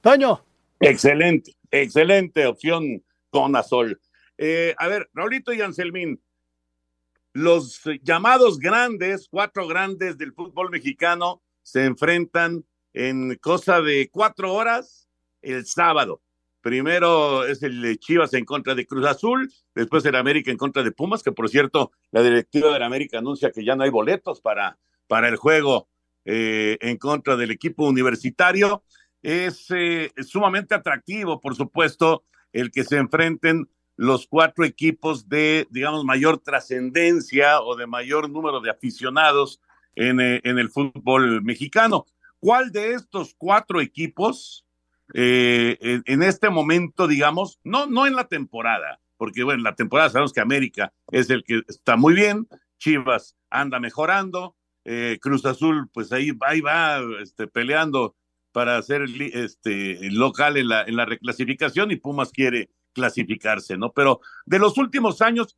Toño. 0.00 0.44
Excelente, 0.80 1.56
excelente 1.70 2.46
opción 2.46 3.02
con 3.30 3.56
Azol. 3.56 4.00
Eh, 4.38 4.74
a 4.78 4.88
ver, 4.88 5.08
Raulito 5.14 5.52
y 5.52 5.60
Anselmín, 5.60 6.20
los 7.32 7.80
llamados 8.02 8.58
grandes, 8.58 9.28
cuatro 9.30 9.66
grandes 9.66 10.18
del 10.18 10.32
fútbol 10.32 10.70
mexicano, 10.70 11.42
se 11.64 11.84
enfrentan 11.84 12.64
en 12.92 13.36
cosa 13.40 13.80
de 13.82 14.08
cuatro 14.12 14.54
horas 14.54 15.08
el 15.42 15.66
sábado. 15.66 16.22
Primero 16.60 17.44
es 17.44 17.62
el 17.62 17.98
Chivas 17.98 18.32
en 18.34 18.44
contra 18.44 18.74
de 18.74 18.86
Cruz 18.86 19.04
Azul, 19.04 19.52
después 19.74 20.04
el 20.06 20.14
América 20.14 20.50
en 20.50 20.56
contra 20.56 20.82
de 20.82 20.92
Pumas, 20.92 21.22
que 21.22 21.32
por 21.32 21.48
cierto, 21.48 21.90
la 22.12 22.22
directiva 22.22 22.72
del 22.72 22.82
América 22.82 23.18
anuncia 23.18 23.50
que 23.50 23.64
ya 23.64 23.74
no 23.74 23.82
hay 23.82 23.90
boletos 23.90 24.40
para, 24.40 24.78
para 25.06 25.28
el 25.28 25.36
juego 25.36 25.88
eh, 26.24 26.78
en 26.80 26.96
contra 26.96 27.36
del 27.36 27.50
equipo 27.50 27.86
universitario. 27.86 28.82
Es 29.22 29.66
eh, 29.70 30.12
sumamente 30.22 30.74
atractivo, 30.74 31.40
por 31.40 31.54
supuesto, 31.54 32.24
el 32.52 32.70
que 32.70 32.84
se 32.84 32.96
enfrenten 32.96 33.68
los 33.96 34.26
cuatro 34.26 34.64
equipos 34.64 35.28
de, 35.28 35.66
digamos, 35.70 36.04
mayor 36.04 36.38
trascendencia 36.38 37.60
o 37.60 37.76
de 37.76 37.86
mayor 37.86 38.30
número 38.30 38.60
de 38.60 38.70
aficionados 38.70 39.60
en, 39.96 40.20
eh, 40.20 40.40
en, 40.44 40.58
el 40.58 40.70
fútbol 40.70 41.42
mexicano. 41.42 42.06
¿Cuál 42.40 42.72
de 42.72 42.92
estos 42.92 43.34
cuatro 43.36 43.80
equipos 43.80 44.64
eh, 45.12 45.76
en, 45.80 46.02
en, 46.06 46.22
este 46.22 46.50
momento, 46.50 47.06
digamos, 47.06 47.60
no, 47.64 47.86
no 47.86 48.06
en 48.06 48.16
la 48.16 48.28
temporada, 48.28 49.00
porque 49.16 49.42
bueno, 49.44 49.60
en 49.60 49.64
la 49.64 49.74
temporada 49.74 50.10
sabemos 50.10 50.32
que 50.32 50.40
América 50.40 50.92
es 51.10 51.30
el 51.30 51.44
que 51.44 51.62
está 51.68 51.96
muy 51.96 52.14
bien, 52.14 52.48
Chivas 52.78 53.36
anda 53.50 53.80
mejorando, 53.80 54.56
eh, 54.84 55.18
Cruz 55.20 55.44
Azul, 55.46 55.88
pues 55.92 56.12
ahí, 56.12 56.32
ahí 56.40 56.60
va 56.60 57.00
este, 57.22 57.46
peleando 57.46 58.16
para 58.52 58.80
ser 58.82 59.06
este, 59.18 59.98
local 60.10 60.56
en 60.56 60.68
la, 60.68 60.82
en 60.82 60.96
la 60.96 61.06
reclasificación 61.06 61.90
y 61.90 61.96
Pumas 61.96 62.30
quiere 62.30 62.70
clasificarse, 62.92 63.76
¿no? 63.76 63.92
Pero 63.92 64.20
de 64.46 64.58
los 64.58 64.78
últimos 64.78 65.22
años, 65.22 65.56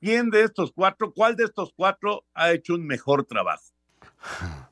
¿quién 0.00 0.30
de 0.30 0.44
estos 0.44 0.72
cuatro, 0.72 1.12
cuál 1.12 1.36
de 1.36 1.44
estos 1.44 1.72
cuatro 1.74 2.24
ha 2.34 2.52
hecho 2.52 2.74
un 2.74 2.86
mejor 2.86 3.24
trabajo? 3.24 3.74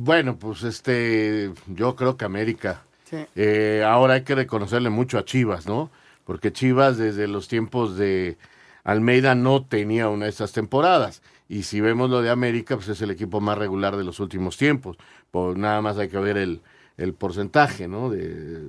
Bueno, 0.00 0.38
pues 0.38 0.62
este, 0.62 1.52
yo 1.66 1.96
creo 1.96 2.16
que 2.16 2.24
América. 2.24 2.84
Sí. 3.10 3.16
Eh, 3.34 3.82
ahora 3.84 4.14
hay 4.14 4.22
que 4.22 4.36
reconocerle 4.36 4.90
mucho 4.90 5.18
a 5.18 5.24
Chivas, 5.24 5.66
¿no? 5.66 5.90
Porque 6.24 6.52
Chivas 6.52 6.98
desde 6.98 7.26
los 7.26 7.48
tiempos 7.48 7.96
de 7.96 8.38
Almeida 8.84 9.34
no 9.34 9.64
tenía 9.64 10.08
una 10.08 10.26
de 10.26 10.30
esas 10.30 10.52
temporadas. 10.52 11.20
Y 11.48 11.64
si 11.64 11.80
vemos 11.80 12.10
lo 12.10 12.22
de 12.22 12.30
América, 12.30 12.76
pues 12.76 12.88
es 12.88 13.02
el 13.02 13.10
equipo 13.10 13.40
más 13.40 13.58
regular 13.58 13.96
de 13.96 14.04
los 14.04 14.20
últimos 14.20 14.56
tiempos. 14.56 14.98
Pues 15.32 15.56
nada 15.56 15.82
más 15.82 15.98
hay 15.98 16.08
que 16.08 16.18
ver 16.18 16.36
el, 16.36 16.60
el 16.96 17.14
porcentaje, 17.14 17.88
¿no? 17.88 18.10
De 18.10 18.60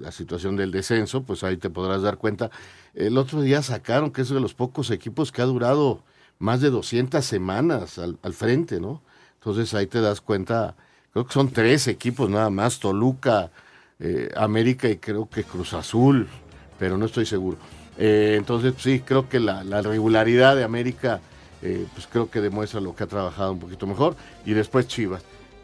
la 0.00 0.10
situación 0.10 0.56
del 0.56 0.70
descenso, 0.70 1.22
pues 1.22 1.44
ahí 1.44 1.56
te 1.56 1.70
podrás 1.70 2.02
dar 2.02 2.18
cuenta. 2.18 2.50
El 2.94 3.16
otro 3.16 3.40
día 3.40 3.62
sacaron 3.62 4.10
que 4.10 4.22
es 4.22 4.28
de 4.28 4.40
los 4.40 4.54
pocos 4.54 4.90
equipos 4.90 5.32
que 5.32 5.42
ha 5.42 5.46
durado 5.46 6.02
más 6.38 6.60
de 6.60 6.70
200 6.70 7.24
semanas 7.24 7.98
al, 7.98 8.18
al 8.22 8.32
frente, 8.34 8.80
¿no? 8.80 9.02
Entonces 9.38 9.74
ahí 9.74 9.86
te 9.86 10.00
das 10.00 10.20
cuenta, 10.20 10.74
creo 11.12 11.26
que 11.26 11.32
son 11.32 11.50
tres 11.50 11.86
equipos 11.86 12.30
nada 12.30 12.50
más, 12.50 12.80
Toluca, 12.80 13.50
eh, 14.00 14.30
América 14.36 14.88
y 14.88 14.96
creo 14.96 15.28
que 15.28 15.44
Cruz 15.44 15.74
Azul, 15.74 16.26
pero 16.78 16.96
no 16.96 17.06
estoy 17.06 17.26
seguro. 17.26 17.58
Eh, 17.98 18.34
entonces 18.36 18.74
sí, 18.78 19.00
creo 19.00 19.28
que 19.28 19.38
la, 19.38 19.62
la 19.64 19.82
regularidad 19.82 20.56
de 20.56 20.64
América, 20.64 21.20
eh, 21.62 21.86
pues 21.94 22.06
creo 22.06 22.30
que 22.30 22.40
demuestra 22.40 22.80
lo 22.80 22.94
que 22.94 23.04
ha 23.04 23.06
trabajado 23.06 23.52
un 23.52 23.60
poquito 23.60 23.86
mejor. 23.86 24.16
Y 24.44 24.52
después 24.52 24.88
Chivas, 24.88 25.22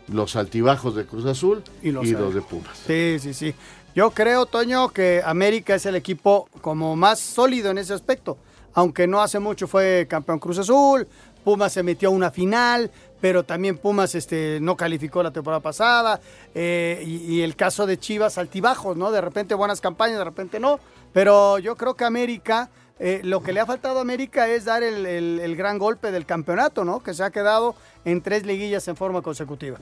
los 0.08 0.36
altibajos 0.36 0.94
de 0.94 1.06
Cruz 1.06 1.24
Azul 1.26 1.62
y 1.82 1.90
los, 1.90 2.06
y 2.06 2.12
los 2.12 2.34
de 2.34 2.42
Pumas. 2.42 2.78
Sí, 2.86 3.16
sí, 3.20 3.34
sí. 3.34 3.54
Yo 3.94 4.10
creo, 4.12 4.46
Toño, 4.46 4.90
que 4.90 5.20
América 5.24 5.74
es 5.74 5.84
el 5.86 5.96
equipo 5.96 6.48
como 6.60 6.94
más 6.94 7.18
sólido 7.18 7.70
en 7.70 7.78
ese 7.78 7.92
aspecto. 7.92 8.38
Aunque 8.74 9.06
no 9.06 9.20
hace 9.20 9.38
mucho 9.38 9.66
fue 9.66 10.06
campeón 10.08 10.38
Cruz 10.38 10.58
Azul, 10.58 11.06
Pumas 11.44 11.72
se 11.72 11.82
metió 11.82 12.08
a 12.08 12.12
una 12.12 12.30
final, 12.30 12.90
pero 13.20 13.44
también 13.44 13.78
Pumas 13.78 14.14
este, 14.14 14.58
no 14.60 14.76
calificó 14.76 15.22
la 15.22 15.30
temporada 15.30 15.60
pasada. 15.60 16.20
Eh, 16.54 17.02
y, 17.06 17.40
el 17.42 17.56
caso 17.56 17.86
de 17.86 17.98
Chivas, 17.98 18.38
altibajos, 18.38 18.96
¿no? 18.96 19.10
De 19.10 19.20
repente 19.20 19.54
buenas 19.54 19.80
campañas, 19.80 20.18
de 20.18 20.24
repente 20.24 20.60
no. 20.60 20.80
Pero 21.12 21.58
yo 21.58 21.76
creo 21.76 21.94
que 21.94 22.04
América, 22.04 22.70
eh, 22.98 23.20
lo 23.24 23.42
que 23.42 23.52
le 23.52 23.60
ha 23.60 23.66
faltado 23.66 23.98
a 23.98 24.02
América 24.02 24.48
es 24.48 24.64
dar 24.64 24.82
el, 24.82 25.06
el, 25.06 25.40
el, 25.40 25.56
gran 25.56 25.78
golpe 25.78 26.12
del 26.12 26.26
campeonato, 26.26 26.84
¿no? 26.84 27.00
Que 27.02 27.14
se 27.14 27.24
ha 27.24 27.30
quedado 27.30 27.74
en 28.04 28.20
tres 28.22 28.46
liguillas 28.46 28.86
en 28.88 28.96
forma 28.96 29.22
consecutiva. 29.22 29.78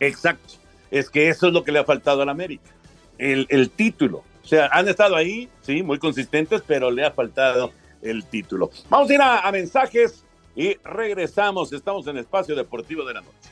Exacto. 0.00 0.54
Es 0.90 1.10
que 1.10 1.28
eso 1.28 1.48
es 1.48 1.52
lo 1.52 1.64
que 1.64 1.72
le 1.72 1.78
ha 1.78 1.84
faltado 1.84 2.22
a 2.22 2.24
la 2.24 2.32
América. 2.32 2.70
El, 3.18 3.46
el 3.50 3.70
título. 3.70 4.22
O 4.48 4.50
sea, 4.50 4.70
han 4.72 4.88
estado 4.88 5.14
ahí, 5.14 5.46
sí, 5.60 5.82
muy 5.82 5.98
consistentes, 5.98 6.62
pero 6.66 6.90
le 6.90 7.04
ha 7.04 7.10
faltado 7.10 7.70
el 8.00 8.24
título. 8.24 8.70
Vamos 8.88 9.10
a 9.10 9.12
ir 9.12 9.20
a, 9.20 9.40
a 9.40 9.52
mensajes 9.52 10.24
y 10.56 10.72
regresamos. 10.84 11.70
Estamos 11.74 12.06
en 12.06 12.16
Espacio 12.16 12.56
Deportivo 12.56 13.04
de 13.04 13.12
la 13.12 13.20
Noche. 13.20 13.50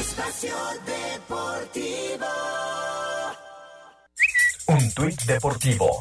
Espacio 0.00 0.54
Deportivo. 0.86 2.26
Un 4.68 4.94
tuit 4.94 5.20
deportivo. 5.24 6.00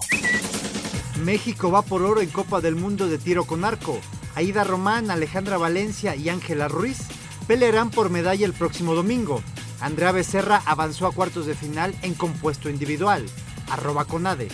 México 1.25 1.71
va 1.71 1.81
por 1.81 2.03
oro 2.03 2.21
en 2.21 2.29
Copa 2.29 2.61
del 2.61 2.75
Mundo 2.75 3.09
de 3.09 3.17
tiro 3.17 3.43
con 3.43 3.65
arco. 3.65 3.99
Aida 4.35 4.63
Román, 4.63 5.11
Alejandra 5.11 5.57
Valencia 5.57 6.15
y 6.15 6.29
Ángela 6.29 6.69
Ruiz 6.69 6.99
pelearán 7.47 7.89
por 7.89 8.09
medalla 8.09 8.45
el 8.45 8.53
próximo 8.53 8.95
domingo. 8.95 9.43
Andrea 9.83 10.13
Becerra 10.13 10.61
avanzó 10.65 11.07
a 11.07 11.11
cuartos 11.11 11.45
de 11.45 11.55
final 11.55 11.93
en 12.03 12.13
compuesto 12.13 12.69
individual. 12.69 13.25
Arroba 13.69 14.05
Conade. 14.05 14.47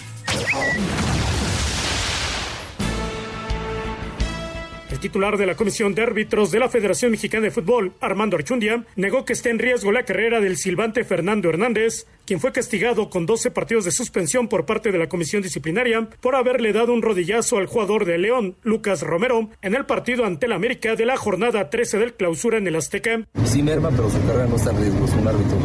El 4.99 5.03
titular 5.03 5.37
de 5.37 5.45
la 5.45 5.55
Comisión 5.55 5.95
de 5.95 6.01
Árbitros 6.01 6.51
de 6.51 6.59
la 6.59 6.67
Federación 6.67 7.11
Mexicana 7.11 7.45
de 7.45 7.51
Fútbol, 7.51 7.93
Armando 8.01 8.35
Archundia, 8.35 8.83
negó 8.97 9.23
que 9.23 9.31
esté 9.31 9.49
en 9.49 9.57
riesgo 9.57 9.93
la 9.93 10.03
carrera 10.03 10.41
del 10.41 10.57
silbante 10.57 11.05
Fernando 11.05 11.47
Hernández, 11.47 12.05
quien 12.25 12.41
fue 12.41 12.51
castigado 12.51 13.09
con 13.09 13.25
12 13.25 13.49
partidos 13.51 13.85
de 13.85 13.91
suspensión 13.91 14.49
por 14.49 14.65
parte 14.65 14.91
de 14.91 14.97
la 14.97 15.07
Comisión 15.07 15.41
Disciplinaria 15.41 16.09
por 16.19 16.35
haberle 16.35 16.73
dado 16.73 16.91
un 16.91 17.01
rodillazo 17.01 17.59
al 17.59 17.67
jugador 17.67 18.03
de 18.03 18.17
León, 18.17 18.55
Lucas 18.61 19.01
Romero, 19.01 19.49
en 19.61 19.73
el 19.73 19.85
partido 19.85 20.25
ante 20.25 20.47
el 20.47 20.51
América 20.51 20.97
de 20.97 21.05
la 21.05 21.15
jornada 21.15 21.69
13 21.69 21.97
del 21.97 22.13
clausura 22.15 22.57
en 22.57 22.67
el 22.67 22.75
Azteca. 22.75 23.25
Sí 23.45 23.63
pero 23.63 24.09
su 24.09 24.21
carrera 24.27 24.47
no 24.47 24.57
está 24.57 24.71
en 24.71 24.81
riesgo. 24.81 25.05
Es 25.05 25.13
un 25.13 25.27
árbitro 25.29 25.57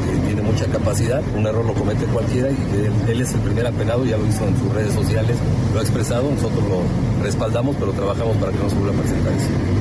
mucha 0.55 0.71
capacidad. 0.71 1.23
Un 1.35 1.47
error 1.47 1.65
lo 1.65 1.75
comete 1.75 2.05
cualquiera 2.07 2.49
y 2.51 2.55
él, 2.55 2.93
él 3.09 3.21
es 3.21 3.35
el 3.35 3.41
primer 3.41 3.67
apenado, 3.67 4.05
ya 4.05 4.17
lo 4.17 4.27
hizo 4.27 4.47
en 4.47 4.57
sus 4.57 4.73
redes 4.73 4.95
sociales, 4.95 5.37
lo 5.73 5.81
ha 5.81 5.83
expresado, 5.83 6.31
nosotros 6.31 6.63
lo 6.69 7.25
respaldamos, 7.25 7.77
pero 7.77 7.93
trabajamos 7.93 8.37
para 8.37 8.53
que 8.53 8.59
no 8.59 8.71
se 8.71 8.77
vuelva 8.77 8.95
a 8.95 9.03
presentar. 9.03 9.33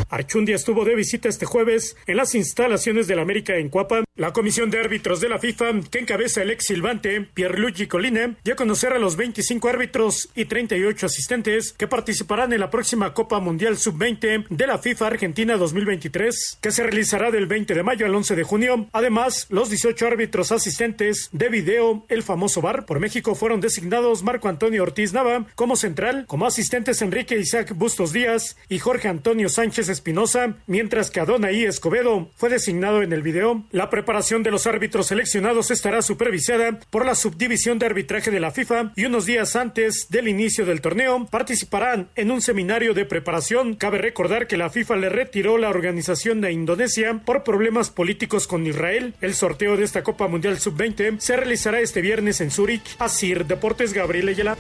Archundia 0.10 0.56
estuvo 0.56 0.86
de 0.86 0.96
visita 0.96 1.28
este 1.28 1.46
jueves 1.46 1.96
en 2.06 2.18
las 2.18 2.36
instalaciones 2.36 3.08
del 3.08 3.20
América 3.20 3.56
en 3.56 3.70
Cuapa. 3.70 4.04
La 4.16 4.32
comisión 4.32 4.70
de 4.70 4.80
árbitros 4.80 5.22
de 5.22 5.30
la 5.30 5.40
FIFA, 5.40 5.82
que 5.90 6.00
encabeza 6.00 6.44
el 6.44 6.52
ex 6.52 6.66
silbante 6.66 7.22
Pierluigi 7.34 7.88
Colina, 7.88 8.36
dio 8.44 8.54
a 8.54 8.58
conocer 8.58 8.94
a 8.94 9.00
los 9.00 9.16
25 9.16 9.68
árbitros 9.70 10.30
y 10.36 10.46
38 10.46 11.08
asistentes 11.08 11.74
que 11.74 11.88
participarán 11.88 12.54
en 12.54 12.60
la 12.60 12.70
próxima 12.70 13.14
Copa 13.14 13.40
Mundial 13.40 13.78
Sub-20 13.78 14.48
de 14.50 14.68
la 14.68 14.78
FIFA 14.78 15.08
Argentina 15.08 15.58
2023, 15.58 16.60
que 16.62 16.72
se 16.72 16.84
realizará 16.84 17.32
del 17.32 17.48
20 17.48 17.74
de 17.74 17.84
mayo 17.84 18.06
al 18.06 18.14
11 18.14 18.36
de 18.36 18.44
junio. 18.44 18.88
Además, 18.92 19.48
los 19.50 19.70
18 19.70 20.06
árbitros 20.06 20.52
asistentes 20.52 20.63
de 20.64 21.50
video, 21.50 22.06
el 22.08 22.24
famoso 22.24 22.62
VAR, 22.62 22.86
por 22.86 23.00
México 23.00 23.36
fueron 23.36 23.60
designados 23.60 24.24
Marco 24.24 24.48
Antonio 24.48 24.84
Ortiz 24.84 25.12
Nava 25.12 25.46
como 25.56 25.76
central, 25.76 26.24
como 26.26 26.46
asistentes 26.46 27.02
Enrique 27.02 27.38
Isaac 27.38 27.74
Bustos 27.76 28.14
Díaz 28.14 28.56
y 28.70 28.80
Jorge 28.80 29.10
Antonio 29.10 29.50
Sánchez 29.50 29.90
Espinosa, 29.90 30.56
mientras 30.66 31.12
que 31.12 31.20
Adonai 31.20 31.66
Escobedo 31.66 32.30
fue 32.36 32.50
designado 32.50 33.02
en 33.02 33.12
el 33.12 33.24
video. 33.24 33.64
La 33.72 33.90
preparación 33.90 34.42
de 34.42 34.52
los 34.52 34.66
árbitros 34.66 35.08
seleccionados 35.08 35.70
estará 35.70 36.02
supervisada 36.02 36.80
por 36.90 37.06
la 37.06 37.16
subdivisión 37.16 37.78
de 37.78 37.88
arbitraje 37.88 38.32
de 38.32 38.40
la 38.40 38.52
FIFA 38.52 38.94
y 38.96 39.04
unos 39.06 39.26
días 39.26 39.58
antes 39.58 40.08
del 40.10 40.30
inicio 40.30 40.66
del 40.66 40.80
torneo 40.80 41.26
participarán 41.26 42.08
en 42.16 42.32
un 42.32 42.42
seminario 42.42 42.94
de 42.94 43.06
preparación. 43.06 43.76
Cabe 43.76 43.98
recordar 43.98 44.48
que 44.48 44.58
la 44.58 44.70
FIFA 44.70 44.96
le 44.96 45.10
retiró 45.10 45.58
la 45.58 45.70
organización 45.70 46.40
de 46.40 46.54
Indonesia 46.54 47.22
por 47.26 47.44
problemas 47.44 47.90
políticos 47.90 48.48
con 48.48 48.66
Israel. 48.66 49.14
El 49.20 49.34
sorteo 49.34 49.76
de 49.76 49.84
esta 49.84 50.04
Copa 50.04 50.28
Mundial 50.28 50.53
Sub-20 50.60 51.20
se 51.20 51.38
realizará 51.38 51.80
este 51.80 52.02
viernes 52.02 52.42
en 52.42 52.52
Zurich. 52.52 52.96
Asir 53.00 53.46
Deportes 53.46 53.94
Gabriel 53.94 54.30
Ayala. 54.30 54.58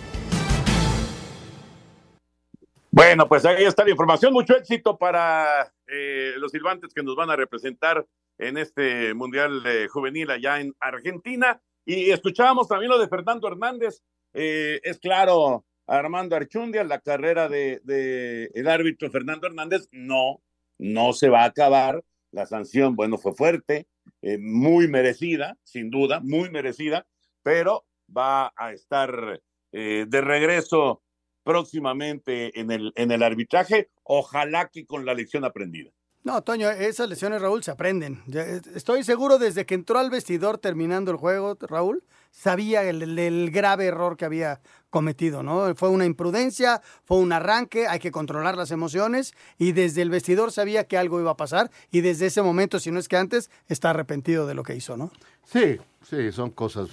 Bueno, 2.91 3.27
pues 3.27 3.45
ahí 3.45 3.63
está 3.63 3.83
la 3.83 3.91
información. 3.91 4.33
Mucho 4.33 4.55
éxito 4.55 4.97
para 4.97 5.73
eh, 5.87 6.33
los 6.37 6.51
silbantes 6.51 6.93
que 6.93 7.03
nos 7.03 7.15
van 7.15 7.29
a 7.29 7.35
representar 7.35 8.05
en 8.37 8.57
este 8.57 9.13
Mundial 9.13 9.63
Juvenil 9.89 10.29
allá 10.31 10.59
en 10.59 10.75
Argentina. 10.79 11.61
Y 11.85 12.11
escuchábamos 12.11 12.67
también 12.67 12.91
lo 12.91 12.99
de 12.99 13.07
Fernando 13.07 13.47
Hernández. 13.47 14.01
Eh, 14.33 14.79
es 14.83 14.99
claro, 14.99 15.65
Armando 15.85 16.35
Archundia, 16.35 16.83
la 16.83 16.99
carrera 16.99 17.49
de, 17.49 17.81
de, 17.83 18.69
árbitro 18.69 19.11
Fernando 19.11 19.47
Hernández, 19.47 19.87
no, 19.91 20.41
no 20.77 21.13
se 21.13 21.29
va 21.29 21.43
a 21.43 21.47
acabar. 21.47 22.03
La 22.31 22.45
sanción, 22.47 22.95
bueno, 22.95 23.17
fue 23.19 23.33
fuerte, 23.35 23.85
eh, 24.21 24.37
muy 24.37 24.87
merecida, 24.87 25.57
sin 25.63 25.89
duda, 25.89 26.19
muy 26.21 26.49
merecida, 26.49 27.05
pero 27.41 27.85
va 28.15 28.53
a 28.55 28.71
estar 28.73 29.41
eh, 29.71 30.05
de 30.07 30.21
regreso 30.21 31.01
próximamente 31.43 32.59
en 32.59 32.71
el, 32.71 32.93
en 32.95 33.11
el 33.11 33.21
arbitraje, 33.21 33.89
ojalá 34.03 34.69
que 34.69 34.85
con 34.85 35.05
la 35.05 35.13
lección 35.13 35.43
aprendida. 35.43 35.91
No, 36.23 36.41
Toño, 36.41 36.69
esas 36.69 37.09
lesiones, 37.09 37.41
Raúl, 37.41 37.63
se 37.63 37.71
aprenden. 37.71 38.21
Eh, 38.33 38.61
Estoy 38.75 39.03
seguro 39.03 39.39
desde 39.39 39.65
que 39.65 39.75
entró 39.75 39.99
al 39.99 40.09
vestidor 40.09 40.57
terminando 40.57 41.11
el 41.11 41.17
juego, 41.17 41.57
Raúl, 41.59 42.03
sabía 42.34 42.84
el, 42.84 43.51
grave 43.51 43.86
error 43.86 44.17
que 44.17 44.25
había 44.25 44.59
cometido, 44.89 45.43
¿no? 45.43 45.73
Fue 45.75 45.89
una 45.89 46.05
imprudencia, 46.05 46.81
fue 47.05 47.17
un 47.17 47.31
arranque, 47.31 47.88
hay 47.88 47.99
que 47.99 48.11
controlar 48.11 48.57
las 48.57 48.71
emociones 48.71 49.34
y 49.57 49.71
desde 49.71 50.01
el 50.01 50.09
vestidor 50.09 50.51
sabía 50.51 50.86
que 50.86 50.97
algo 50.97 51.19
iba 51.19 51.31
a 51.31 51.38
pasar 51.38 51.71
y 51.91 52.01
desde 52.01 52.25
ese 52.25 52.41
momento, 52.41 52.79
si 52.79 52.91
no 52.91 52.99
es 52.99 53.07
que 53.07 53.17
antes, 53.17 53.49
está 53.67 53.91
arrepentido 53.91 54.47
de 54.47 54.55
lo 54.55 54.63
que 54.63 54.75
hizo, 54.75 54.97
¿no? 54.97 55.11
Sí, 55.45 55.77
sí, 56.01 56.31
son 56.31 56.49
cosas, 56.51 56.89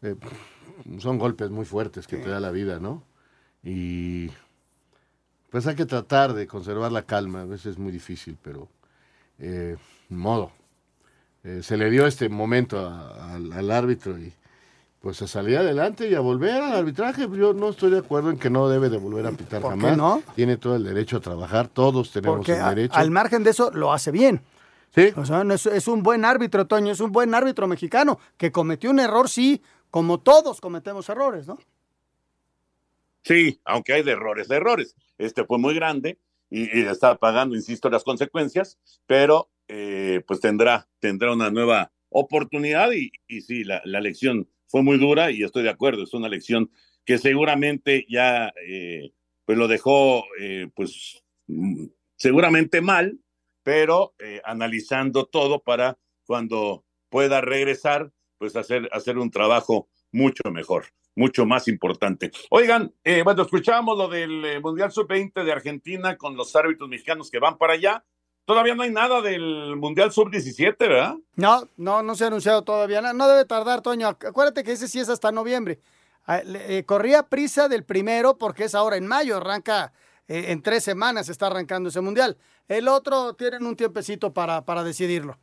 eh, 0.00 0.14
son 0.98 1.18
golpes 1.18 1.50
muy 1.50 1.64
fuertes 1.64 2.06
que 2.06 2.16
te 2.16 2.30
da 2.30 2.40
la 2.40 2.50
vida, 2.50 2.78
¿no? 2.78 3.02
Y 3.64 4.30
pues 5.50 5.66
hay 5.66 5.74
que 5.74 5.86
tratar 5.86 6.34
de 6.34 6.46
conservar 6.46 6.92
la 6.92 7.02
calma, 7.02 7.42
a 7.42 7.46
veces 7.46 7.66
es 7.66 7.78
muy 7.78 7.92
difícil, 7.92 8.38
pero 8.40 8.68
eh, 9.38 9.76
modo. 10.08 10.52
Eh, 11.44 11.60
se 11.62 11.76
le 11.76 11.90
dio 11.90 12.06
este 12.06 12.28
momento 12.28 12.78
al 12.88 13.70
árbitro 13.72 14.16
y 14.16 14.32
pues 15.02 15.20
a 15.20 15.26
salir 15.26 15.58
adelante 15.58 16.08
y 16.08 16.14
a 16.14 16.20
volver 16.20 16.62
al 16.62 16.72
arbitraje. 16.72 17.28
Yo 17.36 17.52
no 17.52 17.70
estoy 17.70 17.90
de 17.90 17.98
acuerdo 17.98 18.30
en 18.30 18.38
que 18.38 18.48
no 18.48 18.68
debe 18.68 18.88
de 18.88 18.96
volver 18.98 19.26
a 19.26 19.32
pitar 19.32 19.60
¿Por 19.60 19.74
qué 19.74 19.80
jamás. 19.80 19.96
no? 19.98 20.22
Tiene 20.36 20.56
todo 20.56 20.76
el 20.76 20.84
derecho 20.84 21.16
a 21.16 21.20
trabajar, 21.20 21.66
todos 21.68 22.12
tenemos 22.12 22.36
Porque 22.38 22.52
el 22.54 22.60
a- 22.62 22.68
derecho. 22.70 22.94
al 22.94 23.10
margen 23.10 23.42
de 23.42 23.50
eso 23.50 23.70
lo 23.72 23.92
hace 23.92 24.10
bien. 24.12 24.40
Sí. 24.94 25.08
O 25.16 25.26
sea, 25.26 25.42
no 25.42 25.54
es, 25.54 25.66
es 25.66 25.88
un 25.88 26.02
buen 26.02 26.24
árbitro, 26.24 26.66
Toño, 26.66 26.92
es 26.92 27.00
un 27.00 27.10
buen 27.12 27.34
árbitro 27.34 27.66
mexicano 27.66 28.18
que 28.36 28.52
cometió 28.52 28.90
un 28.90 29.00
error, 29.00 29.28
sí, 29.28 29.60
como 29.90 30.20
todos 30.20 30.60
cometemos 30.60 31.08
errores, 31.08 31.46
¿no? 31.48 31.58
Sí, 33.24 33.60
aunque 33.64 33.92
hay 33.94 34.02
de 34.02 34.12
errores, 34.12 34.48
de 34.48 34.56
errores. 34.56 34.94
Este 35.18 35.44
fue 35.44 35.58
muy 35.58 35.74
grande 35.74 36.18
y, 36.50 36.78
y 36.78 36.82
está 36.84 37.16
pagando, 37.16 37.54
insisto, 37.56 37.88
las 37.88 38.04
consecuencias, 38.04 38.78
pero 39.06 39.48
eh, 39.68 40.22
pues 40.26 40.40
tendrá, 40.40 40.88
tendrá 40.98 41.32
una 41.32 41.50
nueva 41.50 41.90
oportunidad 42.10 42.90
y, 42.92 43.10
y 43.28 43.40
sí, 43.42 43.64
la, 43.64 43.80
la 43.84 44.00
lección 44.00 44.48
fue 44.72 44.82
muy 44.82 44.96
dura 44.96 45.30
y 45.30 45.42
estoy 45.42 45.62
de 45.62 45.68
acuerdo, 45.68 46.02
es 46.02 46.14
una 46.14 46.30
lección 46.30 46.70
que 47.04 47.18
seguramente 47.18 48.06
ya 48.08 48.52
eh, 48.66 49.12
pues 49.44 49.58
lo 49.58 49.68
dejó 49.68 50.24
eh, 50.40 50.68
pues 50.74 51.22
mm, 51.46 51.84
seguramente 52.16 52.80
mal, 52.80 53.18
pero 53.62 54.14
eh, 54.18 54.40
analizando 54.44 55.26
todo 55.26 55.62
para 55.62 55.98
cuando 56.24 56.86
pueda 57.10 57.42
regresar, 57.42 58.12
pues 58.38 58.56
hacer, 58.56 58.88
hacer 58.92 59.18
un 59.18 59.30
trabajo 59.30 59.88
mucho 60.10 60.50
mejor, 60.50 60.86
mucho 61.14 61.44
más 61.44 61.68
importante. 61.68 62.30
Oigan, 62.48 62.94
eh, 63.04 63.22
bueno, 63.22 63.42
escuchábamos 63.42 63.98
lo 63.98 64.08
del 64.08 64.42
eh, 64.44 64.60
Mundial 64.60 64.90
Sub-20 64.90 65.44
de 65.44 65.52
Argentina 65.52 66.16
con 66.16 66.34
los 66.34 66.56
árbitros 66.56 66.88
mexicanos 66.88 67.30
que 67.30 67.38
van 67.38 67.58
para 67.58 67.74
allá. 67.74 68.04
Todavía 68.44 68.74
no 68.74 68.82
hay 68.82 68.90
nada 68.90 69.20
del 69.22 69.76
Mundial 69.76 70.10
Sub-17, 70.12 70.76
¿verdad? 70.78 71.14
No, 71.36 71.68
no, 71.76 72.02
no 72.02 72.14
se 72.16 72.24
ha 72.24 72.26
anunciado 72.26 72.62
todavía. 72.62 73.00
No, 73.00 73.12
no 73.12 73.28
debe 73.28 73.44
tardar, 73.44 73.82
Toño. 73.82 74.08
Acu- 74.08 74.28
Acuérdate 74.28 74.64
que 74.64 74.72
ese 74.72 74.88
sí 74.88 74.98
es 74.98 75.08
hasta 75.08 75.30
noviembre. 75.30 75.78
Ah, 76.26 76.40
eh, 76.44 76.84
corría 76.84 77.24
prisa 77.28 77.68
del 77.68 77.84
primero 77.84 78.38
porque 78.38 78.64
es 78.64 78.74
ahora 78.74 78.96
en 78.96 79.06
mayo, 79.06 79.36
arranca 79.36 79.92
eh, 80.28 80.46
en 80.48 80.62
tres 80.62 80.84
semanas, 80.84 81.28
está 81.28 81.46
arrancando 81.48 81.88
ese 81.88 82.00
mundial. 82.00 82.36
El 82.68 82.88
otro 82.88 83.34
tienen 83.34 83.64
un 83.66 83.76
tiempecito 83.76 84.32
para, 84.32 84.64
para 84.64 84.82
decidirlo. 84.84 85.38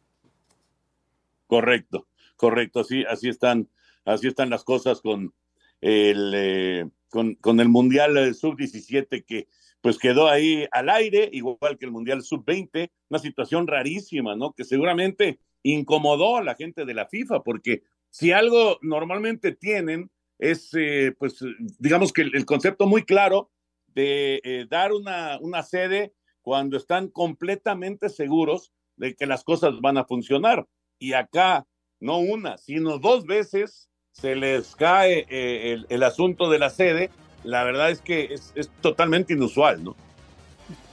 Correcto, 1.47 2.07
correcto, 2.35 2.81
así, 2.81 3.03
así 3.05 3.27
están, 3.29 3.69
así 4.05 4.27
están 4.27 4.49
las 4.49 4.63
cosas 4.63 5.01
con 5.01 5.33
el, 5.81 6.31
eh, 6.35 6.89
con, 7.09 7.35
con 7.35 7.59
el 7.59 7.69
Mundial 7.69 8.17
eh, 8.17 8.33
Sub-17 8.33 9.25
que 9.25 9.47
pues 9.81 9.97
quedó 9.97 10.27
ahí 10.27 10.65
al 10.71 10.89
aire, 10.89 11.29
igual 11.31 11.77
que 11.77 11.85
el 11.85 11.91
Mundial 11.91 12.21
Sub-20, 12.21 12.89
una 13.09 13.19
situación 13.19 13.67
rarísima, 13.67 14.35
¿no? 14.35 14.53
Que 14.53 14.65
seguramente 14.65 15.39
incomodó 15.63 16.37
a 16.37 16.43
la 16.43 16.55
gente 16.55 16.85
de 16.85 16.93
la 16.93 17.07
FIFA, 17.07 17.43
porque 17.43 17.83
si 18.09 18.31
algo 18.31 18.77
normalmente 18.81 19.53
tienen 19.53 20.09
es, 20.37 20.73
eh, 20.73 21.13
pues, 21.17 21.39
digamos 21.79 22.13
que 22.13 22.21
el, 22.21 22.45
concepto 22.45 22.87
muy 22.87 23.03
claro 23.03 23.51
de 23.87 24.41
eh, 24.43 24.65
dar 24.69 24.93
una, 24.93 25.37
una 25.41 25.63
sede 25.63 26.13
cuando 26.41 26.77
están 26.77 27.09
completamente 27.09 28.09
seguros 28.09 28.71
de 28.95 29.15
que 29.15 29.25
las 29.25 29.43
cosas 29.43 29.79
van 29.81 29.97
a 29.97 30.05
funcionar. 30.05 30.65
Y 30.97 31.13
acá, 31.13 31.67
no 31.99 32.19
una, 32.19 32.57
sino 32.57 32.97
dos 32.99 33.25
veces 33.25 33.89
se 34.11 34.35
les 34.35 34.75
cae 34.75 35.25
eh, 35.29 35.73
el, 35.73 35.85
el 35.89 36.03
asunto 36.03 36.49
de 36.49 36.59
la 36.59 36.69
sede. 36.69 37.09
La 37.43 37.63
verdad 37.63 37.89
es 37.89 38.01
que 38.01 38.33
es, 38.33 38.51
es 38.55 38.69
totalmente 38.81 39.33
inusual, 39.33 39.83
¿no? 39.83 39.95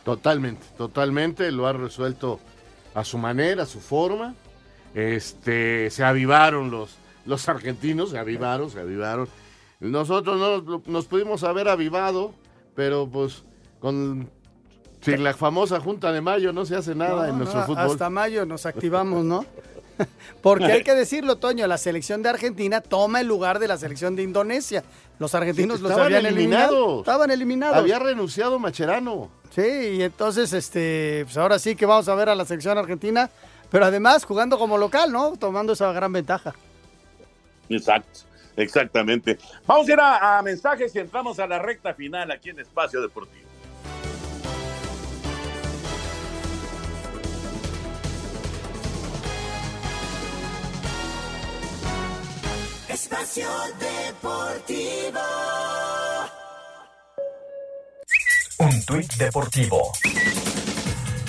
Totalmente, 0.04 0.64
totalmente, 0.76 1.50
lo 1.50 1.66
ha 1.66 1.72
resuelto 1.72 2.38
a 2.94 3.04
su 3.04 3.18
manera, 3.18 3.64
a 3.64 3.66
su 3.66 3.80
forma. 3.80 4.34
Este, 4.94 5.90
se 5.90 6.04
avivaron 6.04 6.70
los, 6.70 6.96
los 7.26 7.48
argentinos, 7.48 8.10
se 8.10 8.18
avivaron, 8.18 8.70
se 8.70 8.80
avivaron. 8.80 9.28
Nosotros 9.80 10.38
no 10.38 10.80
nos, 10.86 11.06
pudimos 11.06 11.42
haber 11.44 11.68
avivado, 11.68 12.32
pero 12.74 13.08
pues 13.08 13.44
con 13.80 14.30
sin 15.02 15.22
la 15.22 15.34
famosa 15.34 15.80
Junta 15.80 16.10
de 16.12 16.20
Mayo 16.20 16.52
no 16.52 16.64
se 16.64 16.76
hace 16.76 16.94
nada 16.94 17.24
No, 17.24 17.32
en 17.32 17.38
nuestro 17.38 17.60
no, 17.60 17.66
fútbol. 17.66 17.84
Hasta 17.84 18.08
mayo 18.08 18.46
nos 18.46 18.64
activamos, 18.64 19.24
¿no? 19.24 19.44
Porque 20.42 20.66
hay 20.66 20.82
que 20.84 20.94
decirlo, 20.94 21.36
Toño, 21.36 21.66
la 21.66 21.78
selección 21.78 22.22
de 22.22 22.28
Argentina 22.28 22.80
toma 22.80 23.20
el 23.20 23.26
lugar 23.26 23.58
de 23.58 23.68
la 23.68 23.76
selección 23.76 24.16
de 24.16 24.22
Indonesia. 24.22 24.84
Los 25.18 25.34
argentinos 25.34 25.80
los 25.80 25.92
habían 25.92 26.26
eliminado. 26.26 27.00
Estaban 27.00 27.30
eliminados. 27.30 27.76
Había 27.76 27.98
renunciado 27.98 28.58
Macherano. 28.58 29.30
Sí, 29.54 29.62
y 29.62 30.02
entonces, 30.02 30.52
este, 30.52 31.22
pues 31.24 31.36
ahora 31.38 31.58
sí 31.58 31.74
que 31.74 31.86
vamos 31.86 32.08
a 32.08 32.14
ver 32.14 32.28
a 32.28 32.34
la 32.34 32.44
selección 32.44 32.76
argentina, 32.76 33.30
pero 33.70 33.86
además 33.86 34.24
jugando 34.24 34.58
como 34.58 34.76
local, 34.76 35.10
¿no? 35.10 35.36
Tomando 35.36 35.72
esa 35.72 35.90
gran 35.92 36.12
ventaja. 36.12 36.54
Exacto, 37.68 38.20
exactamente. 38.56 39.38
Vamos 39.66 39.88
a 39.88 39.92
ir 39.92 40.00
a, 40.00 40.38
a 40.38 40.42
mensajes 40.42 40.94
y 40.94 40.98
entramos 40.98 41.38
a 41.38 41.46
la 41.46 41.58
recta 41.58 41.94
final 41.94 42.30
aquí 42.30 42.50
en 42.50 42.60
Espacio 42.60 43.00
Deportivo. 43.00 43.45
Espacio 52.96 53.46
Deportivo. 53.78 55.20
Un 58.58 58.84
tuit 58.86 59.12
deportivo. 59.16 59.92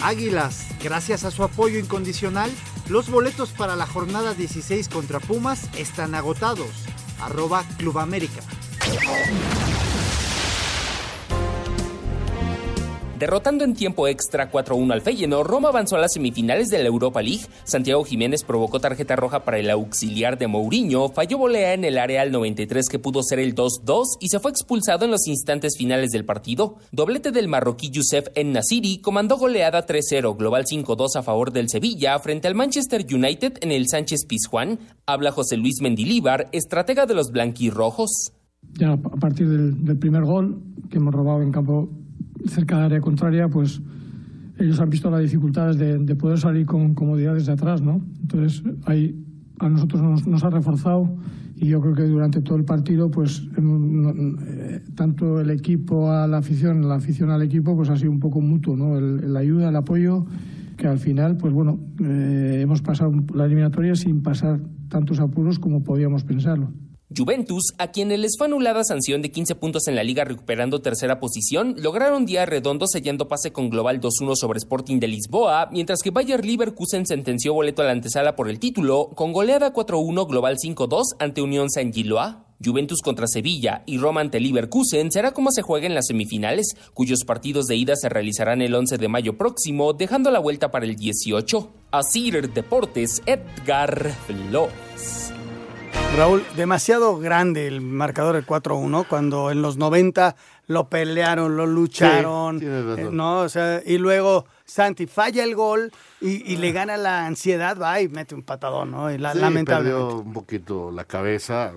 Águilas, 0.01 0.65
gracias 0.81 1.25
a 1.25 1.31
su 1.31 1.43
apoyo 1.43 1.77
incondicional, 1.77 2.49
los 2.87 3.09
boletos 3.09 3.49
para 3.49 3.75
la 3.75 3.85
jornada 3.85 4.33
16 4.33 4.87
contra 4.87 5.19
Pumas 5.19 5.67
están 5.77 6.15
agotados. 6.15 6.71
Arroba 7.19 7.65
Club 7.77 7.99
América. 7.99 8.43
Derrotando 13.17 13.63
en 13.63 13.73
tiempo 13.73 14.07
extra 14.07 14.51
4-1 14.51 14.93
al 14.93 15.01
Feyenoord, 15.01 15.47
Roma 15.47 15.69
avanzó 15.69 15.95
a 15.95 15.99
las 15.99 16.13
semifinales 16.13 16.67
de 16.67 16.77
la 16.77 16.85
Europa 16.85 17.19
League. 17.23 17.47
Santiago 17.63 18.03
Jiménez 18.03 18.43
provocó 18.43 18.79
tarjeta 18.79 19.15
roja 19.15 19.43
para 19.43 19.57
el 19.57 19.71
auxiliar 19.71 20.37
de 20.37 20.45
Mourinho, 20.45 21.09
falló 21.09 21.39
volea 21.39 21.73
en 21.73 21.83
el 21.83 21.97
área 21.97 22.21
al 22.21 22.31
93 22.31 22.87
que 22.87 22.99
pudo 22.99 23.23
ser 23.23 23.39
el 23.39 23.55
2-2 23.55 24.03
y 24.19 24.27
se 24.27 24.39
fue 24.39 24.51
expulsado 24.51 25.05
en 25.05 25.09
los 25.09 25.25
instantes 25.25 25.77
finales 25.79 26.11
del 26.11 26.25
partido. 26.25 26.75
Doblete 26.91 27.31
del 27.31 27.47
marroquí 27.47 27.89
Youssef 27.89 28.27
En 28.35 28.51
Nasiri 28.51 28.99
comandó 28.99 29.37
goleada 29.37 29.87
3-0, 29.87 30.37
global 30.37 30.65
5-2 30.65 31.15
a 31.15 31.23
favor 31.23 31.51
del 31.51 31.69
Sevilla 31.69 32.19
frente 32.19 32.47
al 32.47 32.53
Manchester 32.53 33.03
United 33.11 33.57
en 33.61 33.71
el 33.71 33.87
Sánchez 33.87 34.25
Pizjuán. 34.27 34.77
Habla 35.07 35.31
José 35.31 35.57
Luis 35.57 35.81
Mendilíbar, 35.81 36.49
estratega 36.51 37.07
de 37.07 37.15
los 37.15 37.31
blanquirrojos. 37.31 38.31
ya 38.73 38.91
a 38.91 38.97
partir 38.97 39.49
del, 39.49 39.85
del 39.85 39.97
primer 39.97 40.23
gol 40.23 40.61
que 40.91 40.97
hemos 40.97 41.15
robado 41.15 41.41
en 41.41 41.51
campo 41.51 41.89
cerca 42.45 42.75
del 42.75 42.85
área 42.85 43.01
contraria, 43.01 43.49
pues 43.49 43.81
ellos 44.59 44.79
han 44.79 44.89
visto 44.89 45.09
las 45.09 45.21
dificultades 45.21 45.77
de, 45.77 45.97
de 45.97 46.15
poder 46.15 46.39
salir 46.39 46.65
con 46.65 46.93
comodidad 46.93 47.33
desde 47.33 47.51
atrás, 47.51 47.81
¿no? 47.81 48.01
Entonces 48.21 48.63
ahí 48.85 49.23
a 49.59 49.69
nosotros 49.69 50.01
nos, 50.01 50.27
nos 50.27 50.43
ha 50.43 50.49
reforzado 50.49 51.15
y 51.55 51.67
yo 51.67 51.81
creo 51.81 51.95
que 51.95 52.03
durante 52.03 52.41
todo 52.41 52.57
el 52.57 52.65
partido, 52.65 53.09
pues 53.09 53.47
eh, 53.57 54.81
tanto 54.95 55.41
el 55.41 55.49
equipo 55.49 56.11
a 56.11 56.27
la 56.27 56.37
afición, 56.37 56.87
la 56.87 56.95
afición 56.95 57.31
al 57.31 57.41
equipo, 57.41 57.75
pues 57.75 57.89
ha 57.89 57.97
sido 57.97 58.11
un 58.11 58.19
poco 58.19 58.41
mutuo, 58.41 58.75
¿no? 58.75 58.97
El, 58.97 59.23
el 59.23 59.35
ayuda, 59.35 59.69
el 59.69 59.75
apoyo, 59.75 60.25
que 60.77 60.87
al 60.87 60.99
final, 60.99 61.37
pues 61.37 61.51
bueno, 61.53 61.79
eh, 61.99 62.59
hemos 62.61 62.83
pasado 62.83 63.11
la 63.33 63.45
eliminatoria 63.45 63.95
sin 63.95 64.21
pasar 64.21 64.59
tantos 64.87 65.19
apuros 65.19 65.57
como 65.57 65.83
podíamos 65.83 66.23
pensarlo. 66.23 66.71
Juventus, 67.15 67.73
a 67.77 67.91
quienes 67.91 68.19
les 68.19 68.37
fue 68.37 68.47
anulada 68.47 68.83
sanción 68.83 69.21
de 69.21 69.31
15 69.31 69.55
puntos 69.55 69.87
en 69.87 69.95
la 69.95 70.03
liga 70.03 70.25
recuperando 70.25 70.81
tercera 70.81 71.21
posición, 71.21 71.75
lograron 71.77 72.25
día 72.25 72.45
redondo 72.45 72.85
sellando 72.85 73.29
pase 73.29 73.53
con 73.53 73.69
global 73.69 74.01
2-1 74.01 74.35
sobre 74.35 74.57
Sporting 74.57 74.99
de 74.99 75.07
Lisboa, 75.07 75.69
mientras 75.71 76.01
que 76.01 76.11
Bayer 76.11 76.45
Leverkusen 76.45 77.05
sentenció 77.05 77.53
boleto 77.53 77.81
a 77.81 77.85
la 77.85 77.93
antesala 77.93 78.35
por 78.35 78.49
el 78.49 78.59
título 78.59 79.11
con 79.15 79.31
goleada 79.31 79.73
4-1 79.73 80.27
global 80.27 80.57
5-2 80.57 81.03
ante 81.19 81.41
Unión 81.41 81.69
San 81.69 81.93
Giloa. 81.93 82.43
Juventus 82.61 83.01
contra 83.01 83.27
Sevilla 83.27 83.83
y 83.85 83.99
Roma 83.99 84.19
ante 84.19 84.41
Leverkusen 84.41 85.09
será 85.09 85.31
como 85.31 85.51
se 85.51 85.61
juega 85.61 85.87
en 85.87 85.95
las 85.95 86.07
semifinales, 86.07 86.75
cuyos 86.93 87.23
partidos 87.23 87.67
de 87.67 87.77
ida 87.77 87.95
se 87.95 88.09
realizarán 88.09 88.61
el 88.61 88.75
11 88.75 88.97
de 88.97 89.07
mayo 89.07 89.37
próximo, 89.37 89.93
dejando 89.93 90.29
la 90.29 90.39
vuelta 90.39 90.71
para 90.71 90.85
el 90.85 90.97
18. 90.97 91.71
Asir 91.91 92.51
Deportes, 92.51 93.21
Edgar 93.25 94.11
Flores. 94.25 95.36
Raúl, 96.15 96.43
demasiado 96.55 97.17
grande 97.19 97.67
el 97.67 97.79
marcador 97.81 98.33
del 98.35 98.45
4-1 98.45 99.05
cuando 99.07 99.51
en 99.51 99.61
los 99.61 99.77
90 99.77 100.35
lo 100.65 100.89
pelearon, 100.89 101.55
lo 101.57 101.67
lucharon, 101.67 102.59
Sí, 102.59 102.65
eh, 102.67 103.09
¿no? 103.11 103.41
O 103.41 103.49
sea, 103.49 103.83
y 103.85 103.99
luego 103.99 104.45
Santi 104.65 105.05
falla 105.05 105.43
el 105.43 105.53
gol 105.53 105.91
y, 106.19 106.51
y 106.51 106.57
le 106.57 106.71
gana 106.71 106.97
la 106.97 107.27
ansiedad, 107.27 107.77
va 107.79 108.01
y 108.01 108.07
mete 108.07 108.33
un 108.33 108.41
patadón, 108.41 108.89
¿no? 108.91 109.11
Y 109.11 109.19
la, 109.19 109.33
Sí, 109.33 109.39
lamentablemente. 109.39 110.01
perdió 110.01 110.21
un 110.21 110.33
poquito 110.33 110.89
la 110.91 111.05
cabeza. 111.05 111.73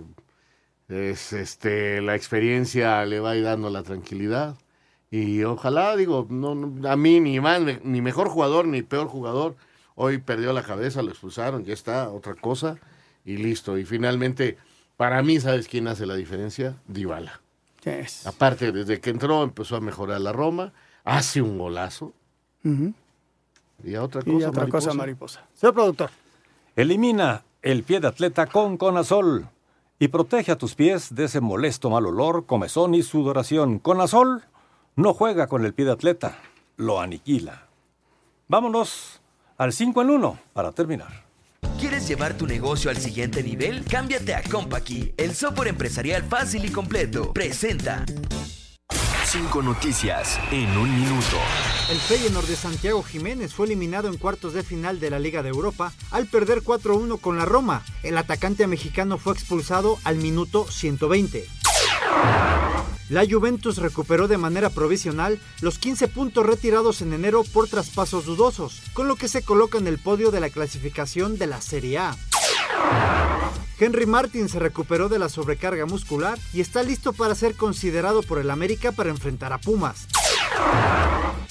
Es, 0.88 1.34
este, 1.34 2.00
la 2.00 2.14
experiencia 2.16 3.04
le 3.04 3.20
va 3.20 3.32
a 3.32 3.36
ir 3.36 3.44
dando 3.44 3.68
la 3.68 3.82
tranquilidad. 3.82 4.56
Y 5.10 5.42
ojalá, 5.44 5.96
digo, 5.96 6.26
no, 6.30 6.54
no- 6.54 6.88
a 6.88 6.96
mí 6.96 7.20
ni, 7.20 7.40
más, 7.40 7.60
ni 7.84 8.00
mejor 8.00 8.28
jugador 8.30 8.66
ni 8.66 8.80
peor 8.80 9.06
jugador. 9.08 9.56
Hoy 9.96 10.16
perdió 10.18 10.54
la 10.54 10.62
cabeza, 10.62 11.02
lo 11.02 11.10
expulsaron, 11.10 11.64
ya 11.64 11.74
está, 11.74 12.08
otra 12.08 12.34
cosa. 12.36 12.76
Y 13.30 13.36
listo. 13.36 13.78
Y 13.78 13.84
finalmente, 13.84 14.58
para 14.96 15.22
mí, 15.22 15.38
¿sabes 15.38 15.68
quién 15.68 15.86
hace 15.86 16.04
la 16.04 16.16
diferencia? 16.16 16.76
Dybala. 16.88 17.40
Yes. 17.84 18.26
Aparte, 18.26 18.72
desde 18.72 19.00
que 19.00 19.10
entró 19.10 19.42
empezó 19.44 19.76
a 19.76 19.80
mejorar 19.80 20.20
la 20.20 20.32
Roma, 20.32 20.72
hace 21.04 21.40
un 21.40 21.56
golazo. 21.58 22.12
Y 22.64 23.94
a 23.94 24.02
otra 24.02 24.22
Y 24.26 24.32
cosa, 24.32 24.48
otra 24.48 24.66
cosa, 24.68 24.92
mariposa. 24.92 25.40
mariposa. 25.40 25.44
Señor 25.54 25.74
productor. 25.74 26.10
Elimina 26.74 27.44
el 27.62 27.84
pie 27.84 28.00
de 28.00 28.08
atleta 28.08 28.46
con 28.46 28.76
Conazol 28.76 29.46
y 29.98 30.08
protege 30.08 30.50
a 30.52 30.58
tus 30.58 30.74
pies 30.74 31.14
de 31.14 31.24
ese 31.24 31.40
molesto 31.40 31.88
mal 31.88 32.06
olor, 32.06 32.46
comezón 32.46 32.94
y 32.94 33.02
sudoración. 33.02 33.78
Conazol 33.78 34.42
no 34.96 35.14
juega 35.14 35.46
con 35.46 35.64
el 35.64 35.72
pie 35.72 35.84
de 35.86 35.92
atleta, 35.92 36.38
lo 36.76 37.00
aniquila. 37.00 37.66
Vámonos 38.48 39.20
al 39.56 39.72
5 39.72 40.02
en 40.02 40.10
1 40.10 40.38
para 40.52 40.72
terminar. 40.72 41.29
¿Quieres 41.80 42.06
llevar 42.06 42.34
tu 42.36 42.46
negocio 42.46 42.90
al 42.90 42.98
siguiente 42.98 43.42
nivel? 43.42 43.84
Cámbiate 43.84 44.34
a 44.34 44.42
Compaqui, 44.42 45.14
el 45.16 45.34
software 45.34 45.68
empresarial 45.68 46.22
fácil 46.22 46.64
y 46.66 46.70
completo. 46.70 47.32
Presenta. 47.32 48.04
Cinco 49.24 49.62
noticias 49.62 50.38
en 50.52 50.76
un 50.76 50.94
minuto. 50.94 51.38
El 51.90 51.96
Feyenoord 51.96 52.46
de 52.46 52.56
Santiago 52.56 53.02
Jiménez 53.02 53.54
fue 53.54 53.64
eliminado 53.64 54.08
en 54.08 54.18
cuartos 54.18 54.52
de 54.52 54.62
final 54.62 55.00
de 55.00 55.08
la 55.08 55.18
Liga 55.18 55.42
de 55.42 55.48
Europa 55.48 55.92
al 56.10 56.26
perder 56.26 56.62
4-1 56.62 57.18
con 57.18 57.38
la 57.38 57.46
Roma. 57.46 57.82
El 58.02 58.18
atacante 58.18 58.66
mexicano 58.66 59.16
fue 59.16 59.32
expulsado 59.32 59.98
al 60.04 60.16
minuto 60.16 60.66
120. 60.70 61.46
La 63.10 63.26
Juventus 63.28 63.78
recuperó 63.78 64.28
de 64.28 64.38
manera 64.38 64.70
provisional 64.70 65.40
los 65.60 65.78
15 65.78 66.06
puntos 66.06 66.46
retirados 66.46 67.02
en 67.02 67.12
enero 67.12 67.42
por 67.42 67.66
traspasos 67.66 68.24
dudosos, 68.24 68.82
con 68.92 69.08
lo 69.08 69.16
que 69.16 69.26
se 69.26 69.42
coloca 69.42 69.78
en 69.78 69.88
el 69.88 69.98
podio 69.98 70.30
de 70.30 70.38
la 70.38 70.48
clasificación 70.48 71.36
de 71.36 71.48
la 71.48 71.60
Serie 71.60 71.98
A. 71.98 72.16
Henry 73.80 74.06
Martin 74.06 74.48
se 74.48 74.60
recuperó 74.60 75.08
de 75.08 75.18
la 75.18 75.28
sobrecarga 75.28 75.86
muscular 75.86 76.38
y 76.52 76.60
está 76.60 76.84
listo 76.84 77.12
para 77.12 77.34
ser 77.34 77.56
considerado 77.56 78.22
por 78.22 78.38
el 78.38 78.48
América 78.48 78.92
para 78.92 79.10
enfrentar 79.10 79.52
a 79.52 79.58
Pumas. 79.58 80.06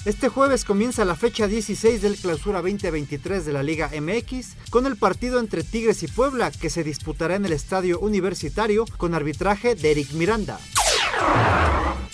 Este 0.05 0.29
jueves 0.29 0.63
comienza 0.63 1.03
la 1.03 1.17
fecha 1.17 1.47
16 1.47 2.01
del 2.01 2.15
Clausura 2.15 2.61
2023 2.61 3.45
de 3.45 3.51
la 3.51 3.63
Liga 3.63 3.91
MX 3.99 4.69
con 4.69 4.85
el 4.85 4.95
partido 4.95 5.41
entre 5.41 5.65
Tigres 5.65 6.03
y 6.03 6.07
Puebla 6.07 6.51
que 6.51 6.69
se 6.69 6.85
disputará 6.85 7.35
en 7.35 7.45
el 7.45 7.51
Estadio 7.51 7.99
Universitario 7.99 8.85
con 8.95 9.13
arbitraje 9.13 9.75
de 9.75 9.91
Eric 9.91 10.13
Miranda. 10.13 10.57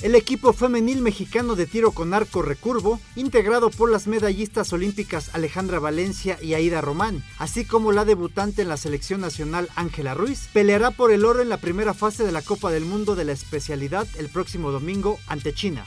El 0.01 0.13
equipo 0.13 0.53
femenil 0.53 1.01
mexicano 1.01 1.55
de 1.55 1.65
tiro 1.65 1.91
con 1.91 2.13
arco 2.13 2.43
recurvo, 2.43 2.99
integrado 3.15 3.71
por 3.71 3.89
las 3.89 4.05
medallistas 4.05 4.71
olímpicas 4.71 5.33
Alejandra 5.33 5.79
Valencia 5.79 6.37
y 6.41 6.53
Aida 6.53 6.79
Román, 6.79 7.23
así 7.39 7.65
como 7.65 7.91
la 7.91 8.05
debutante 8.05 8.61
en 8.61 8.69
la 8.69 8.77
selección 8.77 9.21
nacional 9.21 9.67
Ángela 9.75 10.13
Ruiz, 10.13 10.47
peleará 10.53 10.91
por 10.91 11.11
el 11.11 11.25
oro 11.25 11.41
en 11.41 11.49
la 11.49 11.57
primera 11.57 11.95
fase 11.95 12.23
de 12.23 12.31
la 12.31 12.43
Copa 12.43 12.69
del 12.69 12.85
Mundo 12.85 13.15
de 13.15 13.23
la 13.23 13.31
especialidad 13.31 14.05
el 14.19 14.29
próximo 14.29 14.69
domingo 14.69 15.17
ante 15.25 15.53
China. 15.55 15.83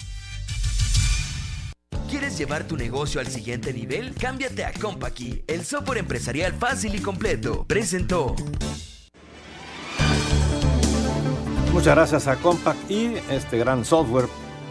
¿Quieres 2.11 2.37
llevar 2.39 2.67
tu 2.67 2.77
negocio 2.77 3.21
al 3.21 3.29
siguiente 3.29 3.73
nivel? 3.73 4.15
Cámbiate 4.15 4.65
a 4.65 4.73
Compaqui, 4.73 5.45
el 5.47 5.65
software 5.65 5.99
empresarial 5.99 6.55
fácil 6.55 6.95
y 6.97 7.01
completo. 7.01 7.67
Presentó. 7.69 8.35
Muchas 11.79 11.95
gracias 11.95 12.27
a 12.27 12.35
Compact 12.35 12.91
y 12.91 13.15
este 13.31 13.57
gran 13.57 13.85
software 13.85 14.27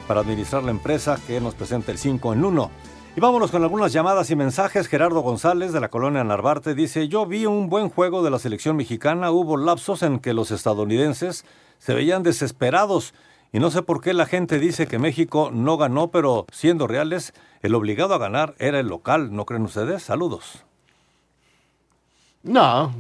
para 0.10 0.20
administrar 0.20 0.62
la 0.66 0.72
empresa 0.72 1.18
que 1.26 1.39
nos 1.39 1.55
presenta 1.55 1.93
el 1.93 1.97
5 1.97 2.34
en 2.34 2.43
1. 2.43 2.72
Y 3.16 3.22
vámonos 3.22 3.49
con 3.49 3.64
algunas 3.64 3.93
llamadas 3.93 4.30
y 4.30 4.36
mensajes. 4.36 4.89
Gerardo 4.89 5.22
González 5.22 5.72
de 5.72 5.80
la 5.80 5.88
colonia 5.88 6.26
Narvarte 6.26 6.76
dice, 6.76 7.08
yo 7.08 7.26
vi 7.26 7.45
un 7.45 7.70
buen 7.70 7.88
juego 7.88 8.24
de 8.24 8.30
la 8.30 8.39
selección 8.39 8.76
mexicana, 8.76 9.32
hubo 9.32 9.55
lapsos 9.55 10.03
en 10.03 10.20
que 10.20 10.34
los 10.34 10.51
estadounidenses 10.51 11.45
se 11.78 11.93
veían 11.93 12.24
desesperados 12.24 13.14
y 13.53 13.60
no 13.60 13.72
sé 13.72 13.84
por 13.84 14.01
qué 14.01 14.14
la 14.14 14.26
gente 14.26 14.60
dice 14.60 14.86
que 14.86 14.99
México 14.99 15.49
no 15.53 15.78
ganó, 15.78 16.12
pero 16.12 16.45
siendo 16.51 16.88
reales, 16.88 17.34
el 17.62 17.74
obligado 17.74 18.16
a 18.16 18.20
ganar 18.20 18.53
era 18.60 18.82
el 18.82 18.88
local, 18.88 19.34
¿no 19.34 19.45
creen 19.45 19.64
ustedes? 19.64 20.03
Saludos. 20.03 20.66
No, 22.43 22.91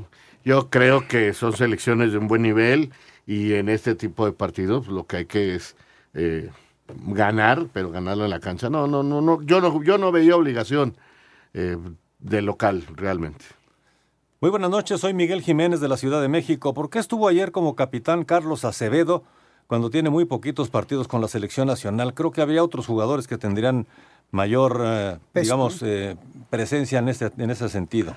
yo 0.45 0.69
creo 0.69 1.09
que 1.09 1.33
son 1.33 1.51
selecciones 1.51 2.13
de 2.13 2.19
un 2.19 2.29
buen 2.29 2.41
nivel 2.41 2.93
y 3.27 3.53
en 3.53 3.69
este 3.69 3.93
tipo 3.93 4.25
de 4.25 4.31
partidos 4.31 4.87
lo 4.87 5.05
que 5.05 5.17
hay 5.17 5.25
que 5.25 5.53
es 5.53 5.75
eh, 6.13 6.49
ganar, 7.13 7.67
pero 7.73 7.91
ganarlo 7.91 8.23
en 8.23 8.29
la 8.29 8.39
cancha. 8.39 8.69
No, 8.69 8.87
no, 8.87 9.03
no, 9.03 9.21
no, 9.21 9.41
yo 9.43 9.61
no, 9.61 9.83
yo 9.83 9.97
no 9.97 10.11
veía 10.11 10.35
obligación 10.35 10.95
eh, 11.53 11.77
de 12.19 12.41
local 12.41 12.83
realmente. 12.95 13.45
Muy 14.39 14.49
buenas 14.49 14.69
noches, 14.69 15.01
soy 15.01 15.13
Miguel 15.13 15.41
Jiménez 15.41 15.81
de 15.81 15.89
la 15.89 15.97
Ciudad 15.97 16.21
de 16.21 16.29
México. 16.29 16.73
¿Por 16.73 16.89
qué 16.89 16.99
estuvo 16.99 17.27
ayer 17.27 17.51
como 17.51 17.75
capitán 17.75 18.23
Carlos 18.23 18.63
Acevedo 18.65 19.23
cuando 19.65 19.89
tiene 19.89 20.09
muy 20.09 20.25
poquitos 20.25 20.69
partidos 20.69 21.07
con 21.07 21.21
la 21.21 21.27
selección 21.27 21.67
nacional? 21.67 22.13
Creo 22.13 22.31
que 22.31 22.41
había 22.41 22.63
otros 22.63 22.85
jugadores 22.85 23.27
que 23.27 23.37
tendrían 23.37 23.87
mayor, 24.31 24.81
eh, 24.85 25.17
digamos, 25.33 25.81
eh, 25.81 26.15
presencia 26.49 26.99
en 26.99 27.09
ese, 27.09 27.31
en 27.37 27.49
ese 27.49 27.67
sentido. 27.67 28.15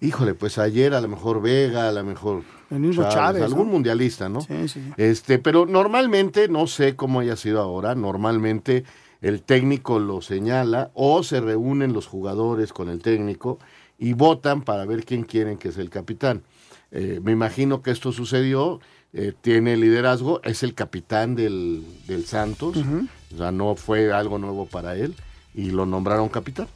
Híjole, 0.00 0.34
pues 0.34 0.58
ayer 0.58 0.94
a 0.94 1.00
lo 1.00 1.08
mejor 1.08 1.42
Vega, 1.42 1.88
a 1.88 1.92
lo 1.92 2.04
mejor 2.04 2.44
El 2.70 2.80
mismo 2.80 3.08
Chávez, 3.08 3.42
algún 3.42 3.66
¿no? 3.66 3.72
mundialista, 3.72 4.28
¿no? 4.28 4.40
Sí, 4.40 4.68
sí. 4.68 4.80
Este, 4.96 5.38
pero 5.40 5.66
normalmente, 5.66 6.48
no 6.48 6.68
sé 6.68 6.94
cómo 6.94 7.20
haya 7.20 7.34
sido 7.34 7.60
ahora, 7.60 7.96
normalmente 7.96 8.84
el 9.20 9.42
técnico 9.42 9.98
lo 9.98 10.22
señala 10.22 10.92
o 10.94 11.24
se 11.24 11.40
reúnen 11.40 11.92
los 11.92 12.06
jugadores 12.06 12.72
con 12.72 12.88
el 12.88 13.00
técnico 13.00 13.58
y 13.98 14.12
votan 14.12 14.62
para 14.62 14.84
ver 14.84 15.04
quién 15.04 15.24
quieren 15.24 15.58
que 15.58 15.72
sea 15.72 15.82
el 15.82 15.90
capitán. 15.90 16.42
Eh, 16.92 17.20
me 17.22 17.32
imagino 17.32 17.82
que 17.82 17.90
esto 17.90 18.12
sucedió, 18.12 18.80
eh, 19.12 19.32
tiene 19.40 19.76
liderazgo, 19.76 20.40
es 20.44 20.62
el 20.62 20.74
capitán 20.74 21.34
del, 21.34 21.84
del 22.06 22.24
Santos, 22.24 22.76
o 23.34 23.36
sea, 23.36 23.50
no 23.50 23.74
fue 23.74 24.12
algo 24.12 24.38
nuevo 24.38 24.66
para 24.66 24.96
él 24.96 25.16
y 25.54 25.72
lo 25.72 25.86
nombraron 25.86 26.28
capitán. 26.28 26.68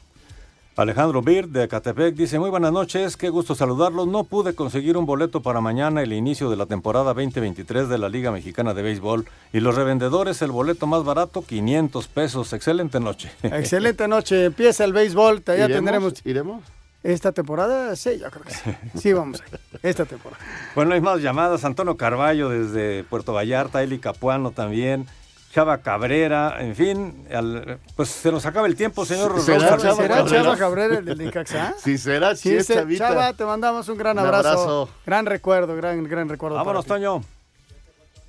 Alejandro 0.75 1.21
Bir 1.21 1.49
de 1.49 1.67
Catepec 1.67 2.15
dice, 2.15 2.39
muy 2.39 2.49
buenas 2.49 2.71
noches, 2.71 3.15
qué 3.15 3.29
gusto 3.29 3.53
saludarlos. 3.53 4.07
No 4.07 4.23
pude 4.23 4.55
conseguir 4.55 4.97
un 4.97 5.05
boleto 5.05 5.41
para 5.41 5.61
mañana 5.61 6.01
el 6.01 6.13
inicio 6.13 6.49
de 6.49 6.55
la 6.55 6.65
temporada 6.65 7.13
2023 7.13 7.89
de 7.89 7.97
la 7.99 8.09
Liga 8.09 8.31
Mexicana 8.31 8.73
de 8.73 8.81
Béisbol 8.81 9.25
y 9.51 9.59
los 9.59 9.75
revendedores 9.75 10.41
el 10.41 10.49
boleto 10.49 10.87
más 10.87 11.03
barato 11.03 11.43
500 11.43 12.07
pesos. 12.07 12.53
Excelente 12.53 12.99
noche. 12.99 13.31
Excelente 13.43 14.07
noche. 14.07 14.45
Empieza 14.45 14.83
el 14.83 14.93
béisbol. 14.93 15.43
Ya 15.45 15.53
¿Iremos? 15.53 15.73
tendremos. 15.75 16.13
¿Iremos? 16.25 16.63
Esta 17.03 17.31
temporada, 17.33 17.95
sí, 17.95 18.17
yo 18.19 18.31
creo 18.31 18.43
que 18.43 18.53
sí. 18.53 18.71
Sí, 18.97 19.13
vamos. 19.13 19.43
Esta 19.83 20.05
temporada. 20.05 20.41
Bueno, 20.73 20.95
hay 20.95 21.01
más 21.01 21.21
llamadas. 21.21 21.65
Antonio 21.65 21.97
Carballo 21.97 22.49
desde 22.49 23.03
Puerto 23.03 23.33
Vallarta, 23.33 23.83
Eli 23.83 23.99
Capuano 23.99 24.49
también, 24.49 25.05
Chava 25.53 25.77
Cabrera, 25.83 26.57
en 26.61 26.75
fin, 26.75 27.27
al- 27.31 27.79
pues 27.95 28.09
se 28.09 28.31
nos 28.31 28.43
acaba 28.45 28.65
el 28.65 28.75
tiempo, 28.75 29.05
señor. 29.05 29.39
¿Será 29.39 29.77
Chava 29.77 29.95
¿Será 29.95 30.15
Cabrera? 30.17 30.43
Chava 30.43 30.57
Cabrera 30.57 30.97
el 30.97 31.05
del 31.05 31.17
Necaxa? 31.19 31.75
Si 31.77 31.97
será, 31.99 32.35
Sí, 32.35 32.55
es 32.55 32.65
se- 32.65 32.73
Chavita. 32.73 33.09
Chava, 33.09 33.33
te 33.33 33.45
mandamos 33.45 33.87
un 33.87 33.97
gran 33.97 34.17
Un 34.17 34.25
abrazo. 34.25 34.49
abrazo. 34.49 34.89
Gran 35.05 35.25
recuerdo, 35.27 35.75
gran, 35.75 36.03
gran 36.05 36.27
recuerdo. 36.27 36.57
Vámonos. 36.57 36.85
Toño. 36.87 37.21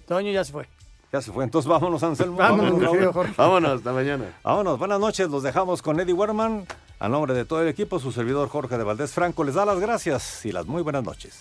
Toño 0.06 0.30
ya 0.32 0.44
se 0.44 0.52
fue. 0.52 0.68
Ya 1.14 1.22
se 1.22 1.32
fue, 1.32 1.44
entonces 1.44 1.66
vámonos, 1.68 2.02
Anselmo. 2.02 2.36
Vámonos, 2.36 3.12
Jorge. 3.14 3.32
Vámonos, 3.38 3.72
hasta 3.78 3.92
mañana. 3.92 4.24
Vámonos, 4.42 4.78
buenas 4.78 5.00
noches, 5.00 5.30
los 5.30 5.42
dejamos 5.42 5.80
con 5.80 5.98
Eddie 6.00 6.12
Werman. 6.12 6.66
A 6.98 7.08
nombre 7.08 7.32
de 7.34 7.44
todo 7.46 7.62
el 7.62 7.68
equipo, 7.68 7.98
su 8.00 8.12
servidor 8.12 8.48
Jorge 8.50 8.76
de 8.76 8.84
Valdés 8.84 9.12
Franco 9.12 9.44
les 9.44 9.54
da 9.54 9.64
las 9.64 9.78
gracias 9.80 10.44
y 10.44 10.52
las 10.52 10.66
muy 10.66 10.82
buenas 10.82 11.02
noches. 11.04 11.38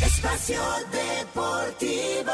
Espacio 0.00 0.60
Deportivo. 0.92 2.32